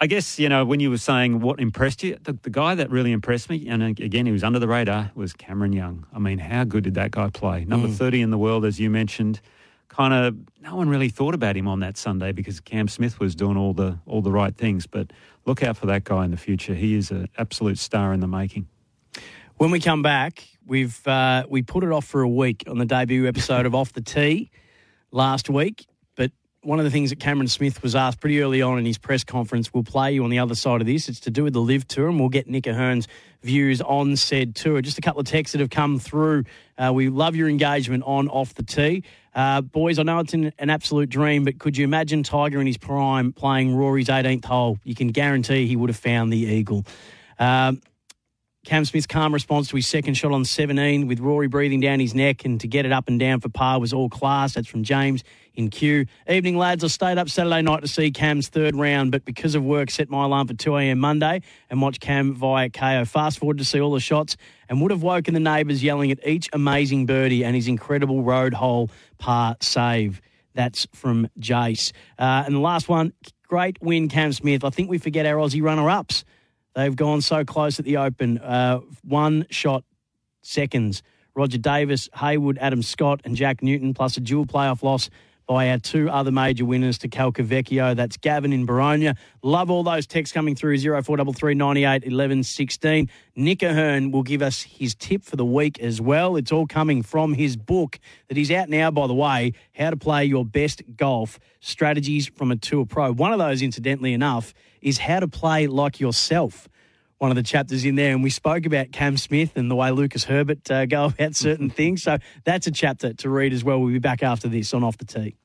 I 0.00 0.06
guess 0.06 0.38
you 0.38 0.48
know 0.48 0.64
when 0.64 0.80
you 0.80 0.90
were 0.90 0.98
saying 0.98 1.40
what 1.40 1.60
impressed 1.60 2.02
you, 2.02 2.18
the, 2.22 2.32
the 2.42 2.50
guy 2.50 2.74
that 2.74 2.90
really 2.90 3.12
impressed 3.12 3.48
me, 3.48 3.68
and 3.68 3.82
again 3.82 4.26
he 4.26 4.32
was 4.32 4.42
under 4.42 4.58
the 4.58 4.68
radar, 4.68 5.12
was 5.14 5.32
Cameron 5.32 5.72
Young. 5.72 6.06
I 6.12 6.18
mean, 6.18 6.38
how 6.38 6.64
good 6.64 6.84
did 6.84 6.94
that 6.94 7.10
guy 7.12 7.30
play? 7.30 7.64
Number 7.64 7.88
Mm. 7.88 7.94
thirty 7.94 8.20
in 8.20 8.30
the 8.30 8.38
world, 8.38 8.64
as 8.64 8.80
you 8.80 8.90
mentioned. 8.90 9.40
Kind 9.88 10.12
of, 10.12 10.34
no 10.60 10.74
one 10.74 10.88
really 10.88 11.08
thought 11.08 11.34
about 11.34 11.56
him 11.56 11.68
on 11.68 11.78
that 11.80 11.96
Sunday 11.96 12.32
because 12.32 12.58
Cam 12.58 12.88
Smith 12.88 13.20
was 13.20 13.36
doing 13.36 13.56
all 13.56 13.72
the 13.74 13.98
all 14.06 14.22
the 14.22 14.32
right 14.32 14.56
things. 14.56 14.88
But 14.88 15.12
look 15.46 15.62
out 15.62 15.76
for 15.76 15.86
that 15.86 16.02
guy 16.02 16.24
in 16.24 16.32
the 16.32 16.36
future. 16.36 16.74
He 16.74 16.94
is 16.96 17.12
an 17.12 17.28
absolute 17.38 17.78
star 17.78 18.12
in 18.12 18.18
the 18.18 18.26
making. 18.26 18.66
When 19.64 19.70
we 19.70 19.80
come 19.80 20.02
back, 20.02 20.46
we've 20.66 21.08
uh, 21.08 21.44
we 21.48 21.62
put 21.62 21.84
it 21.84 21.90
off 21.90 22.04
for 22.04 22.20
a 22.20 22.28
week 22.28 22.64
on 22.68 22.76
the 22.76 22.84
debut 22.84 23.26
episode 23.26 23.64
of 23.64 23.74
Off 23.74 23.94
the 23.94 24.02
Tee 24.02 24.50
last 25.10 25.48
week. 25.48 25.86
But 26.16 26.32
one 26.60 26.78
of 26.78 26.84
the 26.84 26.90
things 26.90 27.08
that 27.08 27.18
Cameron 27.18 27.48
Smith 27.48 27.82
was 27.82 27.94
asked 27.96 28.20
pretty 28.20 28.42
early 28.42 28.60
on 28.60 28.78
in 28.78 28.84
his 28.84 28.98
press 28.98 29.24
conference, 29.24 29.72
we'll 29.72 29.82
play 29.82 30.12
you 30.12 30.22
on 30.22 30.28
the 30.28 30.38
other 30.38 30.54
side 30.54 30.82
of 30.82 30.86
this. 30.86 31.08
It's 31.08 31.18
to 31.20 31.30
do 31.30 31.44
with 31.44 31.54
the 31.54 31.62
LIV 31.62 31.88
Tour, 31.88 32.08
and 32.08 32.20
we'll 32.20 32.28
get 32.28 32.46
Nick 32.46 32.66
O'Hern's 32.66 33.08
views 33.42 33.80
on 33.80 34.16
said 34.16 34.54
tour. 34.54 34.82
Just 34.82 34.98
a 34.98 35.00
couple 35.00 35.22
of 35.22 35.26
texts 35.26 35.52
that 35.52 35.60
have 35.60 35.70
come 35.70 35.98
through. 35.98 36.44
Uh, 36.76 36.92
we 36.92 37.08
love 37.08 37.34
your 37.34 37.48
engagement 37.48 38.02
on 38.04 38.28
Off 38.28 38.52
the 38.52 38.64
Tee. 38.64 39.02
Uh, 39.34 39.62
boys, 39.62 39.98
I 39.98 40.02
know 40.02 40.18
it's 40.18 40.34
an, 40.34 40.52
an 40.58 40.68
absolute 40.68 41.08
dream, 41.08 41.42
but 41.42 41.58
could 41.58 41.78
you 41.78 41.84
imagine 41.84 42.22
Tiger 42.22 42.60
in 42.60 42.66
his 42.66 42.76
prime 42.76 43.32
playing 43.32 43.74
Rory's 43.74 44.08
18th 44.08 44.44
hole? 44.44 44.78
You 44.84 44.94
can 44.94 45.08
guarantee 45.08 45.66
he 45.66 45.74
would 45.74 45.88
have 45.88 45.96
found 45.96 46.30
the 46.30 46.36
eagle. 46.36 46.84
Um, 47.38 47.80
Cam 48.64 48.86
Smith's 48.86 49.06
calm 49.06 49.34
response 49.34 49.68
to 49.68 49.76
his 49.76 49.86
second 49.86 50.14
shot 50.14 50.32
on 50.32 50.44
17 50.44 51.06
with 51.06 51.20
Rory 51.20 51.48
breathing 51.48 51.80
down 51.80 52.00
his 52.00 52.14
neck 52.14 52.46
and 52.46 52.58
to 52.62 52.66
get 52.66 52.86
it 52.86 52.92
up 52.92 53.08
and 53.08 53.20
down 53.20 53.40
for 53.40 53.50
par 53.50 53.78
was 53.78 53.92
all 53.92 54.08
class. 54.08 54.54
That's 54.54 54.66
from 54.66 54.84
James 54.84 55.22
in 55.54 55.68
Q. 55.68 56.06
Evening, 56.28 56.56
lads. 56.56 56.82
I 56.82 56.86
stayed 56.86 57.18
up 57.18 57.28
Saturday 57.28 57.60
night 57.60 57.82
to 57.82 57.88
see 57.88 58.10
Cam's 58.10 58.48
third 58.48 58.74
round, 58.74 59.12
but 59.12 59.26
because 59.26 59.54
of 59.54 59.62
work, 59.62 59.90
set 59.90 60.08
my 60.08 60.24
alarm 60.24 60.48
for 60.48 60.54
2 60.54 60.76
a.m. 60.78 60.98
Monday 60.98 61.42
and 61.68 61.82
watched 61.82 62.00
Cam 62.00 62.32
via 62.34 62.70
Kayo. 62.70 63.06
Fast 63.06 63.38
forward 63.38 63.58
to 63.58 63.64
see 63.66 63.80
all 63.80 63.92
the 63.92 64.00
shots 64.00 64.38
and 64.70 64.80
would 64.80 64.90
have 64.90 65.02
woken 65.02 65.34
the 65.34 65.40
neighbours 65.40 65.82
yelling 65.82 66.10
at 66.10 66.26
each 66.26 66.48
amazing 66.54 67.04
birdie 67.04 67.44
and 67.44 67.54
his 67.54 67.68
incredible 67.68 68.22
road 68.22 68.54
hole 68.54 68.88
par 69.18 69.56
save. 69.60 70.22
That's 70.54 70.86
from 70.94 71.28
Jace. 71.38 71.92
Uh, 72.18 72.44
and 72.46 72.54
the 72.54 72.60
last 72.60 72.88
one, 72.88 73.12
great 73.46 73.76
win, 73.82 74.08
Cam 74.08 74.32
Smith. 74.32 74.64
I 74.64 74.70
think 74.70 74.88
we 74.88 74.96
forget 74.96 75.26
our 75.26 75.36
Aussie 75.36 75.62
runner 75.62 75.90
ups. 75.90 76.24
They've 76.74 76.94
gone 76.94 77.20
so 77.20 77.44
close 77.44 77.78
at 77.78 77.84
the 77.84 77.98
Open. 77.98 78.38
Uh, 78.38 78.80
one 79.02 79.46
shot 79.50 79.84
seconds. 80.42 81.02
Roger 81.36 81.58
Davis, 81.58 82.08
Haywood, 82.14 82.58
Adam 82.60 82.82
Scott, 82.82 83.20
and 83.24 83.34
Jack 83.34 83.62
Newton, 83.62 83.94
plus 83.94 84.16
a 84.16 84.20
dual 84.20 84.46
playoff 84.46 84.82
loss 84.82 85.10
by 85.46 85.68
our 85.70 85.78
two 85.78 86.08
other 86.08 86.30
major 86.30 86.64
winners 86.64 86.98
to 86.98 87.08
Calcavecchio. 87.08 87.94
That's 87.94 88.16
Gavin 88.16 88.52
in 88.52 88.66
Boronia. 88.66 89.16
Love 89.42 89.70
all 89.70 89.82
those 89.82 90.06
texts 90.06 90.32
coming 90.32 90.54
through 90.54 90.78
0433 90.78 91.54
98 91.54 92.04
11 92.04 92.42
16. 92.42 93.10
Nick 93.36 93.62
O'Hern 93.62 94.10
will 94.10 94.22
give 94.22 94.42
us 94.42 94.62
his 94.62 94.94
tip 94.94 95.22
for 95.22 95.36
the 95.36 95.44
week 95.44 95.78
as 95.80 96.00
well. 96.00 96.36
It's 96.36 96.52
all 96.52 96.66
coming 96.66 97.02
from 97.02 97.34
his 97.34 97.56
book 97.56 97.98
that 98.28 98.38
is 98.38 98.50
out 98.50 98.68
now, 98.68 98.90
by 98.90 99.06
the 99.06 99.14
way, 99.14 99.52
How 99.74 99.90
to 99.90 99.96
Play 99.96 100.24
Your 100.24 100.44
Best 100.44 100.82
Golf 100.96 101.38
Strategies 101.60 102.28
from 102.28 102.50
a 102.50 102.56
Tour 102.56 102.86
Pro. 102.86 103.12
One 103.12 103.32
of 103.32 103.38
those, 103.38 103.60
incidentally 103.60 104.12
enough, 104.12 104.54
is 104.84 104.98
How 104.98 105.20
to 105.20 105.28
Play 105.28 105.66
Like 105.66 105.98
Yourself 105.98 106.68
one 107.18 107.30
of 107.30 107.36
the 107.36 107.42
chapters 107.42 107.86
in 107.86 107.94
there, 107.94 108.12
and 108.12 108.22
we 108.22 108.28
spoke 108.28 108.66
about 108.66 108.92
Cam 108.92 109.16
Smith 109.16 109.56
and 109.56 109.70
the 109.70 109.74
way 109.74 109.90
Lucas 109.90 110.24
Herbert 110.24 110.70
uh, 110.70 110.84
go 110.84 111.04
about 111.18 111.34
certain 111.34 111.70
things. 111.80 112.02
So 112.02 112.18
that's 112.44 112.66
a 112.66 112.70
chapter 112.70 113.14
to 113.14 113.30
read 113.30 113.54
as 113.54 113.64
well. 113.64 113.80
We'll 113.80 113.92
be 113.92 113.98
back 113.98 114.22
after 114.22 114.46
this 114.46 114.74
on 114.74 114.84
Off 114.84 114.98
the 114.98 115.06
Tee. 115.06 115.36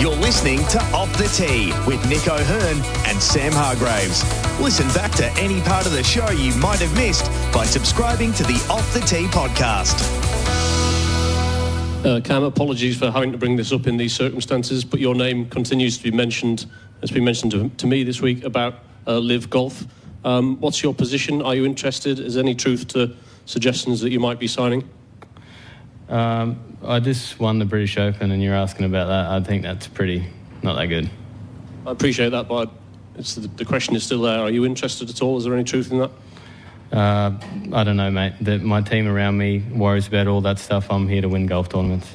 You're 0.00 0.16
listening 0.16 0.64
to 0.68 0.80
Off 0.94 1.14
the 1.18 1.28
Tee 1.28 1.74
with 1.86 2.02
Nick 2.08 2.26
O'Hern 2.26 2.78
and 3.06 3.20
Sam 3.20 3.52
Hargreaves. 3.52 4.24
Listen 4.58 4.88
back 4.94 5.10
to 5.16 5.26
any 5.38 5.60
part 5.60 5.84
of 5.84 5.92
the 5.92 6.02
show 6.02 6.30
you 6.30 6.54
might 6.54 6.78
have 6.78 6.94
missed 6.94 7.26
by 7.52 7.66
subscribing 7.66 8.32
to 8.32 8.42
the 8.44 8.66
Off 8.70 8.94
the 8.94 9.00
Tee 9.00 9.26
podcast. 9.26 10.39
Uh, 12.04 12.18
Cam, 12.18 12.44
apologies 12.44 12.98
for 12.98 13.10
having 13.10 13.30
to 13.30 13.36
bring 13.36 13.56
this 13.56 13.72
up 13.72 13.86
in 13.86 13.98
these 13.98 14.14
circumstances, 14.14 14.86
but 14.86 15.00
your 15.00 15.14
name 15.14 15.46
continues 15.50 15.98
to 15.98 16.02
be 16.02 16.10
mentioned. 16.10 16.64
It's 17.02 17.12
been 17.12 17.24
mentioned 17.24 17.52
to, 17.52 17.68
to 17.68 17.86
me 17.86 18.04
this 18.04 18.22
week 18.22 18.42
about 18.42 18.76
uh, 19.06 19.18
LIV 19.18 19.50
Golf. 19.50 19.84
Um, 20.24 20.58
what's 20.60 20.82
your 20.82 20.94
position? 20.94 21.42
Are 21.42 21.54
you 21.54 21.66
interested? 21.66 22.18
Is 22.18 22.34
there 22.34 22.42
any 22.42 22.54
truth 22.54 22.88
to 22.88 23.14
suggestions 23.44 24.00
that 24.00 24.10
you 24.10 24.18
might 24.18 24.38
be 24.38 24.46
signing? 24.46 24.88
Um, 26.08 26.58
I 26.82 27.00
just 27.00 27.38
won 27.38 27.58
the 27.58 27.66
British 27.66 27.98
Open, 27.98 28.30
and 28.30 28.42
you're 28.42 28.54
asking 28.54 28.86
about 28.86 29.08
that. 29.08 29.30
I 29.30 29.44
think 29.44 29.62
that's 29.62 29.86
pretty 29.86 30.24
not 30.62 30.76
that 30.76 30.86
good. 30.86 31.10
I 31.86 31.90
appreciate 31.90 32.30
that, 32.30 32.48
but 32.48 32.70
it's 33.16 33.34
the, 33.34 33.46
the 33.46 33.64
question 33.66 33.94
is 33.94 34.04
still 34.04 34.22
there. 34.22 34.38
Are 34.40 34.50
you 34.50 34.64
interested 34.64 35.10
at 35.10 35.20
all? 35.20 35.36
Is 35.36 35.44
there 35.44 35.52
any 35.52 35.64
truth 35.64 35.92
in 35.92 35.98
that? 35.98 36.10
Uh, 36.92 37.38
I 37.72 37.84
don't 37.84 37.96
know, 37.96 38.10
mate. 38.10 38.34
The, 38.40 38.58
my 38.58 38.80
team 38.80 39.06
around 39.06 39.38
me 39.38 39.60
worries 39.72 40.08
about 40.08 40.26
all 40.26 40.40
that 40.42 40.58
stuff. 40.58 40.90
I'm 40.90 41.08
here 41.08 41.22
to 41.22 41.28
win 41.28 41.46
golf 41.46 41.68
tournaments. 41.68 42.08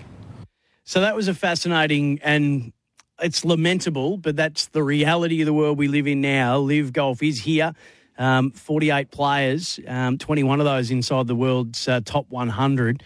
So 0.84 1.02
that 1.02 1.16
was 1.16 1.28
a 1.28 1.34
fascinating 1.34 2.20
and 2.24 2.74
it's 3.22 3.46
lamentable, 3.46 4.18
but 4.18 4.36
that's 4.36 4.68
the 4.68 4.84
reality 4.84 5.42
of 5.42 5.46
the 5.46 5.54
world 5.54 5.78
we 5.78 5.88
live 5.88 6.08
in 6.08 6.22
now. 6.22 6.58
LIV 6.58 6.94
Golf 6.94 7.24
is 7.24 7.40
here. 7.40 7.74
Um, 8.18 8.52
48 8.52 9.12
players, 9.12 9.80
um, 9.88 10.18
21 10.18 10.60
of 10.60 10.66
those 10.66 10.92
inside 10.92 11.28
the 11.28 11.36
world's 11.36 11.88
uh, 11.88 12.02
top 12.04 12.30
100. 12.30 13.04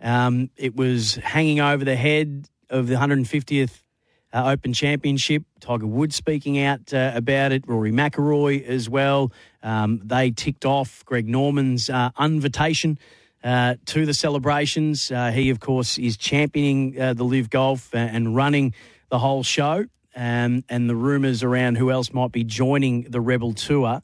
Um, 0.00 0.50
it 0.56 0.76
was 0.76 1.16
hanging 1.16 1.60
over 1.60 1.84
the 1.84 1.96
head 1.96 2.48
of 2.70 2.86
the 2.86 2.94
150th 2.94 3.82
uh, 4.32 4.44
Open 4.46 4.72
Championship. 4.72 5.44
Tiger 5.60 5.86
Woods 5.86 6.16
speaking 6.16 6.60
out 6.60 6.92
uh, 6.92 7.12
about 7.14 7.52
it. 7.52 7.66
Rory 7.66 7.92
McIlroy 7.92 8.64
as 8.64 8.88
well. 8.88 9.32
Um, 9.62 10.00
they 10.04 10.30
ticked 10.30 10.64
off 10.64 11.04
Greg 11.04 11.28
Norman's 11.28 11.90
uh, 11.90 12.10
invitation 12.18 12.98
uh, 13.44 13.76
to 13.86 14.06
the 14.06 14.14
celebrations. 14.14 15.10
Uh, 15.10 15.30
he, 15.30 15.50
of 15.50 15.60
course, 15.60 15.98
is 15.98 16.16
championing 16.16 17.00
uh, 17.00 17.14
the 17.14 17.24
LIV 17.24 17.50
Golf 17.50 17.94
and 17.94 18.34
running 18.34 18.74
the 19.10 19.18
whole 19.18 19.42
show. 19.42 19.86
Um, 20.14 20.62
and 20.68 20.90
the 20.90 20.96
rumours 20.96 21.42
around 21.42 21.76
who 21.76 21.90
else 21.90 22.12
might 22.12 22.32
be 22.32 22.44
joining 22.44 23.04
the 23.04 23.20
Rebel 23.20 23.54
Tour 23.54 24.02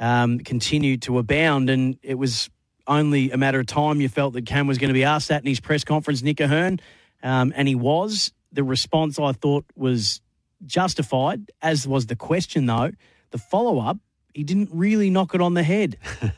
um, 0.00 0.38
continued 0.38 1.02
to 1.02 1.18
abound. 1.18 1.68
And 1.68 1.98
it 2.02 2.14
was 2.14 2.48
only 2.86 3.30
a 3.30 3.36
matter 3.36 3.60
of 3.60 3.66
time 3.66 4.00
you 4.00 4.08
felt 4.08 4.32
that 4.34 4.46
Cam 4.46 4.66
was 4.66 4.78
going 4.78 4.88
to 4.88 4.94
be 4.94 5.04
asked 5.04 5.28
that 5.28 5.42
in 5.42 5.48
his 5.48 5.60
press 5.60 5.84
conference, 5.84 6.22
Nick 6.22 6.40
O'Hern, 6.40 6.80
um, 7.22 7.52
and 7.56 7.68
he 7.68 7.74
was. 7.74 8.32
The 8.56 8.64
response 8.64 9.18
I 9.18 9.32
thought 9.32 9.66
was 9.76 10.22
justified, 10.64 11.52
as 11.60 11.86
was 11.86 12.06
the 12.06 12.16
question, 12.16 12.64
though. 12.64 12.90
The 13.30 13.38
follow 13.38 13.78
up, 13.80 13.98
he 14.32 14.44
didn't 14.44 14.70
really 14.72 15.10
knock 15.10 15.34
it 15.34 15.42
on 15.42 15.52
the 15.52 15.62
head. 15.62 15.98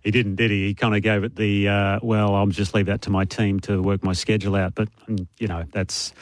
he 0.00 0.10
didn't, 0.10 0.36
did 0.36 0.50
he? 0.50 0.68
He 0.68 0.74
kind 0.74 0.96
of 0.96 1.02
gave 1.02 1.24
it 1.24 1.36
the, 1.36 1.68
uh, 1.68 1.98
well, 2.02 2.34
I'll 2.34 2.46
just 2.46 2.74
leave 2.74 2.86
that 2.86 3.02
to 3.02 3.10
my 3.10 3.26
team 3.26 3.60
to 3.60 3.82
work 3.82 4.02
my 4.02 4.14
schedule 4.14 4.56
out. 4.56 4.74
But, 4.74 4.88
mm, 5.06 5.26
you 5.38 5.46
know, 5.46 5.64
that's 5.70 6.14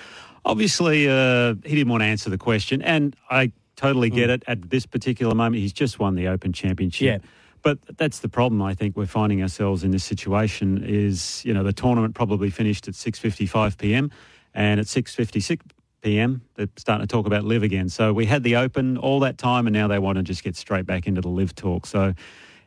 obviously 0.45 1.09
uh, 1.09 1.55
he 1.65 1.77
didn't 1.77 1.91
want 1.91 2.03
to 2.03 2.07
answer 2.07 2.29
the 2.29 2.39
question. 2.39 2.83
And 2.83 3.15
I 3.31 3.53
totally 3.77 4.11
get 4.11 4.31
mm. 4.31 4.35
it. 4.35 4.45
At 4.49 4.71
this 4.71 4.85
particular 4.85 5.35
moment, 5.35 5.63
he's 5.63 5.73
just 5.73 6.01
won 6.01 6.17
the 6.17 6.27
Open 6.27 6.53
Championship. 6.53 7.23
Yeah. 7.23 7.29
But 7.63 7.79
that's 7.97 8.21
the 8.21 8.29
problem. 8.29 8.63
I 8.63 8.75
think 8.75 8.97
we're 8.97 9.07
finding 9.07 9.43
ourselves 9.43 9.83
in 9.85 9.91
this 9.91 10.05
situation. 10.05 10.85
Is 10.85 11.45
you 11.45 11.53
know 11.53 11.65
the 11.65 11.73
tournament 11.73 12.15
probably 12.15 12.49
finished 12.49 12.87
at 12.87 12.95
six 12.95 13.19
fifty 13.19 13.45
five 13.45 13.77
p.m. 13.77 14.13
and 14.57 14.81
at 14.81 14.89
six 14.89 15.15
fifty 15.15 15.39
six 15.39 15.65
p.m. 16.03 16.43
they're 16.57 16.69
starting 16.77 17.07
to 17.07 17.11
talk 17.11 17.27
about 17.27 17.45
LIV 17.45 17.63
again. 17.63 17.89
So 17.89 18.13
we 18.13 18.27
had 18.27 18.43
the 18.43 18.57
Open 18.57 18.97
all 18.99 19.21
that 19.21 19.39
time, 19.39 19.69
and 19.69 19.75
now 19.75 19.87
they 19.87 20.01
want 20.01 20.17
to 20.17 20.25
just 20.25 20.43
get 20.43 20.57
straight 20.57 20.87
back 20.87 21.07
into 21.07 21.21
the 21.21 21.29
LIV 21.29 21.55
talk. 21.55 21.87
So 21.87 22.15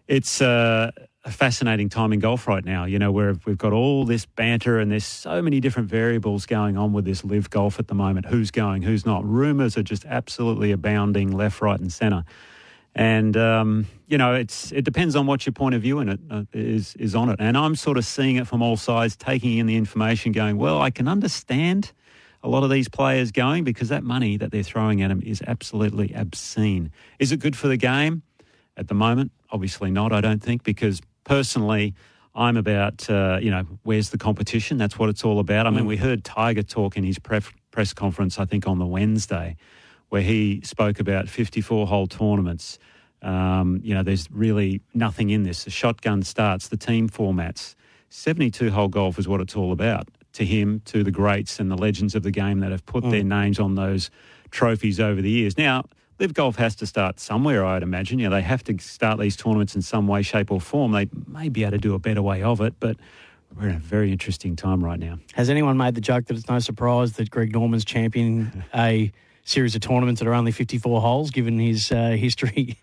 it's 0.08 0.42
uh, 0.42 0.92
a 1.26 1.32
fascinating 1.32 1.90
time 1.90 2.14
in 2.14 2.20
golf 2.20 2.48
right 2.48 2.64
now. 2.64 2.86
You 2.86 3.00
know 3.00 3.12
where 3.12 3.36
we've 3.46 3.58
got 3.58 3.74
all 3.74 4.06
this 4.06 4.26
banter 4.26 4.80
and 4.80 4.92
there's 4.92 5.06
so 5.06 5.42
many 5.42 5.60
different 5.60 5.90
variables 5.90 6.46
going 6.46 6.78
on 6.78 6.94
with 6.94 7.06
this 7.06 7.24
LIV 7.24 7.50
golf 7.50 7.80
at 7.80 7.88
the 7.88 7.94
moment. 7.94 8.26
Who's 8.26 8.52
going? 8.52 8.82
Who's 8.82 9.06
not? 9.06 9.26
Rumors 9.26 9.78
are 9.78 9.84
just 9.84 10.06
absolutely 10.06 10.72
abounding 10.72 11.32
left, 11.32 11.62
right, 11.62 11.80
and 11.80 11.92
centre. 11.92 12.24
And 12.96 13.38
um, 13.38 13.88
you 14.08 14.18
know, 14.18 14.34
it's 14.34 14.72
it 14.72 14.84
depends 14.84 15.16
on 15.16 15.28
what 15.28 15.46
your 15.46 15.54
point 15.54 15.76
of 15.76 15.82
view 15.82 16.00
in 16.00 16.10
it 16.10 16.20
uh, 16.30 16.44
is 16.54 16.96
is 16.96 17.16
on 17.16 17.30
it. 17.30 17.38
And 17.40 17.58
I'm 17.58 17.76
sort 17.76 17.98
of 17.98 18.06
seeing 18.06 18.38
it 18.38 18.48
from 18.48 18.62
all 18.62 18.78
sides, 18.78 19.16
taking 19.16 19.58
in 19.58 19.68
the 19.68 19.76
information, 19.76 20.32
going, 20.32 20.58
well, 20.58 20.82
I 20.82 20.90
can 20.90 21.08
understand 21.08 21.92
a 22.42 22.50
lot 22.50 22.64
of 22.64 22.70
these 22.70 22.90
players 22.90 23.32
going 23.32 23.64
because 23.64 23.90
that 23.90 24.04
money 24.04 24.38
that 24.38 24.52
they're 24.52 24.64
throwing 24.64 25.02
at 25.02 25.10
them 25.10 25.22
is 25.24 25.44
absolutely 25.46 26.14
obscene. 26.14 26.92
Is 27.20 27.32
it 27.32 27.40
good 27.40 27.56
for 27.56 27.68
the 27.68 27.78
game? 27.78 28.24
At 28.76 28.88
the 28.88 28.94
moment, 28.94 29.32
obviously 29.52 29.92
not. 29.92 30.14
I 30.14 30.22
don't 30.22 30.42
think 30.42 30.64
because 30.64 31.02
personally. 31.24 31.94
I'm 32.36 32.58
about, 32.58 33.10
uh, 33.10 33.40
you 33.42 33.50
know, 33.50 33.66
where's 33.84 34.12
the 34.12 34.18
competition? 34.18 34.78
That's 34.78 34.98
what 35.00 35.10
it's 35.10 35.26
all 35.26 35.40
about. 35.40 35.66
I 35.66 35.72
mean, 35.72 35.84
mm. 35.86 35.88
we 35.88 35.98
heard 35.98 36.24
Tiger 36.24 36.62
talk 36.62 36.96
in 36.96 37.04
his 37.04 37.20
pref- 37.20 37.52
press 37.72 37.92
conference, 37.92 38.40
I 38.40 38.46
think, 38.46 38.68
on 38.68 38.80
the 38.80 38.86
Wednesday, 38.86 39.58
where 40.10 40.22
he 40.22 40.62
spoke 40.64 41.00
about 41.00 41.30
54 41.30 41.88
hole 41.88 42.08
tournaments. 42.08 42.80
Um, 43.22 43.80
you 43.84 43.94
know, 43.94 44.04
there's 44.04 44.30
really 44.32 44.82
nothing 44.94 45.30
in 45.30 45.44
this. 45.44 45.64
The 45.64 45.70
shotgun 45.70 46.24
starts, 46.24 46.68
the 46.68 46.78
team 46.78 47.10
formats. 47.10 47.76
72 48.10 48.72
hole 48.72 48.88
golf 48.88 49.20
is 49.20 49.28
what 49.28 49.40
it's 49.40 49.56
all 49.56 49.72
about 49.72 50.08
to 50.34 50.46
him, 50.46 50.82
to 50.86 51.04
the 51.04 51.12
greats 51.12 51.60
and 51.60 51.72
the 51.72 51.78
legends 51.78 52.16
of 52.16 52.24
the 52.24 52.32
game 52.32 52.60
that 52.60 52.72
have 52.72 52.86
put 52.86 53.04
mm. 53.04 53.12
their 53.12 53.24
names 53.24 53.60
on 53.60 53.76
those 53.76 54.10
trophies 54.52 55.00
over 55.00 55.22
the 55.22 55.30
years. 55.30 55.58
Now, 55.58 55.86
LIV 56.20 56.34
Golf 56.34 56.56
has 56.58 56.76
to 56.78 56.86
start 56.86 57.20
somewhere, 57.20 57.66
I'd 57.66 57.82
imagine. 57.82 58.20
You 58.20 58.30
know, 58.30 58.36
they 58.36 58.42
have 58.42 58.64
to 58.66 58.78
start 58.80 59.20
these 59.20 59.36
tournaments 59.36 59.76
in 59.76 59.82
some 59.82 60.08
way, 60.08 60.22
shape, 60.22 60.52
or 60.52 60.60
form. 60.60 60.92
They 60.92 61.08
may 61.28 61.50
be 61.50 61.64
able 61.64 61.72
to 61.72 61.78
do 61.78 61.94
a 61.94 62.00
better 62.00 62.22
way 62.22 62.44
of 62.44 62.62
it, 62.62 62.74
but 62.80 62.98
we're 63.56 63.70
in 63.70 63.76
a 63.76 63.80
very 63.80 64.12
interesting 64.12 64.56
time 64.56 64.84
right 64.84 65.00
now. 65.00 65.20
Has 65.34 65.50
anyone 65.50 65.78
made 65.78 65.96
the 65.96 66.02
joke 66.02 66.26
that 66.26 66.38
it's 66.38 66.50
no 66.50 66.60
surprise 66.60 67.14
that 67.14 67.32
Greg 67.32 67.54
Norman's 67.54 67.86
championing 67.86 68.64
a 68.76 69.12
series 69.44 69.76
of 69.76 69.82
tournaments 69.82 70.20
that 70.20 70.28
are 70.28 70.34
only 70.34 70.52
54 70.52 71.02
holes, 71.02 71.32
given 71.32 71.60
his 71.60 71.92
uh, 71.92 72.10
history. 72.12 72.78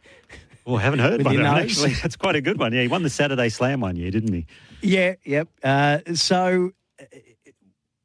Well, 0.65 0.77
I 0.77 0.81
haven't 0.81 0.99
heard 0.99 1.23
one 1.25 1.37
that 1.37 1.63
actually. 1.63 1.95
That's 1.95 2.17
quite 2.17 2.35
a 2.35 2.41
good 2.41 2.59
one. 2.59 2.73
Yeah, 2.73 2.83
he 2.83 2.89
won 2.89 3.05
the 3.05 3.11
Saturday 3.11 3.49
Slam 3.49 3.81
one 3.81 3.97
year, 3.97 4.11
didn't 4.11 4.33
he? 4.33 4.47
Yeah, 4.83 5.15
yep. 5.25 5.49
Uh, 5.63 6.01
so 6.15 6.73
uh, 7.01 7.05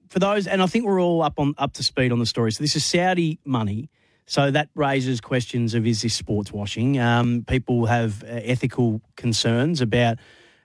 for 0.09 0.19
those, 0.19 0.45
and 0.45 0.61
I 0.61 0.67
think 0.67 0.85
we're 0.85 1.01
all 1.01 1.23
up 1.23 1.39
on 1.39 1.55
up 1.57 1.73
to 1.73 1.83
speed 1.83 2.11
on 2.11 2.19
the 2.19 2.25
story. 2.25 2.51
So 2.51 2.63
this 2.63 2.75
is 2.75 2.85
Saudi 2.85 3.39
money. 3.45 3.89
So 4.27 4.51
that 4.51 4.69
raises 4.75 5.19
questions 5.19 5.73
of 5.73 5.85
is 5.87 6.03
this 6.03 6.13
sports 6.13 6.53
washing? 6.53 6.99
Um, 6.99 7.43
people 7.47 7.87
have 7.87 8.23
uh, 8.23 8.27
ethical 8.27 9.01
concerns 9.17 9.81
about 9.81 10.19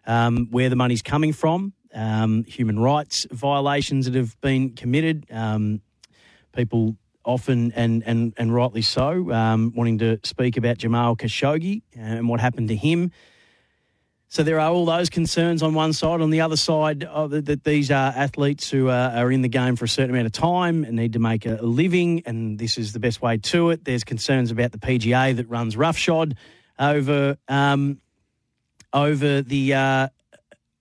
um, 0.07 0.49
where 0.51 0.69
the 0.69 0.77
money's 0.77 1.03
coming 1.03 1.33
from, 1.33 1.73
um, 1.95 2.45
human 2.45 2.79
rights 2.79 3.27
violations 3.31 4.05
that 4.05 4.15
have 4.15 4.41
been 4.41 4.75
committed. 4.75 5.27
Um, 5.31 5.81
people 6.55 6.97
often 7.27 7.73
and 7.73 8.03
and 8.07 8.33
and 8.37 8.55
rightly 8.55 8.83
so, 8.83 9.31
um, 9.33 9.73
wanting 9.77 9.99
to 9.99 10.19
speak 10.23 10.57
about 10.57 10.79
Jamal 10.79 11.17
Khashoggi 11.17 11.83
and 11.95 12.29
what 12.29 12.41
happened 12.41 12.69
to 12.69 12.77
him. 12.77 13.13
So 14.29 14.43
there 14.43 14.59
are 14.59 14.71
all 14.71 14.85
those 14.85 15.09
concerns 15.09 15.63
on 15.63 15.73
one 15.75 15.93
side. 15.93 16.21
On 16.21 16.31
the 16.31 16.41
other 16.41 16.57
side, 16.57 17.05
uh, 17.05 17.27
that 17.29 17.63
these 17.65 17.91
are 17.91 18.13
athletes 18.15 18.69
who 18.69 18.89
are, 18.89 19.11
are 19.11 19.31
in 19.31 19.43
the 19.43 19.49
game 19.49 19.77
for 19.77 19.85
a 19.85 19.89
certain 19.89 20.11
amount 20.11 20.27
of 20.27 20.33
time 20.33 20.85
and 20.85 20.97
need 20.97 21.13
to 21.13 21.19
make 21.19 21.47
a, 21.47 21.59
a 21.61 21.63
living, 21.63 22.23
and 22.27 22.59
this 22.59 22.77
is 22.77 22.93
the 22.93 22.99
best 22.99 23.23
way 23.23 23.39
to 23.39 23.71
it. 23.71 23.85
There's 23.85 24.05
concerns 24.05 24.51
about 24.51 24.73
the 24.73 24.79
PGA 24.79 25.37
that 25.37 25.49
runs 25.49 25.77
roughshod 25.77 26.37
over 26.79 27.37
um, 27.49 28.01
over 28.93 29.43
the 29.43 29.75
uh, 29.75 30.09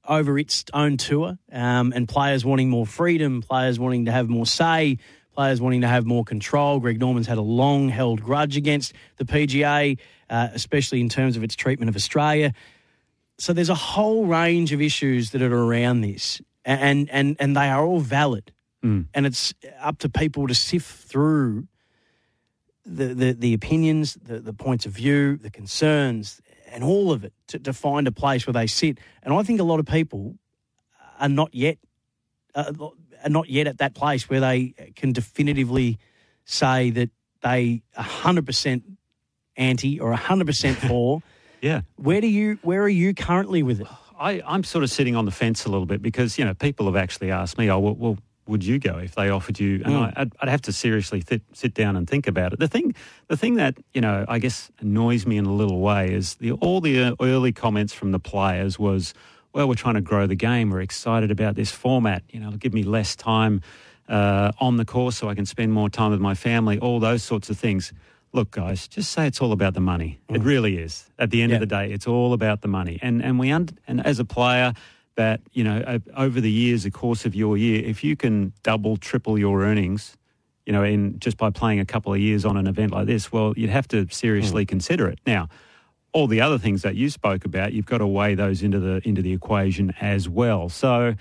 over 0.08 0.38
its 0.40 0.66
own 0.74 0.98
tour, 0.98 1.38
um, 1.52 1.94
and 1.96 2.08
players 2.08 2.44
wanting 2.44 2.70
more 2.70 2.86
freedom, 2.86 3.42
players 3.42 3.80
wanting 3.80 4.06
to 4.06 4.12
have 4.12 4.28
more 4.28 4.46
say, 4.46 4.98
players 5.36 5.62
wanting 5.62 5.82
to 5.82 5.88
have 5.88 6.06
more 6.06 6.24
control. 6.24 6.80
Greg 6.80 7.00
Norman's 7.00 7.28
had 7.28 7.38
a 7.38 7.42
long 7.42 7.90
held 7.90 8.22
grudge 8.22 8.58
against 8.58 8.94
the 9.18 9.26
PGA, 9.26 9.98
uh, 10.30 10.48
especially 10.54 11.02
in 11.02 11.10
terms 11.10 11.38
of 11.38 11.44
its 11.44 11.56
treatment 11.56 11.90
of 11.90 11.96
Australia. 11.96 12.54
So 13.38 13.54
there's 13.54 13.70
a 13.70 13.76
whole 13.76 14.26
range 14.26 14.72
of 14.72 14.82
issues 14.82 15.32
that 15.32 15.42
are 15.42 15.54
around 15.54 16.02
this, 16.02 16.42
and 16.64 17.10
and 17.10 17.36
and 17.40 17.56
they 17.56 17.70
are 17.70 17.86
all 17.86 18.00
valid, 18.00 18.52
Mm. 18.84 19.08
and 19.14 19.26
it's 19.26 19.54
up 19.80 19.98
to 20.00 20.10
people 20.10 20.48
to 20.48 20.54
sift 20.56 21.10
through 21.10 21.68
the 22.86 23.14
the, 23.14 23.34
the 23.34 23.54
opinions, 23.54 24.14
the, 24.24 24.40
the 24.40 24.54
points 24.54 24.86
of 24.86 24.92
view, 24.94 25.38
the 25.38 25.50
concerns, 25.50 26.40
and 26.72 26.84
all 26.84 27.12
of 27.12 27.24
it 27.26 27.34
to, 27.48 27.60
to 27.60 27.74
find 27.74 28.08
a 28.08 28.12
place 28.12 28.46
where 28.48 28.54
they 28.54 28.68
sit. 28.68 29.00
And 29.24 29.34
I 29.34 29.44
think 29.44 29.60
a 29.60 29.64
lot 29.64 29.80
of 29.80 29.86
people 29.86 30.36
are 31.20 31.30
not 31.30 31.54
yet 31.54 31.78
uh, 32.54 32.72
are 33.26 33.30
not 33.30 33.50
yet 33.50 33.68
at 33.68 33.80
that 33.80 33.94
place 33.96 34.30
where 34.30 34.40
they 34.40 34.74
can 34.96 35.12
definitively 35.12 35.98
say 36.46 36.92
that 36.92 37.10
they 37.42 37.82
hundred 37.96 38.46
percent 38.46 38.84
anti 39.58 40.00
or 40.00 40.14
hundred 40.14 40.48
percent 40.48 40.78
for. 40.88 41.22
Yeah. 41.62 41.82
Where 41.96 42.22
do 42.22 42.28
you 42.28 42.60
where 42.62 42.82
are 42.84 42.90
you 42.90 43.14
currently 43.14 43.64
with 43.64 43.82
it? 43.82 43.88
I, 44.18 44.42
I'm 44.46 44.64
sort 44.64 44.84
of 44.84 44.92
sitting 44.92 45.16
on 45.16 45.26
the 45.26 45.32
fence 45.32 45.66
a 45.66 45.70
little 45.70 45.86
bit 45.86 46.02
because, 46.02 46.38
you 46.38 46.46
know, 46.46 46.54
people 46.54 46.86
have 46.86 46.96
actually 46.96 47.32
asked 47.32 47.58
me, 47.58 47.70
oh, 47.70 47.80
well, 47.80 47.96
well 47.96 48.18
would 48.48 48.64
you 48.64 48.80
go 48.80 48.98
if 48.98 49.14
they 49.16 49.30
offered 49.30 49.60
you? 49.60 49.82
And 49.84 49.94
Mm. 49.94 50.14
I, 50.16 50.22
I'd, 50.22 50.32
I'd 50.40 50.48
have 50.48 50.62
to 50.62 50.72
seriously 50.72 51.22
th- 51.22 51.42
sit 51.52 51.74
down 51.74 51.98
and 51.98 52.10
think 52.10 52.26
about 52.26 52.54
it. 52.54 52.60
The 52.60 52.70
thing, 52.70 52.96
the 53.28 53.36
thing 53.36 53.56
that, 53.56 53.78
you 53.94 54.00
know, 54.00 54.24
I 54.30 54.40
guess 54.40 54.72
annoys 54.80 55.26
me 55.26 55.36
in 55.36 55.46
a 55.46 55.54
little 55.54 55.80
way 55.82 56.14
is 56.14 56.36
the, 56.36 56.54
all 56.54 56.80
the 56.80 57.14
early 57.20 57.52
comments 57.52 57.94
from 57.94 58.12
the 58.12 58.20
players 58.20 58.80
was, 58.80 59.14
well, 59.56 59.68
we're 59.70 59.76
trying 59.76 59.96
to 59.96 60.02
grow 60.02 60.28
the 60.28 60.36
game. 60.36 60.70
We're 60.70 60.82
excited 60.82 61.32
about 61.32 61.56
this 61.56 61.72
format. 61.72 62.24
You 62.30 62.42
know, 62.42 62.48
it'll 62.48 62.58
give 62.60 62.74
me 62.74 62.84
less 62.84 63.16
time 63.16 63.62
uh, 64.10 64.52
on 64.60 64.76
the 64.76 64.84
course 64.86 65.18
so 65.18 65.30
I 65.30 65.34
can 65.36 65.46
spend 65.46 65.72
more 65.72 65.90
time 65.90 66.12
with 66.12 66.20
my 66.20 66.36
family, 66.36 66.78
all 66.78 67.00
those 67.00 67.24
sorts 67.24 67.50
of 67.50 67.58
things. 67.58 67.94
Look, 68.34 68.52
guys, 68.52 68.88
just 68.90 69.14
say 69.14 69.26
it's 69.28 69.40
all 69.42 69.54
about 69.54 69.74
the 69.74 69.80
money. 69.80 70.20
It 70.30 70.44
really 70.44 70.78
is. 70.78 71.10
At 71.18 71.30
the 71.32 71.42
end 71.42 71.52
Yeah. 71.52 71.56
of 71.56 71.60
the 71.62 71.68
day, 71.68 71.92
it's 71.94 72.06
all 72.06 72.34
about 72.34 72.62
the 72.62 72.68
money. 72.68 73.00
And 73.02 73.24
and 73.24 73.40
we 73.40 73.50
un- 73.50 73.70
and 73.88 74.06
as 74.06 74.20
a 74.20 74.26
player, 74.26 74.74
that 75.16 75.40
you 75.54 75.64
know 75.64 76.00
over 76.18 76.42
the 76.42 76.52
years, 76.52 76.84
the 76.84 76.92
course 76.92 77.26
of 77.26 77.34
your 77.34 77.56
year, 77.56 77.82
if 77.86 78.04
you 78.04 78.18
can 78.18 78.52
double, 78.62 78.98
triple 78.98 79.40
your 79.40 79.64
earnings, 79.64 80.18
you 80.66 80.74
know, 80.74 80.84
in 80.84 81.18
just 81.20 81.38
by 81.38 81.50
playing 81.50 81.80
a 81.80 81.86
couple 81.86 82.14
of 82.14 82.20
years 82.20 82.44
on 82.44 82.58
an 82.58 82.68
event 82.68 82.92
like 82.92 83.08
this, 83.08 83.32
well, 83.32 83.54
you'd 83.56 83.70
have 83.70 83.88
to 83.88 84.06
seriously 84.10 84.66
consider 84.66 85.08
it. 85.08 85.20
Now, 85.26 85.48
all 86.16 86.28
the 86.28 86.40
other 86.40 86.58
things 86.58 86.82
that 86.84 86.96
you 86.96 87.10
spoke 87.10 87.44
about, 87.44 87.74
you've 87.74 87.86
got 87.86 87.98
to 87.98 88.08
weigh 88.08 88.36
those 88.36 88.64
into 88.64 88.80
the 88.80 89.02
into 89.04 89.22
the 89.22 89.34
equation 89.34 89.94
as 90.00 90.30
well. 90.30 90.70
So 90.70 91.14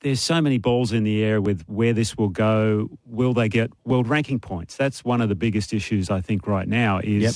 there's 0.00 0.22
so 0.22 0.40
many 0.40 0.56
balls 0.56 0.90
in 0.90 1.04
the 1.04 1.22
air 1.22 1.38
with 1.38 1.62
where 1.68 1.92
this 1.92 2.16
will 2.16 2.30
go. 2.30 2.88
Will 3.04 3.34
they 3.34 3.50
get 3.50 3.70
world 3.84 4.08
ranking 4.08 4.40
points? 4.40 4.74
That's 4.74 5.04
one 5.04 5.20
of 5.20 5.28
the 5.28 5.34
biggest 5.34 5.74
issues 5.74 6.08
I 6.08 6.22
think 6.22 6.46
right 6.46 6.66
now 6.66 6.98
is 7.04 7.22
Yep. 7.22 7.34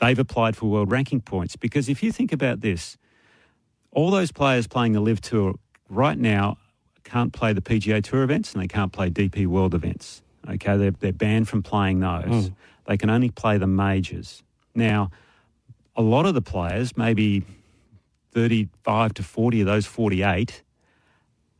they've 0.00 0.18
applied 0.18 0.54
for 0.54 0.66
world 0.66 0.90
ranking 0.92 1.22
points 1.22 1.56
because 1.56 1.88
if 1.88 2.02
you 2.02 2.12
think 2.12 2.30
about 2.30 2.60
this, 2.60 2.98
all 3.90 4.10
those 4.10 4.30
players 4.30 4.66
playing 4.66 4.92
the 4.92 5.00
LIV 5.00 5.22
Tour 5.22 5.54
right 5.88 6.18
now 6.18 6.58
can't 7.04 7.32
play 7.32 7.54
the 7.54 7.62
PGA 7.62 8.02
Tour 8.04 8.22
events 8.22 8.52
and 8.52 8.62
they 8.62 8.68
can't 8.68 8.92
play 8.92 9.08
DP 9.08 9.46
World 9.46 9.74
events. 9.74 10.20
Okay, 10.46 10.76
they're, 10.76 10.90
they're 10.90 11.12
banned 11.12 11.48
from 11.48 11.62
playing 11.62 12.00
those. 12.00 12.50
Mm. 12.50 12.54
They 12.86 12.98
can 12.98 13.08
only 13.08 13.30
play 13.30 13.56
the 13.56 13.66
majors. 13.66 14.42
Now, 14.74 15.10
a 15.98 16.02
lot 16.02 16.26
of 16.26 16.34
the 16.34 16.40
players, 16.40 16.96
maybe 16.96 17.42
35 18.32 19.14
to 19.14 19.22
40 19.24 19.60
of 19.62 19.66
those 19.66 19.84
48, 19.84 20.62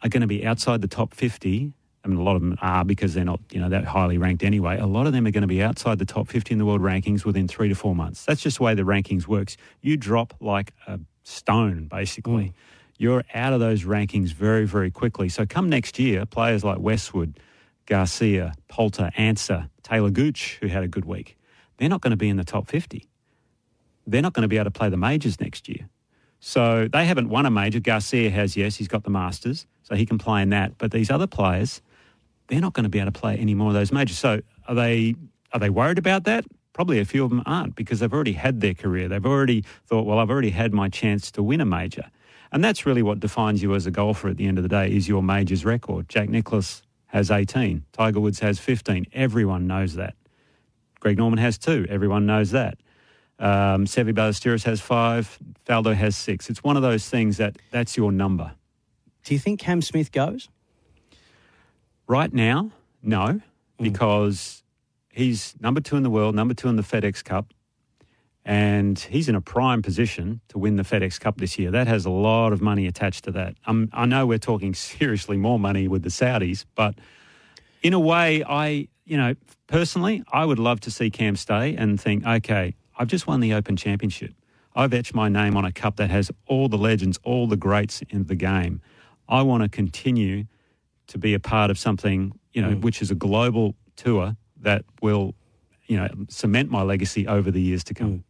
are 0.03 0.09
going 0.09 0.21
to 0.21 0.29
be 0.29 0.47
outside 0.47 0.81
the 0.81 0.89
top 0.89 1.13
50. 1.13 1.73
I 2.05 2.09
mean, 2.09 2.19
a 2.19 2.23
lot 2.23 2.37
of 2.37 2.43
them 2.43 2.57
are 2.63 2.85
because 2.85 3.15
they're 3.15 3.25
not, 3.25 3.41
you 3.51 3.61
know, 3.61 3.69
that 3.69 3.85
highly 3.85 4.17
ranked 4.17 4.45
anyway. 4.45 4.79
A 4.79 4.87
lot 4.87 5.09
of 5.09 5.13
them 5.13 5.27
are 5.27 5.33
going 5.33 5.43
to 5.43 5.49
be 5.49 5.61
outside 5.61 5.99
the 5.99 6.05
top 6.05 6.29
50 6.29 6.53
in 6.53 6.59
the 6.59 6.65
world 6.65 6.81
rankings 6.81 7.25
within 7.25 7.49
three 7.49 7.69
to 7.69 7.75
four 7.75 7.97
months. 7.97 8.25
That's 8.25 8.41
just 8.41 8.59
the 8.59 8.63
way 8.63 8.75
the 8.75 8.83
rankings 8.83 9.27
works. 9.27 9.57
You 9.81 9.97
drop 9.97 10.35
like 10.41 10.73
a 10.87 11.01
stone, 11.25 11.89
basically. 11.89 12.45
Mm. 12.45 12.53
You're 12.97 13.25
out 13.35 13.53
of 13.53 13.59
those 13.59 13.83
rankings 13.83 14.29
very, 14.29 14.67
very 14.67 14.93
quickly. 14.93 15.29
So 15.29 15.47
come 15.47 15.69
next 15.69 15.99
year, 15.99 16.25
players 16.27 16.63
like 16.63 16.79
Westwood, 16.79 17.41
Garcia, 17.87 18.55
Poulter, 18.69 19.11
Ancer, 19.17 19.69
Taylor 19.83 20.11
Gooch, 20.11 20.59
who 20.61 20.69
had 20.69 20.85
a 20.85 20.89
good 20.89 21.05
week, 21.05 21.37
they're 21.77 21.89
not 21.89 22.03
going 22.03 22.13
to 22.13 22.17
be 22.17 22.29
in 22.29 22.37
the 22.37 22.45
top 22.45 22.69
50. 22.69 23.08
They're 24.11 24.23
not 24.23 24.33
going 24.33 24.43
to 24.43 24.49
be 24.49 24.57
able 24.57 24.65
to 24.65 24.71
play 24.71 24.89
the 24.89 24.97
majors 24.97 25.41
next 25.41 25.69
year. 25.69 25.89
So 26.41 26.89
they 26.91 27.05
haven't 27.05 27.29
won 27.29 27.47
a 27.47 27.51
major. 27.51 27.81
Garcia 27.81 28.31
has, 28.31 28.57
yes, 28.57 28.77
he's 28.77 28.89
got 28.89 29.05
the 29.05 29.11
Masters, 29.11 29.67
so 29.83 29.95
he 29.97 30.07
can 30.07 30.19
play 30.19 30.43
in 30.43 30.51
that. 30.51 30.79
But 30.79 30.93
these 30.93 31.11
other 31.11 31.27
players, 31.27 31.83
they're 32.47 32.61
not 32.61 32.73
going 32.73 32.85
to 32.85 32.91
be 32.91 32.99
able 32.99 33.13
to 33.13 33.21
play 33.21 33.37
any 33.37 33.55
more 33.55 33.69
of 33.69 33.75
those 33.75 33.93
majors. 33.93 34.19
So 34.19 34.41
are 34.67 34.75
they 34.75 35.15
are 35.53 35.61
they 35.61 35.71
worried 35.71 35.99
about 35.99 36.25
that? 36.25 36.45
Probably 36.73 37.01
a 37.01 37.05
few 37.05 37.25
of 37.25 37.31
them 37.31 37.43
aren't 37.45 37.75
because 37.75 38.01
they've 38.01 38.13
already 38.13 38.35
had 38.35 38.61
their 38.61 38.75
career. 38.75 39.09
They've 39.09 39.25
already 39.25 39.65
thought, 39.87 40.07
well, 40.07 40.19
I've 40.19 40.31
already 40.31 40.51
had 40.51 40.73
my 40.73 40.89
chance 40.89 41.31
to 41.33 41.43
win 41.43 41.61
a 41.61 41.65
major. 41.65 42.11
And 42.53 42.63
that's 42.63 42.87
really 42.87 43.03
what 43.03 43.21
defines 43.21 43.63
you 43.63 43.75
as 43.75 43.87
a 43.87 43.91
golfer 43.91 44.29
at 44.29 44.37
the 44.37 44.47
end 44.47 44.59
of 44.59 44.63
the 44.63 44.69
day 44.69 44.91
is 44.91 45.09
your 45.09 45.23
majors 45.23 45.65
record. 45.65 46.09
Jack 46.09 46.29
Nicklaus 46.29 46.83
has 47.07 47.31
18. 47.31 47.85
Tiger 47.93 48.21
Woods 48.21 48.39
has 48.41 48.59
15. 48.59 49.07
Everyone 49.13 49.67
knows 49.67 49.95
that. 49.95 50.15
Greg 51.01 51.19
Norman 51.19 51.39
has 51.39 51.59
two. 51.59 51.87
Everyone 51.89 52.27
knows 52.27 52.51
that. 52.53 52.79
Um, 53.39 53.87
Seve 53.87 54.13
Ballesteros 54.15 54.65
has 54.65 54.81
five. 54.81 55.39
Faldo 55.67 55.95
has 55.95 56.17
six. 56.17 56.51
It's 56.51 56.65
one 56.65 56.77
of 56.77 56.83
those 56.83 57.09
things 57.09 57.37
that 57.37 57.57
that's 57.71 57.97
your 57.97 58.11
number. 58.11 58.53
Do 59.25 59.35
you 59.35 59.41
think 59.41 59.61
Cam 59.61 59.83
Smith 59.83 60.11
goes? 60.11 60.49
Right 62.07 62.33
now, 62.33 62.71
no, 63.03 63.41
because 63.79 64.63
he's 65.13 65.55
number 65.61 65.81
two 65.81 65.97
in 65.97 66.03
the 66.03 66.11
world, 66.11 66.35
number 66.35 66.55
two 66.55 66.69
in 66.69 66.77
the 66.77 66.83
FedEx 66.83 67.23
Cup, 67.23 67.53
and 68.45 68.99
he's 68.99 69.29
in 69.29 69.35
a 69.35 69.43
prime 69.43 69.83
position 69.83 70.41
to 70.49 70.59
win 70.59 70.77
the 70.77 70.83
FedEx 70.83 71.21
Cup 71.21 71.37
this 71.37 71.59
year. 71.59 71.71
That 71.71 71.87
has 71.87 72.07
a 72.07 72.11
lot 72.11 72.55
of 72.55 72.63
money 72.63 72.87
attached 72.87 73.25
to 73.25 73.31
that. 73.33 73.57
Um, 73.67 73.91
I 73.93 74.07
know 74.07 74.27
we're 74.27 74.39
talking 74.39 74.75
seriously 74.75 75.37
more 75.37 75.59
money 75.59 75.87
with 75.87 76.03
the 76.03 76.09
Saudis, 76.09 76.65
but 76.75 76.95
in 77.83 77.93
a 77.93 78.01
way, 78.01 78.43
I, 78.43 78.89
you 79.05 79.17
know, 79.19 79.35
personally, 79.67 80.25
I 80.33 80.45
would 80.45 80.59
love 80.59 80.81
to 80.81 80.91
see 80.91 81.11
Cam 81.11 81.37
stay 81.37 81.77
and 81.77 82.01
think, 82.01 82.27
okay, 82.27 82.75
I've 82.99 83.09
just 83.09 83.27
won 83.27 83.41
the 83.41 83.55
Open 83.55 83.77
Championship. 83.77 84.33
I've 84.75 84.93
etched 84.93 85.15
my 85.15 85.29
name 85.29 85.57
on 85.57 85.65
a 85.65 85.73
cup 85.73 85.97
that 85.97 86.11
has 86.11 86.31
all 86.47 86.69
the 86.69 86.77
legends, 86.77 87.19
all 87.23 87.47
the 87.47 87.57
greats 87.57 88.03
in 88.11 88.25
the 88.25 88.35
game. 88.35 88.83
I 89.29 89.43
want 89.43 89.63
to 89.63 89.69
continue 89.69 90.45
to 91.09 91.19
be 91.19 91.35
a 91.35 91.41
part 91.41 91.71
of 91.71 91.79
something, 91.79 92.39
you 92.53 92.61
know, 92.61 92.71
mm. 92.71 92.83
which 92.83 93.01
is 93.01 93.11
a 93.11 93.15
global 93.15 93.75
tour 93.97 94.37
that 94.61 94.85
will, 95.01 95.35
you 95.87 95.97
know, 95.97 96.09
cement 96.29 96.71
my 96.71 96.83
legacy 96.83 97.27
over 97.27 97.51
the 97.51 97.61
years 97.61 97.85
to 97.85 97.95
come. 97.95 98.19
Mm. 98.19 98.23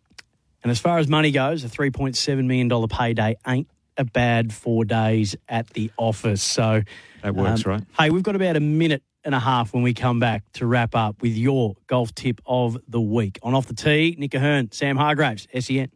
And 0.62 0.70
as 0.70 0.78
far 0.78 0.98
as 0.98 1.08
money 1.08 1.30
goes, 1.30 1.64
a 1.64 1.68
$3.7 1.68 2.44
million 2.44 2.88
payday 2.88 3.36
ain't 3.46 3.68
a 3.96 4.04
bad 4.04 4.52
four 4.52 4.84
days 4.84 5.36
at 5.48 5.68
the 5.70 5.90
office. 5.96 6.42
So 6.42 6.82
That 7.22 7.34
works, 7.34 7.66
um, 7.66 7.72
right? 7.72 7.82
Hey, 7.98 8.10
we've 8.10 8.22
got 8.22 8.36
about 8.36 8.56
a 8.56 8.60
minute 8.60 9.02
and 9.24 9.34
a 9.34 9.40
half 9.40 9.72
when 9.72 9.82
we 9.82 9.94
come 9.94 10.20
back 10.20 10.44
to 10.54 10.66
wrap 10.66 10.94
up 10.94 11.20
with 11.22 11.36
your 11.36 11.76
golf 11.86 12.14
tip 12.14 12.40
of 12.46 12.78
the 12.88 13.00
week. 13.00 13.38
On 13.42 13.54
Off 13.54 13.66
the 13.66 13.74
Tee, 13.74 14.16
Nick 14.18 14.34
O'Hern, 14.34 14.70
Sam 14.72 14.96
Hargreaves, 14.96 15.46
SEN. 15.58 15.90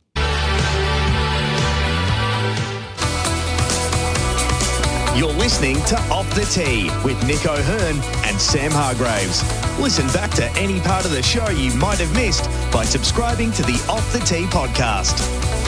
You're 5.15 5.33
listening 5.35 5.77
to 5.85 5.97
Off 6.11 6.29
the 6.35 6.45
Tee 6.47 6.91
with 7.05 7.23
Nick 7.27 7.45
O'Hern 7.47 7.97
and 8.27 8.41
Sam 8.41 8.71
Hargreaves. 8.73 9.43
Listen 9.79 10.07
back 10.09 10.31
to 10.33 10.45
any 10.59 10.81
part 10.81 11.05
of 11.05 11.11
the 11.11 11.23
show 11.23 11.49
you 11.51 11.73
might 11.75 11.99
have 11.99 12.13
missed 12.15 12.47
by 12.73 12.85
subscribing 12.85 13.53
to 13.53 13.63
the 13.63 13.75
Off 13.91 14.11
the 14.13 14.21
Tee 14.21 14.45
podcast. 14.45 15.62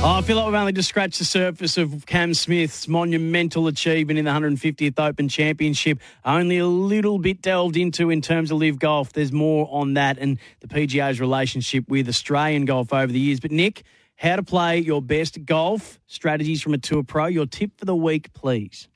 Oh, 0.00 0.12
I 0.12 0.22
feel 0.22 0.36
like 0.36 0.46
we've 0.46 0.54
only 0.54 0.72
just 0.72 0.88
scratched 0.88 1.18
the 1.18 1.24
surface 1.24 1.76
of 1.76 2.06
Cam 2.06 2.32
Smith's 2.32 2.86
monumental 2.86 3.66
achievement 3.66 4.16
in 4.16 4.26
the 4.26 4.30
150th 4.30 4.96
Open 4.96 5.28
Championship. 5.28 5.98
Only 6.24 6.58
a 6.58 6.66
little 6.68 7.18
bit 7.18 7.42
delved 7.42 7.76
into 7.76 8.08
in 8.08 8.22
terms 8.22 8.52
of 8.52 8.58
LIV 8.58 8.78
golf. 8.78 9.12
There's 9.12 9.32
more 9.32 9.68
on 9.72 9.94
that 9.94 10.16
and 10.18 10.38
the 10.60 10.68
PGA's 10.68 11.20
relationship 11.20 11.88
with 11.88 12.08
Australian 12.08 12.64
golf 12.64 12.92
over 12.92 13.12
the 13.12 13.18
years. 13.18 13.40
But 13.40 13.50
Nick, 13.50 13.82
how 14.14 14.36
to 14.36 14.42
play 14.44 14.78
your 14.78 15.02
best 15.02 15.44
golf 15.44 15.98
strategies 16.06 16.62
from 16.62 16.74
a 16.74 16.78
tour 16.78 17.02
pro? 17.02 17.26
Your 17.26 17.46
tip 17.46 17.72
for 17.76 17.84
the 17.84 17.96
week, 17.96 18.32
please. 18.34 18.86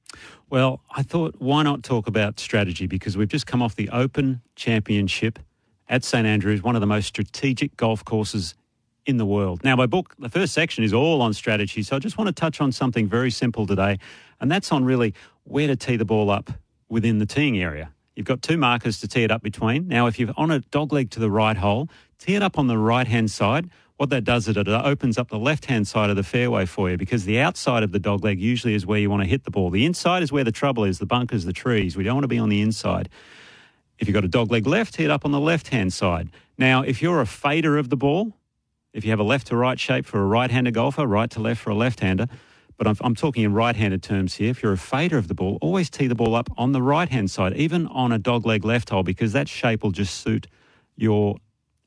Well, 0.51 0.83
I 0.89 1.03
thought, 1.03 1.35
why 1.41 1.65
not 1.65 1.83
talk 1.83 2.07
about 2.07 2.39
strategy? 2.39 2.87
Because 2.87 3.17
we've 3.17 3.27
just 3.27 3.49
come 3.49 3.61
off 3.61 3.75
the 3.75 3.91
Open 3.91 4.41
Championship 4.55 5.41
at 5.89 6.05
St 6.05 6.29
Andrews, 6.29 6.63
one 6.63 6.77
of 6.77 6.81
the 6.81 6.87
most 6.87 7.07
strategic 7.07 7.77
golf 7.77 8.05
courses 8.05 8.55
in 9.07 9.17
the 9.17 9.27
world. 9.27 9.65
Now, 9.65 9.77
my 9.77 9.87
book, 9.87 10.15
the 10.19 10.29
first 10.29 10.53
section 10.53 10.85
is 10.85 10.93
all 10.93 11.23
on 11.23 11.33
strategy, 11.35 11.83
so 11.83 11.97
I 11.97 11.99
just 11.99 12.19
want 12.19 12.29
to 12.29 12.33
touch 12.33 12.61
on 12.61 12.73
something 12.73 13.09
very 13.09 13.31
simple 13.31 13.67
today, 13.67 13.99
and 14.41 14.51
that's 14.51 14.71
on 14.73 14.85
really 14.85 15.15
where 15.45 15.67
to 15.67 15.77
tee 15.77 15.97
the 15.97 16.05
ball 16.05 16.31
up 16.31 16.51
within 16.89 17.19
the 17.19 17.27
teeing 17.27 17.59
area. 17.59 17.91
You've 18.15 18.27
got 18.27 18.43
two 18.43 18.57
markers 18.57 19.01
to 19.01 19.09
tee 19.09 19.25
it 19.25 19.31
up 19.31 19.43
between. 19.43 19.89
Now, 19.89 20.07
if 20.07 20.19
you're 20.19 20.33
on 20.37 20.51
a 20.51 20.61
dogleg 20.61 21.11
to 21.11 21.21
the 21.21 21.31
right 21.31 21.57
hole, 21.57 21.89
tee 22.19 22.35
it 22.35 22.43
up 22.43 22.59
on 22.59 22.67
the 22.67 22.79
right 22.79 23.07
hand 23.07 23.31
side. 23.31 23.71
What 23.97 24.11
that 24.11 24.25
does 24.25 24.49
is 24.49 24.57
it 24.57 24.69
opens 24.69 25.17
up 25.17 25.29
the 25.29 25.39
left 25.39 25.67
hand 25.67 25.87
side 25.87 26.11
of 26.11 26.17
the 26.17 26.23
fairway 26.23 26.67
for 26.67 26.91
you 26.91 26.97
because 26.97 27.25
the 27.25 27.41
outside 27.41 27.83
of 27.83 27.93
the 27.93 28.01
dogleg 28.01 28.39
usually 28.39 28.75
is 28.75 28.85
where 28.85 28.99
you 28.99 29.09
want 29.09 29.23
to 29.23 29.29
hit 29.29 29.45
the 29.45 29.51
ball. 29.51 29.71
The 29.71 29.87
inside 29.87 30.23
is 30.23 30.33
where 30.33 30.45
the 30.45 30.53
trouble 30.53 30.85
is 30.85 30.99
the 30.99 31.07
bunkers, 31.07 31.45
the 31.45 31.53
trees. 31.53 31.97
We 31.97 32.05
don't 32.05 32.17
want 32.17 32.25
to 32.25 32.29
be 32.29 32.39
on 32.39 32.49
the 32.49 32.61
inside. 32.61 33.09
If 33.99 34.09
you've 34.09 34.15
got 34.15 34.25
a 34.25 34.29
dogleg 34.29 34.67
left, 34.67 34.95
tee 34.95 35.05
it 35.05 35.11
up 35.11 35.25
on 35.25 35.31
the 35.31 35.41
left 35.41 35.69
hand 35.69 35.93
side. 35.93 36.31
Now, 36.59 36.83
if 36.83 37.01
you're 37.01 37.21
a 37.21 37.27
fader 37.27 37.79
of 37.79 37.91
the 37.91 37.97
ball, 37.97 38.33
if 38.93 39.05
you 39.05 39.11
have 39.11 39.21
a 39.21 39.25
left 39.25 39.49
to 39.49 39.57
right 39.57 39.79
shape 39.79 40.07
for 40.07 40.21
a 40.21 40.27
right 40.27 40.51
handed 40.51 40.75
golfer, 40.75 41.07
right 41.07 41.31
to 41.31 41.41
left 41.41 41.61
for 41.61 41.71
a 41.71 41.75
left 41.75 42.01
hander, 42.01 42.27
but 42.77 42.87
I'm, 42.87 42.97
I'm 43.01 43.15
talking 43.15 43.45
in 43.45 43.53
right 43.53 43.75
handed 43.75 44.03
terms 44.03 44.35
here. 44.35 44.51
If 44.51 44.63
you're 44.63 44.73
a 44.73 44.79
fader 44.79 45.19
of 45.19 45.29
the 45.29 45.35
ball, 45.35 45.59
always 45.61 45.89
tee 45.89 46.07
the 46.07 46.15
ball 46.15 46.35
up 46.35 46.51
on 46.57 46.73
the 46.73 46.83
right 46.83 47.09
hand 47.09 47.31
side, 47.31 47.57
even 47.57 47.87
on 47.87 48.13
a 48.13 48.19
dog 48.19 48.45
leg 48.45 48.65
left 48.65 48.91
hole, 48.91 49.03
because 49.03 49.33
that 49.33 49.49
shape 49.49 49.83
will 49.83 49.93
just 49.93 50.21
suit 50.21 50.47
your 50.97 51.37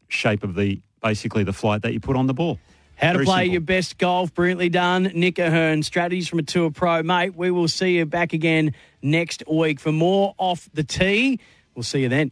shape 0.08 0.44
of 0.44 0.56
the 0.56 0.82
basically 1.02 1.44
the 1.44 1.54
flight 1.54 1.84
that 1.84 1.94
you 1.94 2.00
put 2.00 2.16
on 2.16 2.28
the 2.28 2.34
ball. 2.34 2.60
How 2.96 3.12
to 3.12 3.20
play 3.20 3.26
simple. 3.26 3.52
your 3.52 3.62
best 3.62 3.98
golf, 3.98 4.34
brilliantly 4.34 4.70
done. 4.70 5.12
Nick 5.14 5.38
O'Hern, 5.38 5.84
strategies 5.84 6.30
from 6.30 6.40
a 6.40 6.44
tour 6.44 6.72
pro. 6.72 7.04
Mate, 7.04 7.36
we 7.36 7.52
will 7.52 7.68
see 7.68 7.98
you 7.98 8.06
back 8.06 8.32
again 8.32 8.74
next 9.02 9.44
week 9.52 9.82
for 9.82 9.92
more 9.92 10.34
off 10.38 10.70
the 10.74 10.84
tee. 10.84 11.40
We'll 11.76 11.84
see 11.84 12.04
you 12.04 12.10
then. 12.10 12.32